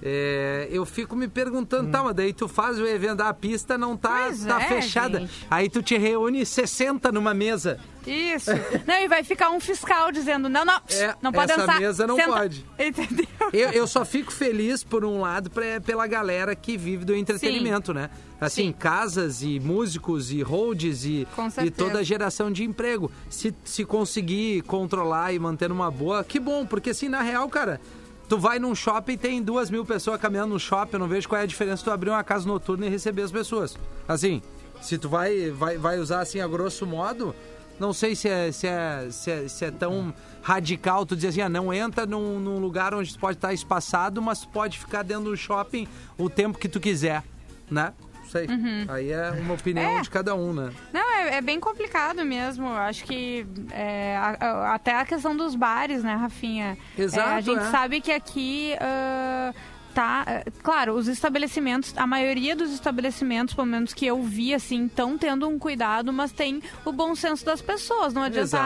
É, 0.07 0.69
eu 0.71 0.85
fico 0.85 1.17
me 1.17 1.27
perguntando, 1.27 1.91
tá, 1.91 2.03
mas 2.03 2.15
daí 2.15 2.35
tu 2.35 2.47
faz 2.47 2.79
o 2.79 2.87
evento, 2.87 3.23
a 3.23 3.33
pista 3.33 3.79
não 3.79 3.97
tá, 3.97 4.25
Pois 4.27 4.45
tá 4.45 4.61
é, 4.61 4.69
fechada. 4.69 5.21
gente. 5.21 5.47
Aí 5.51 5.71
tu 5.71 5.83
te 5.83 5.97
reúne 5.97 6.45
60 6.45 7.11
numa 7.11 7.33
mesa. 7.33 7.81
Isso. 8.07 8.51
Não, 8.87 9.01
e 9.01 9.09
vai 9.09 9.25
ficar 9.25 9.49
um 9.49 9.59
fiscal 9.59 10.13
dizendo, 10.13 10.47
não, 10.47 10.63
não, 10.63 10.79
É, 10.91 11.15
não 11.23 11.33
pode 11.33 11.53
essa 11.53 11.63
dançar. 11.63 11.81
mesa 11.81 12.07
não 12.07 12.17
Senta. 12.17 12.33
pode. 12.33 12.67
Entendeu? 12.79 13.27
Eu, 13.51 13.71
eu 13.71 13.87
só 13.87 14.05
fico 14.05 14.31
feliz, 14.31 14.85
por 14.85 15.07
um 15.07 15.23
lado, 15.23 15.49
pra- 15.51 15.81
pela 15.81 16.07
galera 16.07 16.55
que 16.55 16.77
vive 16.77 17.03
do 17.07 17.15
entretenimento, 17.17 17.95
né? 17.95 18.11
Assim, 18.39 18.65
Sim. 18.67 18.73
casas 18.73 19.43
e 19.43 19.59
músicos 19.59 20.31
e 20.31 20.43
holds 20.43 21.07
e, 21.07 21.27
e 21.65 21.71
toda 21.71 22.01
a 22.01 22.03
geração 22.03 22.53
de 22.53 22.63
emprego. 22.63 23.11
Se, 23.31 23.55
se 23.65 23.87
conseguir 23.87 24.61
controlar 24.65 25.33
e 25.33 25.39
manter 25.39 25.71
numa 25.71 25.91
boa, 25.91 26.23
que 26.23 26.39
bom, 26.39 26.67
porque 26.67 26.91
assim, 26.91 27.09
na 27.09 27.23
real, 27.23 27.49
cara. 27.49 27.81
Tu 28.29 28.39
vai 28.39 28.59
num 28.59 28.75
shopping 28.75 29.17
tem 29.17 29.43
duas 29.43 29.71
mil 29.71 29.85
pessoas 29.85 30.21
caminhando 30.21 30.55
no 30.55 30.61
shopping, 30.61 30.95
eu 30.95 30.99
não 30.99 31.09
vejo 31.09 31.29
qual 31.29 31.41
é 31.41 31.45
a 31.45 31.47
diferença 31.47 31.85
tu 31.85 31.91
abrir 31.91 32.11
uma 32.11 32.25
casa 32.25 32.47
noturna 32.47 32.87
e 32.87 32.89
receber 32.89 33.23
as 33.23 33.31
pessoas. 33.31 33.77
Assim, 34.09 34.41
se 34.81 34.97
tu 34.99 35.09
vai, 35.09 35.51
vai, 35.51 35.77
vai 35.77 35.99
usar 35.99 36.21
assim 36.21 36.41
a 36.41 36.49
grosso 36.49 36.87
modo, 36.87 37.35
não 37.79 37.93
sei 37.93 38.15
se 38.15 38.29
é, 38.29 38.53
se 38.53 38.67
é, 38.67 39.09
se 39.11 39.31
é, 39.31 39.49
se 39.49 39.65
é 39.65 39.71
tão 39.71 40.15
radical 40.43 41.05
tu 41.05 41.15
dizer 41.17 41.29
assim, 41.29 41.41
ah, 41.41 41.49
não 41.49 41.73
entra 41.73 42.07
num, 42.07 42.39
num 42.39 42.59
lugar 42.59 42.95
onde 42.95 43.13
tu 43.13 43.19
pode 43.19 43.37
estar 43.37 43.53
espaçado, 43.53 44.23
mas 44.23 44.41
tu 44.41 44.49
pode 44.49 44.79
ficar 44.79 45.03
dentro 45.03 45.25
do 45.25 45.37
shopping 45.37 45.87
o 46.17 46.31
tempo 46.31 46.59
que 46.59 46.69
tu 46.69 46.81
quiser, 46.81 47.23
né? 47.71 47.93
Sei. 48.35 48.49
Aí 48.89 49.13
é 49.13 49.31
uma 49.31 49.55
opinião 49.55 49.99
É. 49.99 50.01
de 50.01 50.11
cada 50.11 50.35
um, 50.35 50.53
né? 50.53 50.73
Não, 50.93 51.15
é, 51.15 51.37
é 51.37 51.41
bem 51.41 51.61
complicado 51.61 52.25
mesmo. 52.25 52.67
Eu 52.67 52.73
Acho 52.79 53.05
que 53.05 53.47
é, 53.71 54.17
a- 54.17 54.37
a- 54.41 54.75
até 54.75 54.93
a 54.99 55.05
questão 55.05 55.37
dos 55.37 55.55
bares, 55.55 56.03
né, 56.03 56.15
Rafinha? 56.17 56.77
Exato, 56.99 57.29
É, 57.31 57.33
a 57.35 57.41
gente 57.41 57.61
é. 57.63 57.71
sabe 57.71 58.01
que 58.01 58.11
aqui. 58.11 58.75
ah, 58.81 59.53
Tá, 59.95 60.25
é, 60.27 60.45
claro, 60.63 60.95
os 60.95 61.07
estabelecimentos, 61.07 61.95
a 61.97 62.07
maioria 62.07 62.57
dos 62.57 62.73
estabelecimentos, 62.73 63.55
pelo 63.55 63.67
menos 63.69 63.95
que 63.95 64.05
eu 64.05 64.21
vi, 64.23 64.53
assim, 64.53 64.87
estão 64.87 65.17
tendo 65.17 65.49
um 65.49 65.57
cuidado, 65.59 66.13
mas 66.13 66.33
tem 66.33 66.61
o 66.85 66.91
bom 66.93 67.15
senso 67.15 67.45
das 67.45 67.63
pessoas. 67.63 68.13
Não 68.13 68.23
adianta 68.23 68.59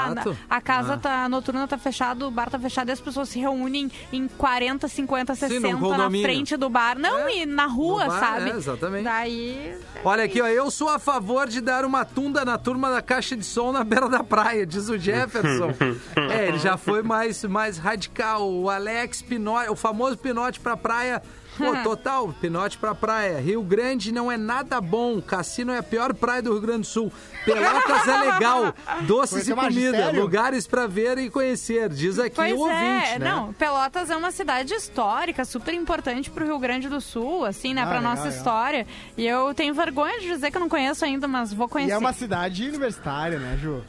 a, 0.49 0.57
a 0.57 0.61
casa 0.61 0.95
Ah. 0.95 0.99
tá 0.99 1.25
a 1.25 1.29
noturna 1.29 1.69
tá 1.69 1.77
fechada, 1.77 2.27
o 2.27 2.31
bar 2.31 2.49
tá 2.49 2.59
fechado 2.59 2.88
e 2.88 2.93
as 2.93 3.01
pessoas 3.01 3.29
se 3.29 3.38
reúnem 3.38 3.91
em 4.12 4.27
40, 4.27 4.88
50, 4.88 5.35
Sim, 5.35 5.45
num 5.45 5.51
60 5.61 5.69
na 5.75 5.79
condomínio. 5.79 6.25
frente 6.27 6.57
do 6.57 6.71
bar. 6.71 6.99
Não, 6.99 7.29
É, 7.29 7.43
e 7.43 7.47
na 7.47 7.67
rua, 7.67 8.07
bar, 8.07 8.21
sabe? 8.21 8.51
é, 8.51 8.57
exatamente. 8.57 9.05
Daí. 9.05 9.77
Olha 10.05 10.25
aqui, 10.25 10.41
ó, 10.41 10.47
eu 10.47 10.71
sou 10.71 10.88
a 10.88 10.99
favor 10.99 11.47
de 11.49 11.61
dar 11.61 11.85
uma 11.85 12.05
tunda 12.07 12.45
na 12.45 12.57
turma 12.57 12.91
da 12.91 13.03
caixa 13.03 13.37
de 13.37 13.45
som 13.45 13.71
na 13.73 13.85
beira 13.85 14.09
da 14.09 14.25
praia, 14.25 14.64
diz 14.64 14.88
o 14.88 14.97
Jefferson. 14.97 15.75
é, 16.31 16.49
ele 16.49 16.59
já 16.59 16.77
foi 16.79 17.03
mais, 17.03 17.45
mais 17.45 17.77
radical. 17.77 18.51
O 18.51 18.71
Alex 18.71 19.21
Pinote, 19.21 19.69
o 19.69 19.77
famoso 19.77 20.17
Pinote 20.17 20.59
pra 20.61 20.77
praia. 20.77 21.17
Pô, 21.59 21.77
total, 21.83 22.35
Pinote 22.40 22.79
pra 22.79 22.94
praia. 22.94 23.40
Rio 23.40 23.62
Grande 23.62 24.12
não 24.12 24.31
é 24.31 24.37
nada 24.37 24.81
bom. 24.81 25.21
Cassino 25.21 25.73
é 25.73 25.79
a 25.79 25.83
pior 25.83 26.14
praia 26.14 26.40
do 26.42 26.53
Rio 26.53 26.61
Grande 26.61 26.81
do 26.83 26.87
Sul. 26.87 27.12
Pelotas 27.44 28.07
é 28.09 28.16
legal. 28.33 28.75
Doces 29.07 29.49
e 29.49 29.55
comida. 29.55 29.62
magistério? 29.92 30.21
Lugares 30.21 30.66
pra 30.66 30.87
ver 30.87 31.18
e 31.18 31.31
conhecer. 31.31 31.88
Diz 31.88 32.18
aqui 32.18 32.37
Pois 32.37 32.53
o 32.53 32.59
ouvinte, 32.61 32.79
é, 33.14 33.18
né? 33.18 33.29
não, 33.31 33.53
Pelotas 33.53 34.11
é 34.11 34.16
uma 34.16 34.31
cidade 34.31 34.73
histórica, 34.75 35.44
super 35.44 35.75
importante 35.75 36.31
pro 36.31 36.44
Rio 36.44 36.59
Grande 36.59 36.88
do 36.88 37.01
Sul, 37.01 37.44
assim, 37.44 37.75
né, 37.75 37.83
Ah, 37.83 37.87
pra 37.87 37.97
legal, 37.99 38.11
nossa 38.11 38.25
legal. 38.25 38.38
história. 38.38 38.87
E 39.16 39.27
eu 39.27 39.53
tenho 39.55 39.73
vergonha 39.75 40.21
de 40.21 40.27
dizer 40.29 40.51
que 40.51 40.57
eu 40.57 40.61
não 40.61 40.68
conheço 40.68 41.05
ainda, 41.05 41.27
mas 41.27 41.53
vou 41.53 41.66
E 41.66 41.71
conhecer. 41.71 41.92
é 41.92 41.99
uma 41.99 42.12
cidade 42.12 42.68
universitária, 42.68 43.38
né, 43.38 43.59
Ju? 43.61 43.83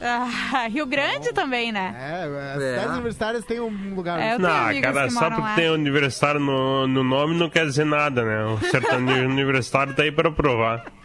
Ah, 0.52 0.66
Rio 0.68 0.86
Grande 0.86 1.32
também, 1.32 1.70
né? 1.72 1.94
É, 1.96 2.54
as 2.56 2.62
É. 2.62 2.70
cidades 2.72 2.92
universitárias 2.94 3.44
têm 3.44 3.60
um 3.60 3.94
lugar. 3.94 4.18
É, 4.18 4.34
eu 4.34 4.36
tenho 4.36 4.48
Não, 4.48 4.80
cara, 4.80 5.04
que 5.06 5.10
só 5.12 5.20
porque 5.28 5.40
lá. 5.40 5.54
tem 5.54 5.70
universitário 5.70 6.40
no, 6.40 6.86
no 6.88 7.04
nome 7.04 7.36
não 7.38 7.48
quer 7.48 7.59
dizer 7.66 7.84
nada, 7.84 8.24
né? 8.24 8.44
O 8.44 8.58
sertanejo 8.70 9.26
universitário 9.28 9.94
tá 9.94 10.02
aí 10.02 10.12
pra 10.12 10.30
provar. 10.30 10.84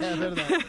é 0.00 0.16
verdade. 0.16 0.66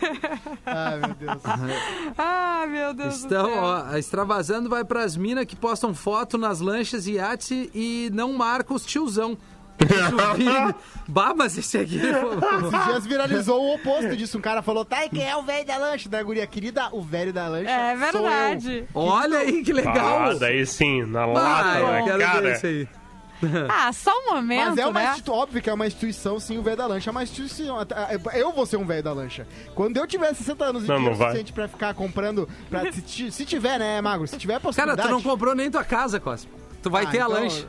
Ai, 0.65 0.99
meu 0.99 1.13
Deus. 1.15 1.41
Ah, 2.17 2.65
meu 2.67 2.93
Deus 2.93 3.23
Então, 3.23 3.43
do 3.43 3.49
céu. 3.53 3.63
ó, 3.63 3.83
a 3.91 3.97
Extravasando 3.99 4.69
vai 4.69 4.83
pras 4.83 5.15
minas 5.15 5.45
que 5.45 5.55
postam 5.55 5.93
foto 5.93 6.37
nas 6.37 6.59
lanchas 6.59 7.07
e 7.07 7.13
iates 7.13 7.69
e 7.73 8.09
não 8.13 8.33
marcam 8.33 8.75
os 8.75 8.85
tiozão. 8.85 9.37
Bah, 11.07 11.33
mas 11.35 11.57
esse 11.57 11.77
aqui... 11.77 11.95
Esses 11.97 12.85
dias 12.85 13.05
viralizou 13.07 13.61
o 13.61 13.75
oposto 13.75 14.15
disso. 14.15 14.37
Um 14.37 14.41
cara 14.41 14.61
falou, 14.61 14.83
tá, 14.83 15.05
e 15.05 15.09
quem 15.09 15.27
é 15.27 15.35
o 15.37 15.41
velho 15.43 15.65
da 15.65 15.77
lancha? 15.77 16.09
Da 16.09 16.21
guria 16.21 16.45
querida, 16.45 16.89
o 16.91 17.01
velho 17.01 17.31
da 17.31 17.47
lancha 17.47 17.69
É 17.71 17.95
sou 18.11 18.19
eu. 18.21 18.29
verdade. 18.29 18.83
Olha 18.93 19.37
aí 19.39 19.63
que 19.63 19.71
legal. 19.71 20.31
Ah, 20.31 20.33
daí 20.33 20.65
sim, 20.65 21.03
na 21.05 21.25
Bah, 21.25 21.31
lata, 21.33 21.79
né, 21.91 22.01
quero 22.03 22.17
ver 22.17 22.25
cara. 22.25 22.51
isso 22.51 22.65
aí. 22.65 22.87
Ah, 23.69 23.91
só 23.93 24.11
um 24.11 24.33
momento, 24.35 24.69
Mas 24.69 24.77
é 24.77 24.85
uma 24.85 24.99
né? 24.99 25.05
instituição, 25.11 25.35
óbvio 25.35 25.61
que 25.61 25.69
é 25.69 25.73
uma 25.73 25.87
instituição, 25.87 26.39
sim, 26.39 26.57
o 26.57 26.61
velho 26.63 26.77
da 26.77 26.85
lancha 26.87 27.09
é 27.09 27.11
uma 27.11 27.23
instituição. 27.23 27.77
Eu 28.33 28.51
vou 28.51 28.65
ser 28.65 28.77
um 28.77 28.85
velho 28.85 29.03
da 29.03 29.13
lancha. 29.13 29.47
Quando 29.75 29.97
eu 29.97 30.05
tiver 30.07 30.33
60 30.33 30.65
anos 30.65 30.83
e 30.83 30.87
Não, 30.87 30.95
dinheiro 30.95 31.11
não 31.11 31.17
vai. 31.17 31.27
suficiente 31.29 31.53
pra 31.53 31.67
ficar 31.67 31.93
comprando, 31.93 32.47
pra, 32.69 32.91
se, 32.91 33.01
ti- 33.01 33.31
se 33.31 33.45
tiver, 33.45 33.79
né, 33.79 34.01
Magro? 34.01 34.27
Se 34.27 34.37
tiver 34.37 34.55
a 34.55 34.59
Cara, 34.59 34.67
possibilidade... 34.67 35.07
tu 35.07 35.11
não 35.11 35.21
comprou 35.21 35.55
nem 35.55 35.69
tua 35.71 35.83
casa, 35.83 36.19
Cosmo. 36.19 36.51
Tu 36.81 36.89
vai 36.89 37.05
Ah, 37.05 37.09
ter 37.09 37.19
a 37.21 37.25
então- 37.25 37.33
lanche. 37.41 37.67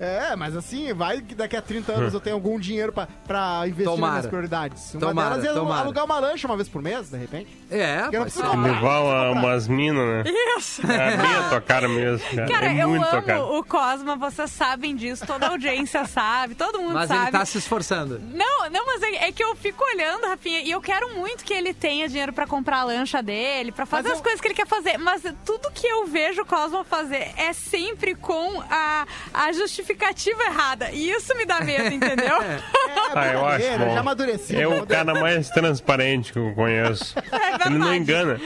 É, 0.00 0.34
mas 0.36 0.56
assim, 0.56 0.92
vai 0.92 1.20
que 1.20 1.34
daqui 1.34 1.56
a 1.56 1.62
30 1.62 1.92
anos 1.92 2.14
eu 2.14 2.20
tenho 2.20 2.36
algum 2.36 2.58
dinheiro 2.58 2.92
pra, 2.92 3.06
pra 3.26 3.62
investir 3.64 3.84
nas 3.86 3.94
Tomara. 3.94 4.12
minhas 4.14 4.26
prioridades. 4.26 4.94
Uma 4.94 5.00
Tomara, 5.08 5.38
delas 5.38 5.56
é 5.56 5.60
tomara. 5.60 5.80
alugar 5.82 6.04
uma 6.04 6.18
lancha 6.18 6.46
uma 6.46 6.56
vez 6.56 6.68
por 6.68 6.82
mês, 6.82 7.10
de 7.10 7.16
repente. 7.16 7.56
É, 7.70 8.02
Porque 8.02 8.18
pode 8.18 8.30
ser. 8.32 8.42
Levar 8.44 9.00
uma- 9.00 9.30
umas 9.30 9.68
minas, 9.68 10.24
né? 10.24 10.32
Isso. 10.58 10.82
É 10.90 11.16
bem 11.16 11.34
a 11.36 11.48
tua 11.48 11.60
cara 11.60 11.88
mesmo, 11.88 12.28
cara. 12.34 12.48
Cara, 12.48 12.66
é 12.72 12.82
eu 12.82 12.92
amo 12.94 13.58
o 13.58 13.64
Cosma, 13.64 14.16
vocês 14.16 14.50
sabem 14.50 14.94
disso, 14.96 15.26
toda 15.26 15.46
a 15.46 15.50
audiência 15.50 16.04
sabe, 16.06 16.54
todo 16.54 16.80
mundo 16.80 16.94
Mas 16.94 17.08
sabe. 17.08 17.22
ele 17.22 17.30
tá 17.32 17.44
se 17.44 17.58
esforçando. 17.58 18.18
Não, 18.20 18.70
não, 18.70 18.86
mas 18.86 19.02
é, 19.02 19.28
é 19.28 19.32
que 19.32 19.42
eu 19.42 19.54
fico 19.56 19.82
olhando, 19.84 20.26
Rafinha, 20.26 20.60
e 20.60 20.70
eu 20.70 20.80
quero 20.80 21.14
muito 21.14 21.44
que 21.44 21.52
ele 21.54 21.72
tenha 21.72 22.08
dinheiro 22.08 22.32
pra 22.32 22.46
comprar 22.46 22.80
a 22.80 22.84
lancha 22.84 23.22
dele, 23.22 23.70
pra 23.72 23.86
fazer 23.86 24.04
Mas 24.08 24.12
as 24.12 24.18
eu- 24.18 24.22
coisas 24.22 24.40
que 24.40 24.48
ele 24.48 24.54
quer 24.54 24.66
fazer. 24.66 24.98
Mas 24.98 25.22
tudo 25.44 25.70
que 25.72 25.86
eu 25.86 26.06
vejo 26.06 26.42
o 26.42 26.46
Cosmo 26.46 26.84
fazer 26.84 27.32
é 27.36 27.52
sempre 27.52 28.14
com 28.14 28.62
a, 28.70 29.06
a 29.32 29.52
justificativa 29.52 29.93
errada. 30.42 30.90
E 30.92 31.10
isso 31.10 31.34
me 31.36 31.44
dá 31.44 31.60
medo, 31.60 31.94
entendeu? 31.94 32.38
É, 32.94 33.18
Ah, 33.18 33.32
eu 33.32 33.46
acho 33.46 33.78
bom. 33.78 33.94
já 33.94 34.00
amadureci. 34.00 34.56
É 34.60 34.66
o 34.68 34.86
cara 34.86 35.14
mais 35.14 35.48
transparente 35.50 36.32
que 36.32 36.38
eu 36.38 36.52
conheço. 36.54 37.14
É 37.32 37.66
Ele 37.66 37.78
não 37.78 37.94
engana. 37.94 38.40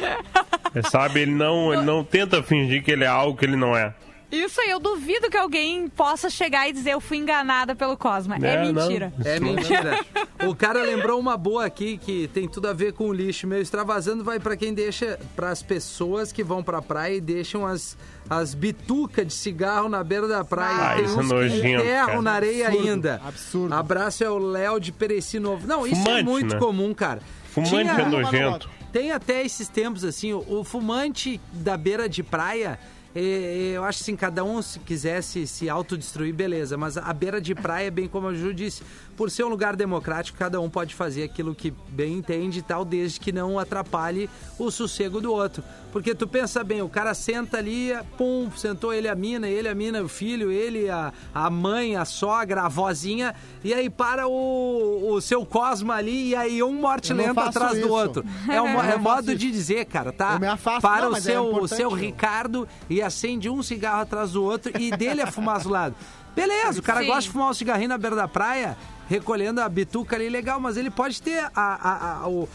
É, 0.74 0.82
Sabe, 0.82 1.20
ele 1.20 1.32
não, 1.32 1.72
ele 1.72 1.82
não 1.82 2.04
tenta 2.04 2.42
fingir 2.42 2.82
que 2.84 2.90
ele 2.90 3.04
é 3.04 3.06
algo 3.06 3.36
que 3.38 3.44
ele 3.44 3.56
não 3.56 3.76
é. 3.76 3.92
Isso 4.30 4.60
aí, 4.60 4.68
eu 4.70 4.78
duvido 4.78 5.30
que 5.30 5.36
alguém 5.38 5.88
possa 5.88 6.28
chegar 6.28 6.68
e 6.68 6.72
dizer 6.72 6.90
eu 6.90 7.00
fui 7.00 7.16
enganada 7.16 7.74
pelo 7.74 7.96
Cosma. 7.96 8.36
É, 8.42 8.54
É, 8.56 8.72
não. 8.72 8.82
mentira. 8.82 9.12
É 9.24 9.40
mentira. 9.40 10.04
O 10.46 10.54
cara 10.54 10.82
lembrou 10.82 11.18
uma 11.18 11.34
boa 11.36 11.64
aqui 11.64 11.96
que 11.96 12.28
tem 12.28 12.46
tudo 12.46 12.68
a 12.68 12.74
ver 12.74 12.92
com 12.92 13.08
o 13.08 13.12
lixo. 13.12 13.46
Meu 13.46 13.60
extravasando 13.60 14.22
vai 14.22 14.38
pra 14.38 14.54
quem 14.56 14.74
deixa, 14.74 15.18
para 15.34 15.48
as 15.48 15.62
pessoas 15.62 16.30
que 16.30 16.44
vão 16.44 16.62
pra 16.62 16.82
praia 16.82 17.14
e 17.16 17.20
deixam 17.22 17.66
as, 17.66 17.96
as 18.28 18.52
bitucas 18.52 19.26
de 19.26 19.32
cigarro 19.32 19.88
na 19.88 20.04
beira 20.04 20.28
da 20.28 20.44
praia. 20.44 20.76
Ah, 20.92 20.94
tem 20.96 21.04
isso 21.06 21.14
é 21.18 21.20
uns 21.22 21.26
que 21.28 21.34
nojento, 21.34 21.84
cara. 21.84 22.22
na 22.22 22.32
areia 22.32 22.66
Absurdo, 22.68 22.88
ainda. 22.90 23.22
absurdo. 23.24 23.74
Abraço 23.74 24.24
é 24.24 24.30
o 24.30 24.38
Léo 24.38 24.78
de 24.78 24.92
Pereci 24.92 25.38
Novo. 25.40 25.66
Não, 25.66 25.86
isso 25.86 26.02
é 26.02 26.04
Fumante, 26.04 26.24
muito 26.24 26.54
né? 26.54 26.60
comum, 26.60 26.92
cara. 26.92 27.22
Fumante 27.50 27.70
Tinha- 27.70 27.92
é 27.92 28.04
nojento. 28.04 28.68
Tem 28.92 29.10
até 29.10 29.42
esses 29.44 29.68
tempos, 29.68 30.04
assim, 30.04 30.32
o, 30.34 30.44
o 30.48 30.64
fumante 30.64 31.40
da 31.52 31.76
beira 31.76 32.08
de 32.08 32.22
praia, 32.22 32.78
eu 33.14 33.84
acho 33.84 34.02
assim, 34.02 34.14
cada 34.14 34.44
um 34.44 34.60
se 34.60 34.78
quisesse 34.80 35.46
se 35.46 35.68
autodestruir, 35.68 36.34
beleza. 36.34 36.76
Mas 36.76 36.96
a 36.96 37.12
beira 37.12 37.40
de 37.40 37.54
praia, 37.54 37.90
bem 37.90 38.06
como 38.06 38.28
a 38.28 38.34
Ju 38.34 38.52
disse, 38.52 38.82
por 39.18 39.32
ser 39.32 39.42
um 39.42 39.48
lugar 39.48 39.74
democrático, 39.74 40.38
cada 40.38 40.60
um 40.60 40.70
pode 40.70 40.94
fazer 40.94 41.24
aquilo 41.24 41.52
que 41.52 41.74
bem 41.88 42.14
entende 42.14 42.60
e 42.60 42.62
tal, 42.62 42.84
desde 42.84 43.18
que 43.18 43.32
não 43.32 43.58
atrapalhe 43.58 44.30
o 44.56 44.70
sossego 44.70 45.20
do 45.20 45.32
outro. 45.32 45.60
Porque 45.90 46.14
tu 46.14 46.28
pensa 46.28 46.62
bem, 46.62 46.82
o 46.82 46.88
cara 46.88 47.12
senta 47.14 47.58
ali, 47.58 47.90
pum, 48.16 48.48
sentou 48.56 48.94
ele 48.94 49.08
a 49.08 49.16
mina, 49.16 49.48
ele 49.48 49.68
a 49.68 49.74
mina, 49.74 50.00
o 50.02 50.08
filho, 50.08 50.52
ele, 50.52 50.88
a, 50.88 51.12
a 51.34 51.50
mãe, 51.50 51.96
a 51.96 52.04
sogra, 52.04 52.62
a 52.62 52.66
avózinha, 52.66 53.34
e 53.64 53.74
aí 53.74 53.90
para 53.90 54.28
o, 54.28 55.10
o 55.10 55.20
seu 55.20 55.44
Cosma 55.44 55.96
ali, 55.96 56.28
e 56.28 56.36
aí 56.36 56.62
um 56.62 56.74
morte 56.74 57.12
lenta 57.12 57.34
faço 57.34 57.58
atrás 57.58 57.72
do 57.72 57.86
isso. 57.86 57.92
outro. 57.92 58.24
É, 58.48 58.62
um, 58.62 58.80
é 58.80 58.96
modo 58.96 59.32
isso. 59.32 59.36
de 59.38 59.50
dizer, 59.50 59.84
cara, 59.86 60.12
tá? 60.12 60.34
Eu 60.34 60.40
me 60.40 60.46
afasto, 60.46 60.80
Para 60.80 61.02
não, 61.02 61.08
o 61.08 61.12
mas 61.12 61.26
é 61.26 61.32
seu, 61.32 61.42
o 61.44 61.50
importante, 61.50 61.76
seu? 61.76 61.90
Ricardo 61.90 62.68
e 62.88 63.02
acende 63.02 63.50
um 63.50 63.62
cigarro 63.64 64.02
atrás 64.02 64.32
do 64.32 64.44
outro 64.44 64.72
e 64.80 64.90
dele 64.96 65.22
é 65.22 65.26
fumar 65.26 65.56
azulado. 65.56 65.96
Beleza, 66.38 66.78
o 66.78 66.82
cara 66.82 67.00
Sim. 67.00 67.06
gosta 67.06 67.22
de 67.22 67.30
fumar 67.30 67.50
um 67.50 67.54
cigarrinho 67.54 67.88
na 67.88 67.98
beira 67.98 68.14
da 68.14 68.28
praia, 68.28 68.76
recolhendo 69.08 69.60
a 69.60 69.68
bituca 69.68 70.14
ali, 70.16 70.28
legal, 70.28 70.60
mas 70.60 70.76
ele 70.76 70.90
pode 70.90 71.20
ter 71.22 71.38
a, 71.38 71.50
a- 71.56 72.20
a- 72.22 72.28
o, 72.28 72.48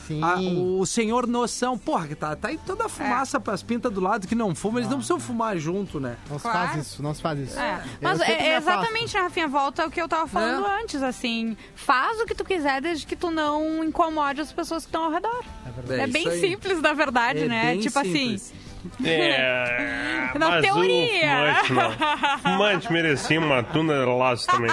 o 0.80 0.86
senhor 0.86 1.26
noção. 1.28 1.78
Porra, 1.78 2.08
que 2.08 2.16
tá, 2.16 2.36
tá 2.36 2.50
aí 2.50 2.60
toda 2.66 2.86
a 2.86 2.90
fumaça 2.90 3.40
pras 3.40 3.64
pintas 3.64 3.92
do 3.92 4.00
lado 4.00 4.28
que 4.28 4.36
não 4.36 4.54
fuma, 4.54 4.80
eles 4.80 4.90
não 4.90 4.98
precisam 4.98 5.20
fumar 5.20 5.58
junto, 5.58 6.00
né? 6.00 6.16
Não 6.30 6.38
se 6.38 6.44
Claro. 6.44 6.70
faz 6.70 6.88
isso, 6.88 7.02
não 7.04 7.14
se 7.14 7.22
faz 7.22 7.40
isso. 7.40 7.60
É. 7.60 7.84
Mas 8.02 8.22
é, 8.22 8.32
é 8.52 8.58
exatamente, 8.58 9.14
né, 9.16 9.22
Rafinha? 9.22 9.48
Volta 9.48 9.84
ao 9.84 9.90
que 9.90 10.02
eu 10.02 10.08
tava 10.08 10.28
falando 10.28 10.66
É. 10.68 10.82
antes, 10.82 11.02
assim. 11.02 11.58
Faz 11.76 12.20
o 12.22 12.26
que 12.26 12.36
tu 12.36 12.44
quiser 12.46 12.82
desde 12.82 13.06
que 13.06 13.16
tu 13.16 13.32
não 13.32 13.84
incomode 13.84 14.40
as 14.40 14.52
pessoas 14.54 14.84
que 14.84 14.90
estão 14.90 15.06
ao 15.06 15.12
redor. 15.12 15.44
É, 15.90 16.06
bem 16.08 16.22
isso 16.22 16.30
aí. 16.32 16.40
simples, 16.40 16.80
na 16.82 16.94
verdade, 16.94 17.40
É 17.40 17.48
né? 17.48 17.66
bem 17.72 17.80
tipo 17.80 18.00
simples. 18.02 18.52
assim. 18.54 18.63
É. 19.04 20.32
Na 20.38 20.50
mas 20.50 20.66
teoria. 20.66 21.54
O 21.62 21.66
fumante, 21.68 21.74
não. 21.74 22.38
Fumante 22.40 22.92
merecia 22.94 23.40
uma 23.40 23.62
tuna 23.64 24.00
de 24.00 24.06
laço 24.06 24.48
também. 24.48 24.72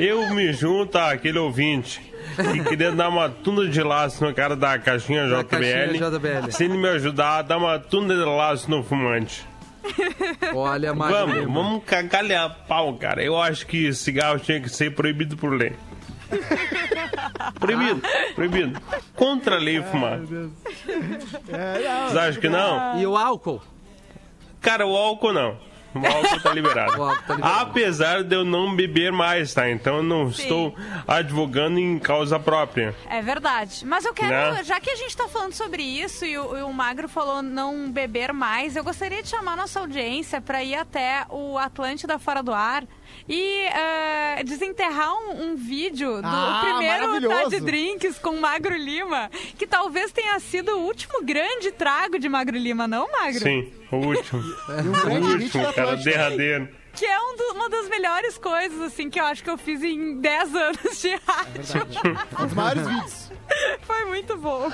Eu 0.00 0.34
me 0.34 0.52
junto 0.52 0.96
àquele 0.96 1.38
ouvinte 1.38 2.00
que 2.36 2.64
queria 2.64 2.92
dar 2.92 3.08
uma 3.08 3.28
tuna 3.28 3.68
de 3.68 3.82
laço 3.82 4.24
no 4.24 4.34
cara 4.34 4.56
da 4.56 4.78
caixinha 4.78 5.28
Da 5.28 5.42
JBL. 5.42 5.48
caixinha 5.48 6.10
JBL. 6.10 6.50
Se 6.52 6.64
ele 6.64 6.78
me 6.78 6.88
ajudar, 6.88 7.42
dá 7.42 7.56
uma 7.58 7.78
tuna 7.78 8.14
de 8.14 8.24
laço 8.24 8.70
no 8.70 8.82
fumante. 8.82 9.46
Olha, 10.54 10.92
Vamos, 10.92 11.44
vamos 11.44 11.84
cagalhar 11.84 12.64
pau, 12.66 12.94
cara. 12.94 13.22
Eu 13.22 13.40
acho 13.40 13.66
que 13.66 13.92
cigarro 13.94 14.38
tinha 14.38 14.60
que 14.60 14.68
ser 14.68 14.94
proibido 14.94 15.36
por 15.36 15.50
lei. 15.52 15.72
Proibido, 17.58 18.02
proibido. 18.34 18.80
Contra 19.14 19.56
a 19.56 19.58
lei 19.58 19.82
fumar. 19.82 20.20
É, 21.48 22.04
Vocês 22.06 22.16
acham 22.16 22.40
que 22.40 22.48
não? 22.48 23.00
E 23.00 23.06
o 23.06 23.16
álcool? 23.16 23.62
Cara, 24.60 24.86
o 24.86 24.96
álcool 24.96 25.32
não. 25.32 25.56
O 25.94 26.06
álcool 26.06 26.40
tá 26.40 26.52
liberado. 26.54 26.98
O 26.98 27.02
álcool 27.02 27.22
tá 27.26 27.34
liberado. 27.34 27.60
Apesar 27.62 28.22
de 28.22 28.34
eu 28.36 28.44
não 28.44 28.76
beber 28.76 29.10
mais, 29.10 29.54
tá? 29.54 29.68
Então 29.70 29.96
eu 29.96 30.02
não 30.02 30.28
estou 30.28 30.74
advogando 31.06 31.78
em 31.78 31.98
causa 31.98 32.38
própria. 32.38 32.94
É 33.08 33.22
verdade. 33.22 33.84
Mas 33.86 34.04
eu 34.04 34.12
quero, 34.12 34.54
Né? 34.54 34.64
já 34.64 34.78
que 34.80 34.90
a 34.90 34.96
gente 34.96 35.16
tá 35.16 35.26
falando 35.28 35.54
sobre 35.54 35.82
isso 35.82 36.24
e 36.24 36.36
o, 36.38 36.56
e 36.58 36.62
o 36.62 36.72
Magro 36.72 37.08
falou 37.08 37.42
não 37.42 37.90
beber 37.90 38.32
mais, 38.32 38.76
eu 38.76 38.84
gostaria 38.84 39.22
de 39.22 39.28
chamar 39.28 39.56
nossa 39.56 39.80
audiência 39.80 40.40
para 40.40 40.62
ir 40.62 40.74
até 40.74 41.24
o 41.30 41.56
Atlântida 41.58 42.18
Fora 42.18 42.42
do 42.42 42.52
Ar 42.52 42.84
e 43.28 43.62
eh, 43.66 44.42
desenterrar 44.44 45.12
um, 45.14 45.50
um 45.50 45.56
vídeo 45.56 46.20
do 46.22 46.26
Ah, 46.26 46.60
primeiro. 46.64 47.28
Tá 47.28 47.44
de 47.48 47.60
Drinks 47.60 48.18
com 48.18 48.38
Magro 48.40 48.76
Lima, 48.76 49.30
que 49.58 49.66
talvez 49.66 50.10
tenha 50.12 50.38
sido 50.40 50.72
o 50.76 50.80
último 50.80 51.22
grande 51.22 51.70
trago 51.72 52.18
de 52.18 52.28
Magro 52.28 52.56
Lima, 52.56 52.86
não, 52.88 53.10
Magro? 53.10 53.40
Sim, 53.40 53.72
o 53.92 53.96
último. 53.96 54.42
O 55.08 55.32
último, 55.32 55.72
cara, 55.72 55.96
derradeiro. 55.96 56.68
Que 56.94 57.04
é 57.06 57.18
um 57.20 57.36
do- 57.36 57.52
uma 57.54 57.68
das 57.68 57.88
melhores 57.88 58.36
coisas, 58.38 58.80
assim, 58.82 59.08
que 59.08 59.20
eu 59.20 59.24
acho 59.26 59.44
que 59.44 59.50
eu 59.50 59.56
fiz 59.58 59.82
em 59.82 60.18
10 60.20 60.54
anos 60.56 61.00
de 61.00 61.10
rádio. 61.26 61.62
Um 62.40 62.44
dos 62.44 62.54
maiores 62.54 62.86
vídeos. 62.88 63.32
Foi 63.82 64.04
muito 64.06 64.36
bom. 64.36 64.68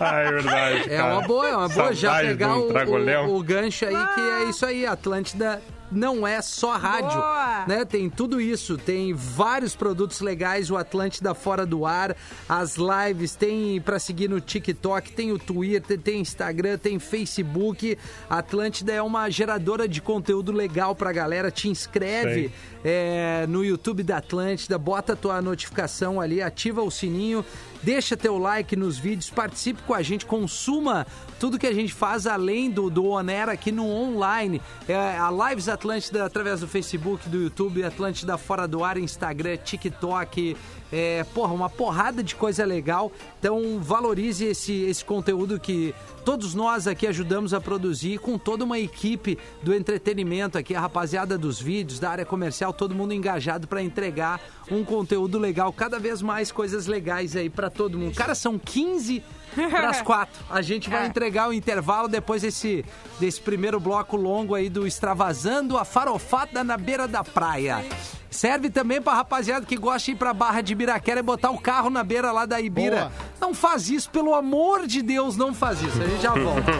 Ah, 0.00 0.18
é 0.20 0.30
verdade. 0.30 0.92
É 0.92 0.96
cara. 0.96 1.12
uma 1.18 1.22
boa, 1.26 1.48
é 1.48 1.56
uma 1.56 1.68
boa 1.68 1.92
já 1.92 2.08
Saudade 2.12 2.28
de 2.28 2.34
pegar 2.34 2.54
um 2.56 2.60
o, 2.60 3.30
o, 3.32 3.36
o 3.38 3.42
gancho 3.42 3.84
aí, 3.84 3.96
que 4.14 4.20
é 4.20 4.44
isso 4.44 4.64
aí, 4.64 4.86
Atlântida 4.86 5.62
não 5.90 6.26
é 6.26 6.40
só 6.42 6.76
rádio, 6.76 7.18
Boa. 7.18 7.64
né? 7.66 7.84
Tem 7.84 8.08
tudo 8.10 8.40
isso, 8.40 8.76
tem 8.76 9.12
vários 9.14 9.74
produtos 9.74 10.20
legais, 10.20 10.70
o 10.70 10.76
Atlântida 10.76 11.34
fora 11.34 11.64
do 11.64 11.86
ar, 11.86 12.16
as 12.48 12.76
lives, 12.76 13.34
tem 13.34 13.80
pra 13.80 13.98
seguir 13.98 14.28
no 14.28 14.40
TikTok, 14.40 15.12
tem 15.12 15.32
o 15.32 15.38
Twitter, 15.38 15.98
tem 15.98 16.20
Instagram, 16.20 16.78
tem 16.78 16.98
Facebook. 16.98 17.96
Atlântida 18.28 18.92
é 18.92 19.02
uma 19.02 19.30
geradora 19.30 19.88
de 19.88 20.00
conteúdo 20.00 20.52
legal 20.52 20.94
pra 20.94 21.12
galera, 21.12 21.50
te 21.50 21.68
inscreve 21.68 22.52
é, 22.84 23.46
no 23.48 23.64
YouTube 23.64 24.02
da 24.02 24.18
Atlântida, 24.18 24.78
bota 24.78 25.14
a 25.14 25.16
tua 25.16 25.40
notificação 25.40 26.20
ali, 26.20 26.42
ativa 26.42 26.82
o 26.82 26.90
sininho, 26.90 27.44
deixa 27.82 28.16
teu 28.16 28.38
like 28.38 28.74
nos 28.76 28.98
vídeos, 28.98 29.30
participe 29.30 29.82
com 29.82 29.94
a 29.94 30.02
gente, 30.02 30.26
consuma 30.26 31.06
tudo 31.38 31.58
que 31.58 31.66
a 31.66 31.72
gente 31.72 31.92
faz 31.92 32.26
além 32.26 32.70
do, 32.70 32.90
do 32.90 33.06
Onera 33.06 33.52
aqui 33.52 33.70
no 33.70 33.86
online. 33.86 34.60
É, 34.88 34.94
a 34.94 35.30
Lives 35.30 35.68
Atlântida 35.68 36.24
através 36.24 36.60
do 36.60 36.68
Facebook, 36.68 37.28
do 37.28 37.42
YouTube, 37.42 37.84
Atlântida 37.84 38.36
Fora 38.36 38.66
do 38.66 38.82
Ar, 38.82 38.98
Instagram, 38.98 39.56
TikTok. 39.56 40.56
É, 40.90 41.24
porra, 41.34 41.52
uma 41.52 41.68
porrada 41.68 42.22
de 42.22 42.34
coisa 42.34 42.64
legal. 42.64 43.12
Então 43.38 43.78
valorize 43.80 44.44
esse, 44.44 44.72
esse 44.84 45.04
conteúdo 45.04 45.60
que 45.60 45.94
todos 46.24 46.54
nós 46.54 46.86
aqui 46.86 47.06
ajudamos 47.06 47.52
a 47.52 47.60
produzir 47.60 48.18
com 48.18 48.38
toda 48.38 48.64
uma 48.64 48.78
equipe 48.78 49.38
do 49.62 49.74
entretenimento 49.74 50.56
aqui, 50.56 50.74
a 50.74 50.80
rapaziada 50.80 51.36
dos 51.36 51.60
vídeos, 51.60 51.98
da 51.98 52.10
área 52.10 52.24
comercial, 52.24 52.72
todo 52.72 52.94
mundo 52.94 53.12
engajado 53.12 53.66
para 53.66 53.82
entregar 53.82 54.40
um 54.70 54.84
conteúdo 54.84 55.38
legal, 55.38 55.72
cada 55.72 55.98
vez 55.98 56.20
mais 56.22 56.50
coisas 56.52 56.86
legais 56.86 57.36
aí 57.36 57.48
para 57.50 57.68
todo 57.70 57.98
mundo. 57.98 58.14
Cara, 58.14 58.34
são 58.34 58.58
15 58.58 59.22
para 59.54 59.90
as 59.90 60.02
4. 60.02 60.44
A 60.50 60.60
gente 60.62 60.88
vai 60.90 61.04
É. 61.04 61.06
entregar 61.06 61.48
o 61.48 61.52
intervalo 61.52 62.08
depois 62.08 62.42
desse, 62.42 62.84
desse 63.18 63.40
primeiro 63.40 63.78
bloco 63.80 64.16
longo 64.16 64.54
aí 64.54 64.68
do 64.68 64.86
Extravasando 64.86 65.76
a 65.78 65.84
farofada 65.84 66.62
na 66.64 66.76
beira 66.76 67.08
da 67.08 67.24
praia. 67.24 67.84
Serve 68.30 68.70
também 68.70 69.00
pra 69.00 69.14
rapaziada 69.14 69.64
que 69.64 69.76
gosta 69.76 70.06
de 70.06 70.12
ir 70.12 70.16
pra 70.16 70.34
Barra 70.34 70.60
de 70.60 70.72
Ibiraquera 70.72 71.20
e 71.20 71.22
botar 71.22 71.50
o 71.50 71.58
carro 71.58 71.90
na 71.90 72.04
beira 72.04 72.30
lá 72.30 72.44
da 72.46 72.60
Ibira. 72.60 72.96
Boa. 72.96 73.12
Não 73.40 73.54
faz 73.54 73.88
isso, 73.88 74.10
pelo 74.10 74.34
amor 74.34 74.86
de 74.86 75.02
Deus, 75.02 75.36
não 75.36 75.54
faz 75.54 75.80
isso. 75.80 76.00
A 76.02 76.06
gente 76.06 76.22
já 76.22 76.32
volta. 76.32 76.72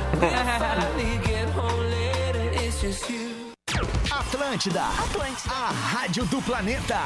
Atlântida. 4.10 4.82
A 5.50 5.70
rádio 5.70 6.24
do 6.26 6.40
planeta. 6.42 6.96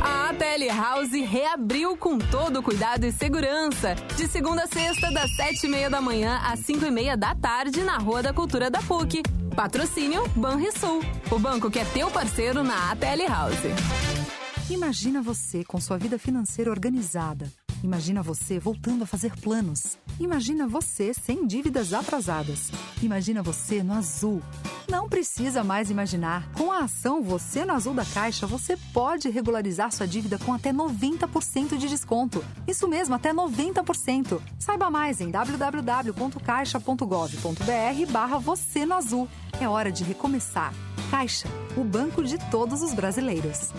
A 0.00 0.30
ATL 0.30 0.74
House 0.74 1.12
reabriu 1.12 1.96
com 1.96 2.18
todo 2.18 2.60
o 2.60 2.62
cuidado 2.62 3.04
e 3.04 3.12
segurança. 3.12 3.94
De 4.16 4.28
segunda 4.28 4.64
a 4.64 4.66
sexta, 4.66 5.10
das 5.10 5.34
sete 5.36 5.66
e 5.66 5.68
meia 5.68 5.90
da 5.90 6.00
manhã 6.00 6.40
às 6.44 6.60
cinco 6.60 6.84
e 6.84 6.90
meia 6.90 7.16
da 7.16 7.34
tarde, 7.34 7.82
na 7.82 7.98
Rua 7.98 8.22
da 8.22 8.32
Cultura 8.32 8.70
da 8.70 8.80
PUC. 8.80 9.22
Patrocínio 9.58 10.22
Banrisul, 10.36 11.00
o 11.32 11.36
banco 11.40 11.68
que 11.68 11.80
é 11.80 11.84
teu 11.86 12.08
parceiro 12.12 12.62
na 12.62 12.92
ATL 12.92 13.26
House. 13.28 14.70
Imagina 14.70 15.20
você 15.20 15.64
com 15.64 15.80
sua 15.80 15.98
vida 15.98 16.16
financeira 16.16 16.70
organizada. 16.70 17.50
Imagina 17.82 18.22
você 18.22 18.58
voltando 18.58 19.04
a 19.04 19.06
fazer 19.06 19.34
planos. 19.40 19.96
Imagina 20.18 20.66
você 20.66 21.14
sem 21.14 21.46
dívidas 21.46 21.92
atrasadas. 21.92 22.72
Imagina 23.02 23.42
você 23.42 23.82
no 23.82 23.92
azul. 23.94 24.42
Não 24.90 25.08
precisa 25.08 25.62
mais 25.62 25.90
imaginar. 25.90 26.50
Com 26.54 26.72
a 26.72 26.80
ação 26.80 27.22
Você 27.22 27.64
no 27.64 27.74
Azul 27.74 27.94
da 27.94 28.04
Caixa, 28.04 28.46
você 28.46 28.76
pode 28.92 29.28
regularizar 29.28 29.92
sua 29.92 30.06
dívida 30.06 30.38
com 30.38 30.52
até 30.52 30.72
90% 30.72 31.76
de 31.76 31.88
desconto. 31.88 32.44
Isso 32.66 32.88
mesmo, 32.88 33.14
até 33.14 33.32
90%. 33.32 34.40
Saiba 34.58 34.90
mais 34.90 35.20
em 35.20 35.30
www.caixa.gov.br 35.30 38.10
barra 38.10 38.38
Você 38.38 38.84
no 38.86 38.94
Azul. 38.94 39.28
É 39.60 39.68
hora 39.68 39.92
de 39.92 40.02
recomeçar. 40.04 40.72
Caixa, 41.10 41.48
o 41.76 41.84
banco 41.84 42.24
de 42.24 42.38
todos 42.50 42.80
os 42.82 42.94
brasileiros. 42.94 43.72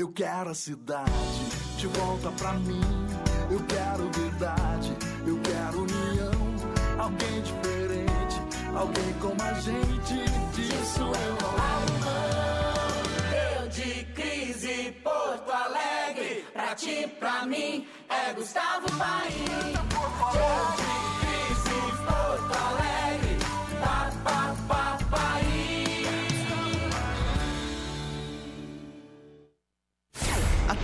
Eu 0.00 0.08
quero 0.12 0.48
a 0.48 0.54
cidade 0.54 1.12
de 1.76 1.86
volta 1.88 2.30
pra 2.30 2.54
mim. 2.54 2.80
Eu 3.50 3.62
quero 3.66 4.10
verdade, 4.18 4.96
eu 5.26 5.38
quero 5.42 5.82
união. 5.82 6.32
Alguém 6.98 7.42
diferente, 7.42 8.40
alguém 8.74 9.12
como 9.20 9.42
a 9.42 9.52
gente. 9.60 10.24
Disso 10.54 11.02
eu 11.02 11.36
não 11.42 11.50
abro. 11.68 12.00
Eu 13.60 13.68
de 13.68 14.04
crise, 14.14 14.96
Porto 15.04 15.50
Alegre. 15.50 16.46
Pra 16.50 16.74
ti, 16.74 17.06
pra 17.18 17.44
mim, 17.44 17.86
é 18.08 18.32
Gustavo 18.32 18.86
Paim. 18.96 19.44
Eu 20.34 20.76
de 20.76 21.09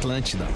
Atlântida. 0.06 0.46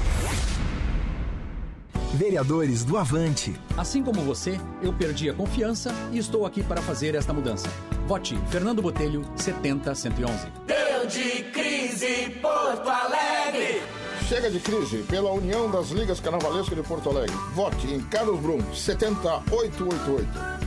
Vereadores 2.15 2.85
do 2.85 2.97
Avante. 2.97 3.53
Assim 3.77 4.01
como 4.01 4.21
você, 4.23 4.61
eu 4.81 4.93
perdi 4.93 5.29
a 5.29 5.35
confiança 5.35 5.93
e 6.13 6.19
estou 6.19 6.47
aqui 6.47 6.63
para 6.63 6.81
fazer 6.81 7.17
esta 7.17 7.33
mudança. 7.33 7.69
Vote 8.07 8.39
Fernando 8.49 8.81
Botelho, 8.81 9.25
70111. 9.37 10.47
Eu 10.69 11.07
de 11.07 11.43
crise, 11.51 12.31
Porto 12.41 12.89
Alegre. 12.89 13.83
Chega 14.29 14.49
de 14.49 14.61
crise 14.61 14.99
pela 15.09 15.33
União 15.33 15.69
das 15.69 15.91
Ligas 15.91 16.21
Carnavalescas 16.21 16.77
de 16.77 16.85
Porto 16.85 17.11
Alegre. 17.11 17.35
Vote 17.53 17.89
em 17.89 18.01
Carlos 18.03 18.39
Brum, 18.39 18.61
70888. 18.73 20.60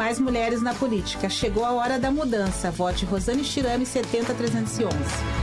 Mais 0.00 0.18
mulheres 0.18 0.62
na 0.62 0.72
política. 0.72 1.28
Chegou 1.28 1.62
a 1.62 1.72
hora 1.72 1.98
da 1.98 2.10
mudança. 2.10 2.70
Vote 2.70 3.04
Rosane 3.04 3.44
Chirame, 3.44 3.84
70311. 3.84 5.39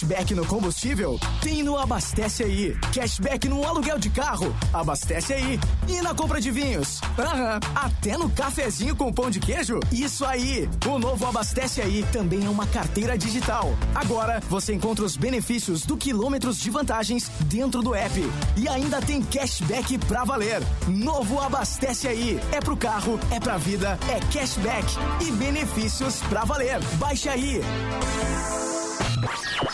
Cashback 0.00 0.34
no 0.34 0.46
combustível? 0.46 1.20
Tem 1.42 1.62
no 1.62 1.76
Abastece 1.76 2.42
Aí. 2.42 2.74
Cashback 2.94 3.46
no 3.50 3.62
aluguel 3.66 3.98
de 3.98 4.08
carro? 4.08 4.56
Abastece 4.72 5.34
aí. 5.34 5.60
E 5.86 6.00
na 6.00 6.14
compra 6.14 6.40
de 6.40 6.50
vinhos? 6.50 7.02
Aham. 7.18 7.60
Até 7.74 8.16
no 8.16 8.30
cafezinho 8.30 8.96
com 8.96 9.12
pão 9.12 9.30
de 9.30 9.38
queijo? 9.38 9.78
Isso 9.92 10.24
aí. 10.24 10.66
O 10.86 10.98
novo 10.98 11.26
Abastece 11.26 11.82
Aí 11.82 12.02
também 12.12 12.46
é 12.46 12.48
uma 12.48 12.66
carteira 12.66 13.18
digital. 13.18 13.76
Agora 13.94 14.40
você 14.48 14.72
encontra 14.72 15.04
os 15.04 15.18
benefícios 15.18 15.82
do 15.82 15.98
quilômetros 15.98 16.58
de 16.58 16.70
vantagens 16.70 17.30
dentro 17.40 17.82
do 17.82 17.94
app. 17.94 18.18
E 18.56 18.68
ainda 18.68 19.02
tem 19.02 19.20
cashback 19.20 19.98
pra 19.98 20.24
valer. 20.24 20.62
Novo 20.88 21.40
Abastece 21.40 22.08
Aí. 22.08 22.40
É 22.52 22.60
pro 22.60 22.76
carro, 22.76 23.20
é 23.30 23.38
pra 23.38 23.58
vida, 23.58 23.98
é 24.08 24.18
cashback 24.32 24.86
e 25.20 25.30
benefícios 25.32 26.20
pra 26.30 26.46
valer. 26.46 26.80
Baixe 26.98 27.28
aí. 27.28 27.60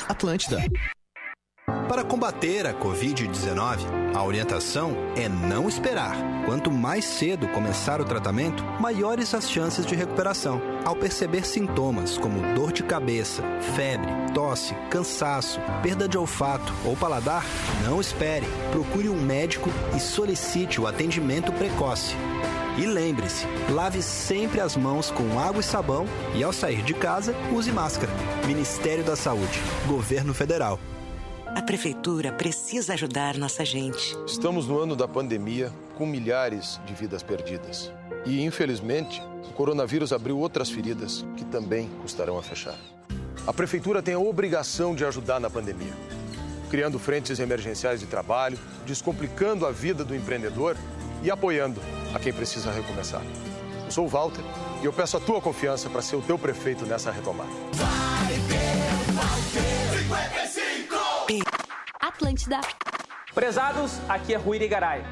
Atlântida. 0.09 0.65
Para 1.89 2.05
combater 2.05 2.67
a 2.67 2.75
Covid-19, 2.75 4.15
a 4.15 4.25
orientação 4.25 4.97
é 5.17 5.29
não 5.29 5.69
esperar. 5.69 6.17
Quanto 6.45 6.71
mais 6.71 7.05
cedo 7.05 7.49
começar 7.49 8.01
o 8.01 8.05
tratamento, 8.05 8.65
maiores 8.81 9.35
as 9.35 9.51
chances 9.51 9.85
de 9.85 9.95
recuperação. 9.95 10.61
Ao 10.85 10.95
perceber 10.95 11.45
sintomas 11.45 12.19
como 12.19 12.55
dor 12.55 12.73
de 12.73 12.83
cabeça, 12.83 13.43
febre, 13.75 14.11
tosse, 14.33 14.75
cansaço, 14.91 15.61
perda 15.83 16.09
de 16.09 16.17
olfato 16.17 16.73
ou 16.85 16.97
paladar, 16.97 17.45
não 17.85 18.01
espere. 18.01 18.47
Procure 18.71 19.09
um 19.09 19.21
médico 19.21 19.71
e 19.97 20.01
solicite 20.01 20.81
o 20.81 20.87
atendimento 20.87 21.53
precoce. 21.53 22.15
E 22.79 22.85
lembre-se, 22.85 23.47
lave 23.71 24.03
sempre 24.03 24.61
as 24.61 24.77
mãos 24.77 25.11
com 25.11 25.39
água 25.41 25.61
e 25.61 25.65
sabão 25.65 26.05
e 26.35 26.45
ao 26.45 26.53
sair 26.53 26.83
de 26.83 26.93
casa, 26.93 27.35
use 27.51 27.73
máscara. 27.73 28.13
Ministério 28.47 29.03
da 29.03 29.17
Saúde, 29.17 29.59
Governo 29.87 30.35
Federal. 30.35 30.79
A 31.47 31.63
prefeitura 31.63 32.33
precisa 32.33 32.93
ajudar 32.93 33.39
nossa 33.39 33.65
gente. 33.65 34.15
Estamos 34.27 34.69
no 34.69 34.79
ano 34.79 34.95
da 34.95 35.09
pandemia 35.09 35.73
com 35.95 36.05
milhares 36.05 36.79
de 36.85 36.93
vidas 36.93 37.23
perdidas. 37.23 37.91
E, 38.27 38.45
infelizmente, 38.45 39.23
o 39.49 39.55
coronavírus 39.55 40.13
abriu 40.13 40.39
outras 40.39 40.69
feridas 40.69 41.25
que 41.35 41.47
também 41.47 41.89
custarão 42.03 42.37
a 42.37 42.43
fechar. 42.43 42.79
A 43.47 43.55
prefeitura 43.55 44.03
tem 44.03 44.13
a 44.13 44.19
obrigação 44.19 44.95
de 44.95 45.03
ajudar 45.03 45.41
na 45.41 45.49
pandemia, 45.49 45.95
criando 46.69 46.99
frentes 46.99 47.39
emergenciais 47.39 48.01
de 48.01 48.07
trabalho, 48.07 48.59
descomplicando 48.85 49.65
a 49.65 49.71
vida 49.71 50.05
do 50.05 50.15
empreendedor 50.15 50.77
e 51.23 51.31
apoiando 51.31 51.81
a 52.15 52.19
quem 52.19 52.33
precisa 52.33 52.71
recomeçar. 52.71 53.23
Eu 53.85 53.91
sou 53.91 54.05
o 54.05 54.09
Walter 54.09 54.43
e 54.83 54.85
eu 54.85 54.93
peço 54.93 55.17
a 55.17 55.21
tua 55.21 55.41
confiança 55.41 55.89
para 55.89 56.03
ser 56.03 56.17
o 56.17 56.23
teu 56.23 56.39
prefeito 56.39 56.85
nessa 56.85 57.11
retomada. 57.11 57.51
Atlântida. 62.01 62.61
Prezados, 63.35 63.99
aqui 64.09 64.35
é 64.35 64.37
Rui 64.37 64.59
Garay. 64.67 65.03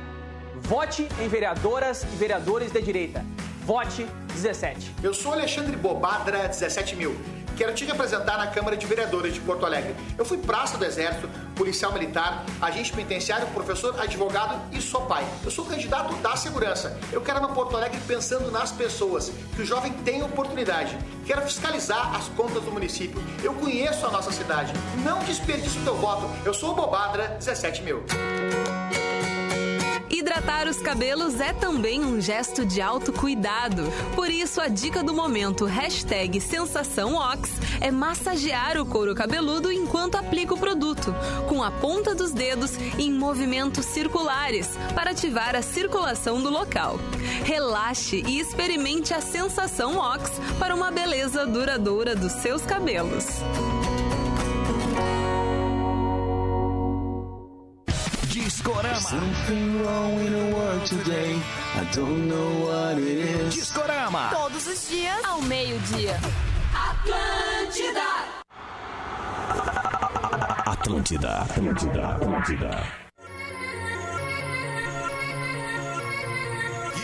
Vote 0.63 1.09
em 1.21 1.29
vereadoras 1.29 2.05
e 2.05 2.17
vereadores 2.17 2.73
de 2.73 2.81
direita. 2.81 3.25
Vote 3.65 4.07
17. 4.35 4.95
Eu 5.03 5.13
sou 5.13 5.33
Alexandre 5.33 5.77
Bobadra, 5.77 6.49
17 6.49 6.97
mil. 6.97 7.17
Quero 7.57 7.73
te 7.73 7.85
representar 7.85 8.37
na 8.37 8.49
Câmara 8.49 8.77
de 8.77 8.85
Vereadores 8.85 9.33
de 9.33 9.41
Porto 9.41 9.65
Alegre. 9.65 9.95
Eu 10.19 10.25
fui 10.25 10.39
praça 10.39 10.77
do 10.77 10.85
Exército, 10.85 11.29
policial 11.55 11.93
militar, 11.93 12.45
agente 12.61 12.93
penitenciário, 12.93 13.47
professor, 13.49 13.99
advogado 14.01 14.61
e 14.73 14.81
sou 14.81 15.03
pai. 15.03 15.25
Eu 15.45 15.51
sou 15.51 15.65
candidato 15.65 16.15
da 16.17 16.35
segurança. 16.35 16.99
Eu 17.13 17.21
quero 17.21 17.41
no 17.41 17.51
Porto 17.51 17.77
Alegre 17.77 18.01
pensando 18.09 18.51
nas 18.51 18.73
pessoas, 18.73 19.31
que 19.55 19.63
o 19.63 19.67
jovem 19.67 19.93
tenha 20.05 20.25
oportunidade. 20.25 20.99
Quero 21.25 21.43
fiscalizar 21.43 22.15
as 22.17 22.29
contas 22.29 22.63
do 22.65 22.73
município. 22.73 23.23
Eu 23.43 23.55
conheço 23.55 24.05
a 24.05 24.11
nossa 24.11 24.33
cidade. 24.33 24.73
Não 25.05 25.21
desperdice 25.21 25.79
o 25.79 25.85
teu 25.85 25.97
voto. 25.97 26.29
Eu 26.45 26.53
sou 26.53 26.73
o 26.73 26.75
Bobadra, 26.75 27.37
17 27.39 27.83
mil. 27.83 28.05
Hidratar 30.11 30.69
os 30.69 30.79
cabelos 30.79 31.41
é 31.41 31.53
também 31.53 32.05
um 32.05 32.21
gesto 32.21 32.65
de 32.65 32.81
autocuidado. 32.81 33.85
Por 34.15 34.31
isso, 34.31 34.61
a 34.61 34.69
dica 34.69 35.03
do 35.03 35.15
momento, 35.15 35.65
hashtag 35.65 36.41
SensaçãoOx, 36.41 37.51
é 37.81 37.91
massagear 37.91 38.77
o 38.79 38.87
couro 38.87 39.15
cabeludo 39.15 39.73
enquanto 39.73 40.17
aplica 40.17 40.55
o 40.55 40.59
produto, 40.59 41.15
com 41.49 41.63
a 41.63 41.71
ponta 41.71 42.15
dos 42.15 42.33
dedos 42.33 42.73
em 42.99 43.13
movimentos 43.13 43.87
circulares, 43.87 44.71
para 44.95 45.11
ativar 45.11 45.57
a 45.57 45.63
circulação 45.63 46.43
do 46.43 46.51
local. 46.51 46.99
Relaxe 47.45 48.23
e 48.27 48.39
experimente 48.39 49.15
a 49.15 49.21
sensação 49.21 49.97
Ox 49.97 50.31
para 50.59 50.75
uma 50.75 50.91
beleza 50.91 51.47
duradoura 51.47 52.15
dos 52.15 52.33
seus 52.33 52.63
cabelos. 52.63 53.27
Discorama. 58.95 59.35
Discorama. 63.51 64.31
Todos 64.31 64.67
os 64.69 64.89
dias, 64.89 65.25
ao 65.25 65.43
meio-dia. 65.43 66.15
Atlântida. 66.73 68.01
Atlântida. 70.65 71.39
Atlântida. 71.39 72.09
Atlântida. 72.09 73.05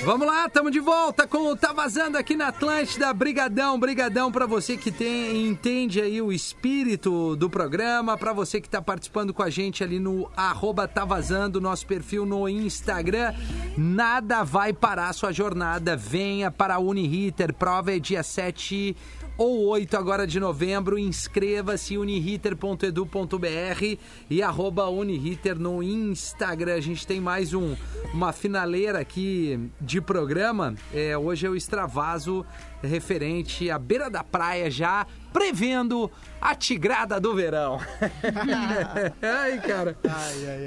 Vamos 0.02 0.26
lá, 0.26 0.46
estamos 0.46 0.72
de 0.72 0.80
volta 0.80 1.26
com 1.26 1.50
o 1.50 1.54
Tá 1.54 1.74
Vazando 1.74 2.16
aqui 2.16 2.34
na 2.34 2.48
Atlântida. 2.48 3.12
Brigadão, 3.12 3.78
brigadão 3.78 4.32
para 4.32 4.46
você 4.46 4.74
que 4.74 4.90
tem, 4.90 5.46
entende 5.46 6.00
aí 6.00 6.22
o 6.22 6.32
espírito 6.32 7.36
do 7.36 7.50
programa, 7.50 8.16
para 8.16 8.32
você 8.32 8.62
que 8.62 8.66
está 8.66 8.80
participando 8.80 9.34
com 9.34 9.42
a 9.42 9.50
gente 9.50 9.84
ali 9.84 9.98
no 9.98 10.30
arroba 10.34 10.88
Tá 10.88 11.04
Vazando, 11.04 11.60
nosso 11.60 11.86
perfil 11.86 12.24
no 12.24 12.48
Instagram. 12.48 13.34
Nada 13.76 14.42
vai 14.42 14.72
parar 14.72 15.12
sua 15.12 15.32
jornada. 15.32 15.94
Venha 15.96 16.50
para 16.50 16.76
a 16.76 16.78
Uniriter, 16.78 17.52
prova 17.52 17.94
é 17.94 17.98
dia 17.98 18.22
7 18.22 18.96
ou 19.40 19.64
8 19.68 19.96
agora 19.96 20.26
de 20.26 20.38
novembro. 20.38 20.98
Inscreva-se 20.98 21.96
uniriter.edu.br 21.96 23.98
e 24.28 24.42
arroba 24.42 24.86
Uniriter 24.90 25.58
no 25.58 25.82
Instagram. 25.82 26.74
A 26.74 26.80
gente 26.80 27.06
tem 27.06 27.22
mais 27.22 27.54
um, 27.54 27.74
uma 28.12 28.34
finaleira 28.34 28.98
aqui 28.98 29.58
de 29.80 29.98
programa. 29.98 30.74
É, 30.92 31.16
hoje 31.16 31.46
é 31.46 31.48
o 31.48 31.56
extravaso 31.56 32.44
referente 32.82 33.70
à 33.70 33.78
beira 33.78 34.10
da 34.10 34.22
praia 34.22 34.70
já 34.70 35.06
prevendo 35.32 36.10
a 36.38 36.54
tigrada 36.54 37.18
do 37.18 37.34
verão. 37.34 37.80
ai, 39.22 39.58
cara. 39.60 39.96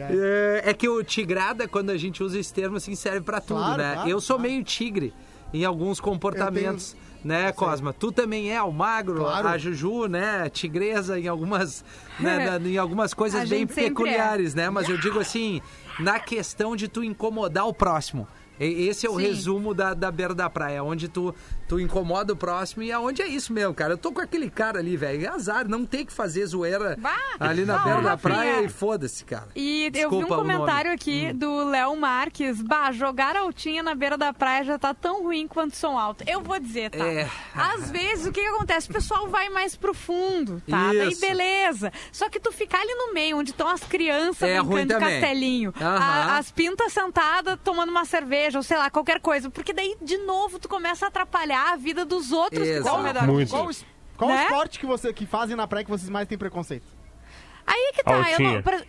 É, 0.09 0.63
é 0.65 0.73
que 0.73 0.89
o 0.89 1.03
tigrada, 1.03 1.67
quando 1.67 1.91
a 1.91 1.97
gente 1.97 2.23
usa 2.23 2.39
esse 2.39 2.51
termo, 2.51 2.77
assim, 2.77 2.95
serve 2.95 3.21
pra 3.21 3.39
tudo, 3.39 3.59
Claro, 3.59 3.77
né? 3.77 3.93
claro, 3.93 4.09
eu 4.09 4.19
sou 4.19 4.39
meio 4.39 4.63
tigre 4.63 5.13
em 5.53 5.63
alguns 5.63 5.99
comportamentos. 5.99 6.95
Né, 7.23 7.51
Cosma? 7.53 7.93
Tu 7.93 8.11
também 8.11 8.51
é 8.53 8.61
o 8.61 8.71
magro, 8.71 9.19
Claro. 9.21 9.47
a 9.47 9.57
Juju, 9.57 10.07
né? 10.07 10.49
Tigresa 10.49 11.17
em 11.19 11.27
algumas, 11.27 11.83
né, 12.19 12.59
em 12.65 12.77
algumas 12.77 13.13
coisas 13.13 13.47
bem 13.49 13.59
sempre 13.67 13.85
peculiares, 13.85 14.53
né? 14.53 14.69
Mas 14.69 14.89
eu 14.89 14.97
digo 14.97 15.19
assim, 15.19 15.61
na 15.99 16.19
questão 16.19 16.75
de 16.75 16.87
tu 16.87 17.03
incomodar 17.03 17.65
o 17.67 17.73
próximo. 17.73 18.27
Esse 18.59 19.07
é 19.07 19.09
o 19.09 19.17
Sim. 19.17 19.23
resumo 19.23 19.73
da, 19.73 19.93
da 19.93 20.11
beira 20.11 20.33
da 20.33 20.49
praia, 20.49 20.83
onde 20.83 21.07
tu, 21.07 21.33
tu 21.73 21.79
incomoda 21.79 22.33
o 22.33 22.35
próximo 22.35 22.83
e 22.83 22.91
aonde 22.91 23.21
é 23.23 23.27
isso 23.27 23.51
mesmo, 23.51 23.73
cara. 23.73 23.93
Eu 23.93 23.97
tô 23.97 24.11
com 24.11 24.21
aquele 24.21 24.47
cara 24.49 24.77
ali, 24.79 24.95
velho. 24.95 25.25
É 25.25 25.29
azar, 25.29 25.67
não 25.67 25.85
tem 25.85 26.05
que 26.05 26.13
fazer 26.13 26.45
zoeira 26.45 26.97
ali 27.39 27.65
na 27.65 27.79
beira 27.79 28.01
da 28.01 28.15
praia 28.17 28.61
e 28.61 28.69
foda-se, 28.69 29.25
cara. 29.25 29.47
E 29.55 29.85
eu 29.85 29.91
vi 29.91 29.91
Desculpa 29.91 30.35
um 30.35 30.37
comentário 30.37 30.91
aqui 30.91 31.33
do 31.33 31.65
Léo 31.69 31.95
Marques. 31.99 32.61
Bah, 32.61 32.91
jogar 32.91 33.35
altinha 33.35 33.81
na 33.81 33.95
beira 33.95 34.17
da 34.17 34.31
praia 34.31 34.63
já 34.63 34.77
tá 34.77 34.93
tão 34.93 35.23
ruim 35.23 35.47
quanto 35.47 35.75
som 35.75 35.97
alto. 35.97 36.23
Eu 36.27 36.41
vou 36.41 36.59
dizer, 36.59 36.91
tá? 36.91 37.03
É. 37.05 37.27
Às 37.55 37.89
vezes, 37.89 38.27
o 38.27 38.31
que, 38.31 38.41
que 38.41 38.47
acontece? 38.47 38.89
O 38.89 38.93
pessoal 38.93 39.27
vai 39.29 39.49
mais 39.49 39.75
pro 39.75 39.93
fundo, 39.95 40.61
tá? 40.69 40.87
Daí 40.93 41.09
Isso. 41.11 41.21
beleza. 41.21 41.91
Só 42.11 42.29
que 42.29 42.39
tu 42.39 42.51
ficar 42.51 42.81
ali 42.81 42.93
no 42.93 43.13
meio, 43.13 43.37
onde 43.37 43.49
estão 43.51 43.67
as 43.67 43.81
crianças 43.83 44.43
É 44.47 44.61
brincando 44.61 44.71
ruim 44.73 44.85
de 44.87 44.93
castelinho, 44.93 45.73
Aham. 45.81 45.97
a- 45.97 46.37
as 46.37 46.51
pintas 46.51 46.93
sentadas 46.93 47.57
tomando 47.63 47.89
uma 47.89 48.05
cerveja, 48.05 48.59
ou 48.59 48.63
sei 48.63 48.77
lá, 48.77 48.89
qualquer 48.91 49.19
coisa. 49.19 49.49
Porque 49.49 49.73
daí, 49.73 49.95
de 50.01 50.17
novo, 50.19 50.59
tu 50.59 50.69
começa 50.69 51.05
a 51.05 51.07
atrapalhar 51.07 51.62
a 51.71 51.75
vida 51.75 52.05
dos 52.05 52.31
outros 52.31 52.63
que 52.63 52.69
estão 52.69 52.95
ao 52.95 53.01
Qual, 53.01 53.13
redor. 53.13 53.27
Muito. 53.27 53.49
qual, 53.49 53.69
qual 54.17 54.31
Né? 54.31 54.43
esporte 54.43 54.79
que, 54.79 54.85
você, 54.85 55.13
que 55.13 55.25
fazem 55.25 55.55
na 55.55 55.67
praia 55.67 55.83
que 55.85 55.91
vocês 55.91 56.09
mais 56.09 56.27
têm 56.27 56.37
preconceito? 56.37 56.85
Aí 57.65 57.91
que 57.95 58.03
tá, 58.03 58.11
eu 58.31 58.39
não. 58.39 58.61
pra-. 58.61 58.81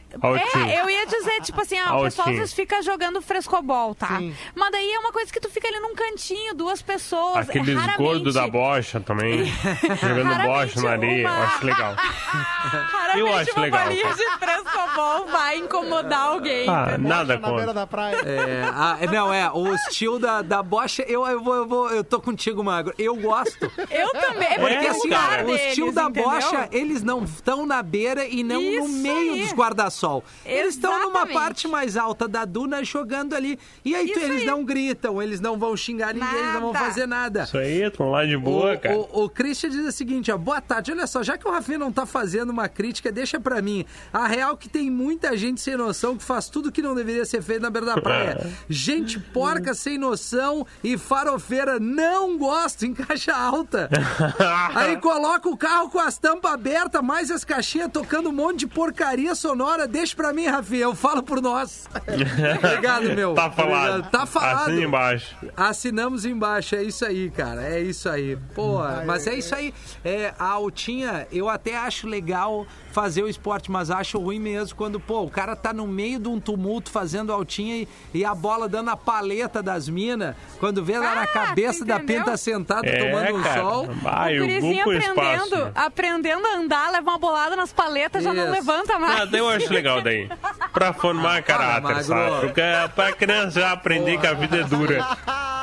É, 0.69 0.81
eu 0.81 0.89
ia 0.91 1.07
dizer, 1.07 1.41
tipo 1.43 1.61
assim, 1.61 1.77
ah, 1.79 1.97
o 1.97 2.03
pessoal 2.05 2.29
às 2.29 2.37
vezes 2.37 2.53
fica 2.55 2.81
jogando 2.83 3.21
frescobol, 3.21 3.95
tá? 3.95 4.19
Sim. 4.19 4.35
Mas 4.55 4.71
daí 4.71 4.93
é 4.93 4.99
uma 4.99 5.11
coisa 5.13 5.33
que 5.33 5.41
tu 5.41 5.51
fica 5.51 5.67
ali 5.67 5.81
num 5.81 5.95
cantinho, 5.95 6.55
duas 6.55 6.81
pessoas. 6.83 7.49
Aqueles 7.49 7.75
raramente, 7.75 7.97
gordos 7.99 8.35
da 8.35 8.47
bocha 8.47 9.01
também, 9.01 9.45
jogando 10.01 10.43
bocha 10.47 10.81
na 10.83 10.91
areia, 10.93 11.23
eu 11.27 11.29
uma- 11.33 11.45
acho 11.45 11.67
legal. 11.67 11.95
Raramente 11.97 13.19
Eu 13.21 13.35
acho 13.35 13.53
uma 13.53 13.63
legal, 13.63 13.85
bolinha 13.85 14.03
cara. 14.03 14.15
de 14.15 14.39
frescobol 14.39 15.27
vai 15.27 15.57
incomodar 15.59 16.21
alguém. 16.29 16.69
Ah, 16.69 16.97
nada 16.99 17.39
Na 17.39 17.49
beira 17.49 17.59
contra. 17.67 17.75
da 17.75 17.87
praia. 17.87 18.17
É, 18.25 18.63
ah, 18.73 18.99
não, 19.13 19.33
é, 19.33 19.51
o 19.53 19.75
estilo 19.75 20.19
da, 20.19 20.43
da 20.43 20.63
bocha, 20.63 21.03
eu, 21.03 21.27
eu, 21.27 21.41
vou, 21.43 21.55
eu, 21.55 21.67
vou, 21.67 21.91
eu 21.91 22.05
tô 22.05 22.21
contigo, 22.21 22.63
Magro. 22.63 22.95
Eu 22.99 23.17
gosto. 23.17 23.71
Eu 23.91 24.13
também, 24.13 24.49
é 24.49 24.59
Porque 24.59 24.75
porque 24.75 24.87
assim, 24.87 25.01
o 25.01 25.05
lugar 25.05 25.43
o 25.43 25.47
deles, 25.47 25.63
estilo 25.69 25.93
da 25.93 26.03
entendeu? 26.05 26.25
bocha, 26.31 26.69
eles 26.73 27.03
não 27.03 27.25
estão 27.25 27.67
na 27.67 27.83
beira 27.83 28.25
e 28.27 28.43
não 28.43 28.64
no 28.79 28.89
meio 28.89 29.33
aí. 29.35 29.41
dos 29.43 29.53
guarda-sol. 29.53 30.25
Eles 30.45 30.75
estão 30.75 30.99
numa 31.03 31.27
parte 31.27 31.67
mais 31.69 31.97
alta 31.97 32.27
da 32.29 32.45
duna 32.45 32.83
jogando 32.85 33.35
ali. 33.35 33.59
E 33.85 33.95
aí 33.95 34.13
tu- 34.13 34.19
eles 34.19 34.41
aí. 34.41 34.47
não 34.47 34.65
gritam, 34.65 35.23
eles 35.23 35.41
não 35.41 35.59
vão 35.59 35.77
xingar 35.77 36.15
ninguém, 36.15 36.29
eles 36.39 36.53
não 36.55 36.61
vão 36.61 36.73
Nada. 36.73 36.85
fazer 36.87 37.07
nada. 37.07 37.43
Isso 37.45 37.59
aí, 37.59 37.83
estão 37.83 38.11
lá 38.11 38.25
de 38.25 38.37
boa, 38.37 38.75
o, 38.75 38.79
cara. 38.79 38.97
O, 38.97 39.25
o 39.25 39.29
Christian 39.31 39.71
diz 39.71 39.87
o 39.87 39.93
seguinte, 39.93 40.31
ó, 40.33 40.37
boa 40.39 40.61
tarde, 40.61 40.93
olha 40.93 41.07
só, 41.07 41.23
já 41.23 41.37
que 41.39 41.47
o 41.47 41.51
Rafinha 41.51 41.79
não 41.79 41.93
tá 41.93 42.07
fazendo 42.07 42.51
uma 42.51 42.69
crítica, 42.69 43.11
deixa 43.13 43.39
pra 43.41 43.61
mim. 43.63 43.85
A 44.13 44.27
real 44.27 44.57
que 44.57 44.69
tem 44.69 44.91
muita 44.91 45.37
gente 45.37 45.61
sem 45.61 45.77
noção 45.77 46.17
que 46.17 46.25
faz 46.25 46.49
tudo 46.49 46.71
que 46.73 46.83
não 46.83 46.95
deveria 46.95 47.25
ser 47.25 47.43
feito 47.43 47.63
na 47.63 47.71
beira 47.71 47.87
da 47.87 48.01
praia. 48.01 48.47
gente 48.69 49.19
porca 49.19 49.75
sem 49.75 49.99
noção 49.99 50.67
e 50.83 50.97
farofeira, 50.97 51.79
não 51.81 52.37
gosto 52.39 52.85
em 52.87 52.95
caixa 52.95 53.35
alta. 53.35 53.89
Aí 54.75 54.97
coloca 54.99 55.49
o 55.49 55.57
carro 55.57 55.91
com 55.91 55.99
as 55.99 56.19
tampas 56.19 56.53
abertas, 56.53 57.03
mais 57.03 57.31
as 57.31 57.45
caixinhas 57.45 57.91
tocando 57.93 58.29
um 58.29 58.33
monte 58.33 58.54
de 58.57 58.67
porcaria 58.67 59.35
sonora. 59.35 59.87
Deixa 59.87 60.15
pra 60.17 60.33
mim, 60.33 60.47
Rafinha, 60.47 60.83
eu 60.85 60.95
falo 60.95 61.23
por 61.23 61.41
nós. 61.41 61.89
Obrigado, 62.59 63.15
meu. 63.15 63.35
Tá 63.35 63.51
falado. 63.51 64.11
Tá 64.11 64.27
falado. 64.27 64.63
Assina 64.69 64.83
embaixo. 64.85 65.37
Assinamos 65.57 66.25
embaixo, 66.25 66.75
é 66.77 66.83
isso 66.83 67.05
aí, 67.05 67.31
cara. 67.31 67.63
É 67.63 67.81
isso 67.81 68.09
aí. 68.09 68.37
Pô, 68.55 68.79
mas 69.07 69.27
é 69.27 69.35
isso 69.35 69.55
aí. 69.55 69.73
É, 70.05 70.33
a 70.39 70.47
altinha, 70.47 71.27
eu 71.33 71.49
até 71.49 71.77
acho 71.77 72.07
legal 72.07 72.67
fazer 72.93 73.23
o 73.25 73.29
esporte, 73.29 73.71
mas 73.73 73.91
acho 73.91 74.19
ruim 74.21 74.39
mesmo 74.39 74.77
quando, 74.77 75.01
pô, 75.01 75.23
o 75.23 75.29
cara 75.31 75.57
tá 75.57 75.73
no 75.73 75.85
meio 75.85 76.21
de 76.21 76.29
um 76.29 76.39
tumulto 76.39 76.91
fazendo 76.93 77.33
altinha 77.33 77.79
e, 77.79 77.89
e 78.15 78.25
a 78.25 78.33
bola 78.35 78.69
dando 78.69 78.89
a 78.91 78.97
paleta 78.97 79.61
das 79.61 79.89
minas, 79.89 80.37
quando 80.61 80.85
vê 80.85 80.97
lá 80.97 81.13
na 81.17 81.27
cabeça 81.27 81.85
da 81.85 81.99
pinta 81.99 82.37
sentada 82.37 82.87
É, 82.87 83.11
tomando 83.11 83.37
um 83.39 83.43
cara. 83.43 83.61
sol. 83.63 83.89
Ah, 84.05 84.31
e 84.33 84.39
o 84.39 84.43
Gurizinho 84.43 84.85
Google 84.85 84.99
aprendendo, 85.01 85.45
espaço. 85.57 85.73
aprendendo 85.75 86.47
a 86.47 86.57
andar, 86.57 86.93
leva 86.93 87.11
uma 87.11 87.19
bolada 87.19 87.57
nas 87.57 87.73
paletas, 87.73 88.23
já 88.23 88.33
não 88.33 88.44
Isso. 88.45 88.53
levanta 88.53 88.99
mais. 88.99 89.21
Ah, 89.21 89.37
eu 89.37 89.49
acho 89.49 89.73
legal 89.73 90.01
daí. 90.01 90.29
Pra 90.73 90.93
formar 90.93 91.43
caráter, 91.43 92.03
sabe? 92.05 92.41
Porque 92.41 92.61
é 92.61 92.89
pra 92.89 93.13
criança 93.13 93.61
já 93.61 93.73
aprender 93.73 94.19
que 94.19 94.27
a 94.27 94.35
vida 94.35 94.59
é 94.59 94.65
dura. 94.65 95.07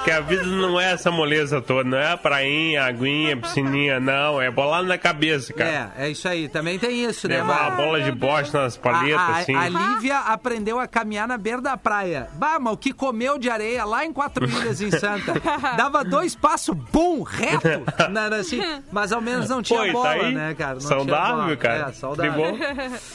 Que 0.04 0.10
a 0.10 0.20
vida 0.20 0.44
não 0.44 0.80
é 0.80 0.94
essa 0.94 1.12
moleza 1.12 1.62
toda, 1.62 1.88
não 1.88 1.98
é 1.98 2.12
a 2.12 2.18
prainha, 2.18 2.84
aguinha, 2.86 3.38
piscininha, 3.38 4.00
não. 4.00 4.42
É 4.42 4.50
bolada 4.50 4.88
na 4.88 4.98
cabeça, 4.98 5.54
cara. 5.54 5.92
É, 5.96 6.06
é 6.06 6.10
isso 6.10 6.28
aí. 6.28 6.50
Também 6.50 6.80
tem 6.80 7.04
isso, 7.06 7.28
né? 7.28 7.38
Levar 7.38 7.68
a 7.68 7.72
bola 7.72 8.02
de 8.02 8.12
bosta 8.12 8.64
nas 8.64 8.76
paletas, 8.78 9.20
a, 9.20 9.24
a, 9.26 9.38
assim. 9.40 9.56
a 9.56 9.70
Lívia 9.70 10.18
aprendeu 10.20 10.80
a 10.80 10.88
caminhar 10.88 11.28
na 11.28 11.38
beira 11.38 11.62
da 11.62 11.78
praia. 11.78 12.30
Bah, 12.34 12.58
mas 12.60 12.74
o 12.74 12.78
que 12.78 12.92
comeu 12.92 13.38
de 13.38 13.50
areia 13.50 13.86
lá 13.86 14.04
em 14.04 14.12
Quatro 14.12 14.46
Ilhas, 14.50 14.82
em 14.82 14.90
Santa. 14.90 15.34
Dava 15.78 16.04
dois 16.04 16.34
passos, 16.36 16.76
bum, 16.92 17.22
reto. 17.22 17.68
Na, 18.10 18.26
assim, 18.36 18.60
mas 18.92 19.12
ao 19.12 19.22
menos 19.22 19.50
não 19.50 19.62
tinha 19.62 19.80
Pô, 19.82 19.86
tá 19.86 19.92
bola, 19.92 20.14
aí? 20.14 20.34
né, 20.34 20.56
cara? 20.58 20.74
Não 20.74 20.80
tinha 20.80 20.90
Saudável, 20.90 21.44
bola. 21.44 21.58
cara. 21.58 21.90
É, 21.90 21.92
saudável. 21.94 22.58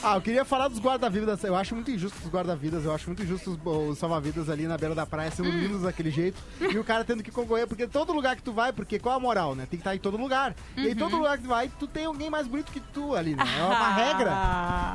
Ah, 0.02 0.14
eu 0.16 0.20
queria 0.20 0.44
falar 0.44 0.68
dos 0.68 0.78
guarda-vidas. 0.80 1.42
Eu 1.44 1.56
acho 1.56 1.74
muito 1.74 1.90
injusto 1.90 2.18
os 2.24 2.30
guarda-vidas. 2.30 2.84
Eu 2.84 2.94
acho 2.94 3.06
muito 3.06 3.22
injusto 3.22 3.58
os, 3.64 3.90
os 3.90 3.98
salva-vidas 3.98 4.48
ali 4.50 4.66
na 4.66 4.76
beira 4.76 4.94
da 4.94 5.06
praia 5.06 5.30
sendo 5.30 5.50
lindos 5.50 5.82
daquele 5.82 6.10
jeito. 6.10 6.38
E 6.60 6.78
o 6.78 6.84
cara 6.84 7.04
tendo 7.04 7.22
que 7.22 7.30
concorrer. 7.30 7.66
Porque 7.66 7.86
todo 7.86 8.12
lugar 8.12 8.36
que 8.36 8.42
tu 8.42 8.52
vai, 8.52 8.72
porque 8.72 8.98
qual 8.98 9.16
a 9.16 9.20
moral, 9.20 9.54
né? 9.54 9.66
Tem 9.68 9.78
que 9.78 9.82
estar 9.82 9.94
em 9.94 9.98
todo 9.98 10.16
lugar. 10.16 10.54
E 10.76 10.86
aí 10.88 10.94
todo 10.94 11.16
lugar 11.16 11.36
que 11.36 11.44
tu 11.44 11.48
vai, 11.48 11.70
tu 11.78 11.86
tem 11.86 12.04
alguém 12.06 12.30
mais 12.30 12.46
bonito 12.46 12.70
que 12.72 12.80
tu 12.80 13.14
ali, 13.14 13.34
né? 13.34 13.44
É 13.58 13.62
uma 13.64 13.92
regra. 13.94 14.32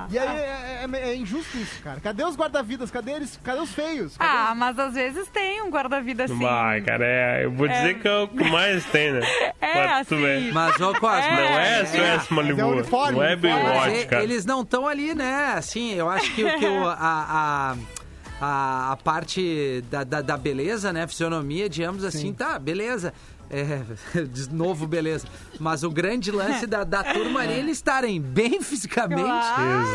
E 0.10 0.18
aí 0.20 0.28
é, 0.38 0.86
é- 0.92 1.10
é 1.12 1.16
injusto 1.16 1.58
isso, 1.58 1.82
cara. 1.82 2.00
Cadê 2.00 2.24
os 2.24 2.36
guarda-vidas? 2.36 2.90
Cadê 2.92 3.12
eles? 3.12 3.40
Cadê 3.44 3.60
os 3.62 3.72
feios? 3.72 4.18
Cadê 4.18 4.32
Ah, 4.32 4.54
mas 4.56 4.78
às 4.78 4.94
vezes 4.94 5.28
tem 5.30 5.62
um 5.62 5.70
guarda-vida 5.70 6.26
assim. 6.26 6.38
Vai, 6.40 6.82
cara, 6.82 7.06
é, 7.06 7.46
eu 7.46 7.52
vou 7.52 7.68
dizer 7.68 8.00
que 8.00 8.08
é 8.08 8.18
o 8.20 8.28
que 8.28 8.44
mais 8.50 8.84
tem, 8.86 9.12
né? 9.14 9.22
É, 9.62 10.04
tu 10.04 10.16
assim. 10.16 10.52
Mas, 10.52 10.80
ô 10.82 10.92
Cosma, 10.94 11.22
Não 11.32 11.60
é 11.60 11.86
Suécia 11.86 12.36
Malibu, 12.36 12.66
uniforme, 12.66 13.12
não 13.18 13.24
é. 13.24 13.36
Mas 13.36 13.40
Baywatch, 13.42 13.96
e- 14.02 14.06
cara. 14.08 14.24
eles 14.24 14.46
não 14.52 14.62
estão 14.62 14.88
ali, 14.88 15.16
né? 15.16 15.54
Assim, 15.58 15.94
eu 15.94 16.10
acho 16.10 16.34
que, 16.36 16.44
o- 16.44 16.60
que 16.60 16.66
o- 16.66 16.88
a, 16.90 16.96
a, 17.00 17.76
a, 18.42 18.92
a 18.92 18.98
parte 18.98 19.84
da, 19.90 20.04
da, 20.04 20.22
da 20.22 20.38
beleza, 20.38 20.92
né? 20.92 21.08
Fisionomia 21.08 21.70
de 21.70 21.84
ambos, 21.84 22.04
assim, 22.04 22.34
tá, 22.34 22.60
beleza. 22.60 23.14
É, 23.54 23.82
de 24.24 24.50
novo, 24.54 24.88
beleza. 24.88 25.28
Mas 25.60 25.84
o 25.84 25.92
grande 25.92 26.32
lance 26.32 26.66
da, 26.66 26.84
da 26.86 27.04
turma 27.04 27.42
ali, 27.42 27.54
eles 27.54 27.78
estarem 27.78 28.20
bem 28.22 28.62
fisicamente 28.62 29.22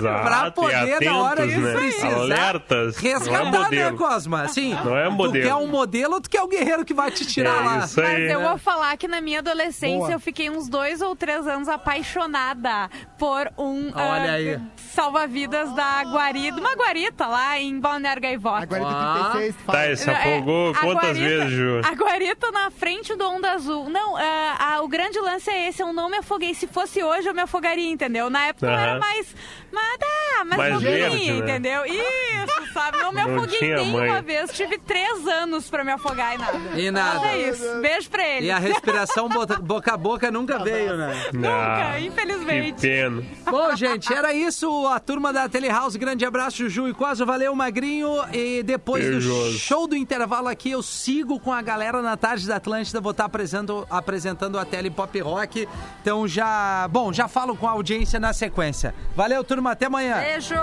pra 0.00 0.48
e 0.48 0.50
poder, 0.52 1.00
na 1.00 1.16
hora 1.18 1.42
atentos, 1.44 1.54
que 1.54 1.60
né? 1.60 1.74
precisar, 1.74 2.14
Alertas, 2.14 3.02
não 3.02 3.10
é 3.10 3.14
resgatar, 3.14 3.44
né, 3.50 3.58
modelo. 3.58 3.96
Cosma? 3.96 4.42
Assim, 4.42 4.74
Não 4.84 4.96
é 4.96 5.06
tu 5.06 5.12
modelo. 5.12 5.44
quer 5.48 5.54
um 5.54 5.66
modelo 5.66 6.14
ou 6.14 6.20
tu 6.20 6.28
quer 6.28 6.42
o 6.42 6.48
guerreiro 6.48 6.84
que 6.84 6.92
vai 6.92 7.10
te 7.10 7.24
tirar 7.26 7.62
É 7.62 7.64
lá? 7.64 7.78
isso 7.78 8.00
aí. 8.00 8.24
Mas 8.24 8.30
eu 8.32 8.40
vou 8.42 8.58
falar 8.58 8.96
que 8.98 9.08
na 9.08 9.20
minha 9.20 9.38
adolescência 9.38 9.98
Boa. 9.98 10.12
eu 10.12 10.20
fiquei 10.20 10.50
uns 10.50 10.68
dois 10.68 11.00
ou 11.00 11.16
três 11.16 11.46
anos 11.46 11.66
apaixonada 11.68 12.90
por 13.18 13.50
um 13.58 13.88
Olha 13.94 14.30
ah, 14.32 14.34
aí. 14.34 14.60
salva-vidas 14.94 15.72
da 15.74 16.02
guarida, 16.04 16.60
uma 16.60 16.74
guarita 16.74 17.26
lá 17.26 17.58
em 17.58 17.78
Balneário 17.80 18.20
Gaivota. 18.22 18.62
A 18.62 18.66
guarda 18.66 18.86
Ah. 18.88 19.30
36 19.32 19.56
Tá, 19.56 19.72
fala. 19.72 19.86
e 19.92 19.96
se 19.96 20.10
afogou 20.10 20.68
É, 20.68 20.70
a 20.70 20.80
quantas 20.80 20.94
guarita- 21.18 21.24
vezes, 21.24 21.50
Ju? 21.52 21.80
A 21.84 21.94
guarita 21.94 22.50
na 22.50 22.70
frente 22.70 23.14
do 23.16 23.26
Onda 23.28 23.45
Azul. 23.46 23.88
Não, 23.88 24.16
ah, 24.16 24.80
o 24.82 24.88
grande 24.88 25.18
lance 25.18 25.50
é 25.50 25.68
esse, 25.68 25.82
eu 25.82 25.92
não 25.92 26.08
me 26.08 26.18
afoguei. 26.18 26.54
Se 26.54 26.66
fosse 26.66 27.02
hoje, 27.02 27.28
eu 27.28 27.34
me 27.34 27.42
afogaria, 27.42 27.90
entendeu? 27.90 28.28
Na 28.30 28.46
época 28.46 28.66
eu 28.66 28.72
era 28.72 28.98
mais... 28.98 29.34
Mas, 29.76 29.98
tá, 29.98 30.44
mas 30.44 30.72
foguinho, 30.74 30.80
verde, 30.80 31.32
né? 31.32 31.36
entendeu? 31.38 31.84
Isso, 31.86 32.72
sabe? 32.72 32.98
Não 32.98 33.12
me 33.12 33.22
Não 33.22 33.36
afoguei 33.36 33.58
tinha 33.58 33.76
nenhuma 33.76 34.06
mãe. 34.06 34.22
vez. 34.22 34.50
Tive 34.52 34.78
três 34.78 35.26
anos 35.26 35.68
pra 35.68 35.84
me 35.84 35.92
afogar 35.92 36.34
e 36.34 36.38
nada. 36.38 36.58
E 36.80 36.90
nada. 36.90 37.20
Mas 37.20 37.26
é 37.32 37.48
isso. 37.50 37.80
Beijo 37.80 38.10
pra 38.10 38.26
ele. 38.26 38.46
E 38.46 38.50
a 38.50 38.58
respiração 38.58 39.28
boca 39.28 39.92
a 39.92 39.96
boca 39.96 40.30
nunca 40.30 40.58
veio, 40.58 40.96
né? 40.96 41.14
Nunca, 41.32 41.48
Ah, 41.92 42.00
infelizmente. 42.00 42.74
Que 42.74 42.80
pena. 42.80 43.22
Bom, 43.50 43.76
gente, 43.76 44.12
era 44.12 44.32
isso. 44.32 44.86
A 44.88 44.98
turma 44.98 45.32
da 45.32 45.48
Telehouse. 45.48 45.98
Grande 45.98 46.24
abraço, 46.24 46.56
Juju 46.68 46.88
e 46.88 46.94
Quase. 46.94 47.24
Valeu, 47.24 47.54
Magrinho. 47.54 48.08
E 48.32 48.62
depois 48.62 49.04
do 49.04 49.10
Beijoso. 49.12 49.58
show 49.58 49.86
do 49.86 49.96
intervalo 49.96 50.48
aqui, 50.48 50.70
eu 50.70 50.82
sigo 50.82 51.38
com 51.38 51.52
a 51.52 51.60
galera 51.62 52.00
na 52.02 52.16
tarde 52.16 52.46
da 52.46 52.56
Atlântida. 52.56 53.00
Vou 53.00 53.12
estar 53.12 53.24
apresentando, 53.26 53.86
apresentando 53.90 54.58
a 54.58 54.64
Tele 54.64 54.90
Pop 54.90 55.18
Rock. 55.20 55.68
Então 56.00 56.26
já. 56.26 56.86
Bom, 56.88 57.12
já 57.12 57.28
falo 57.28 57.56
com 57.56 57.66
a 57.68 57.72
audiência 57.72 58.18
na 58.20 58.32
sequência. 58.32 58.94
Valeu, 59.14 59.42
turma. 59.44 59.65
Até 59.72 59.86
amanhã. 59.86 60.18
Beijo. 60.18 60.54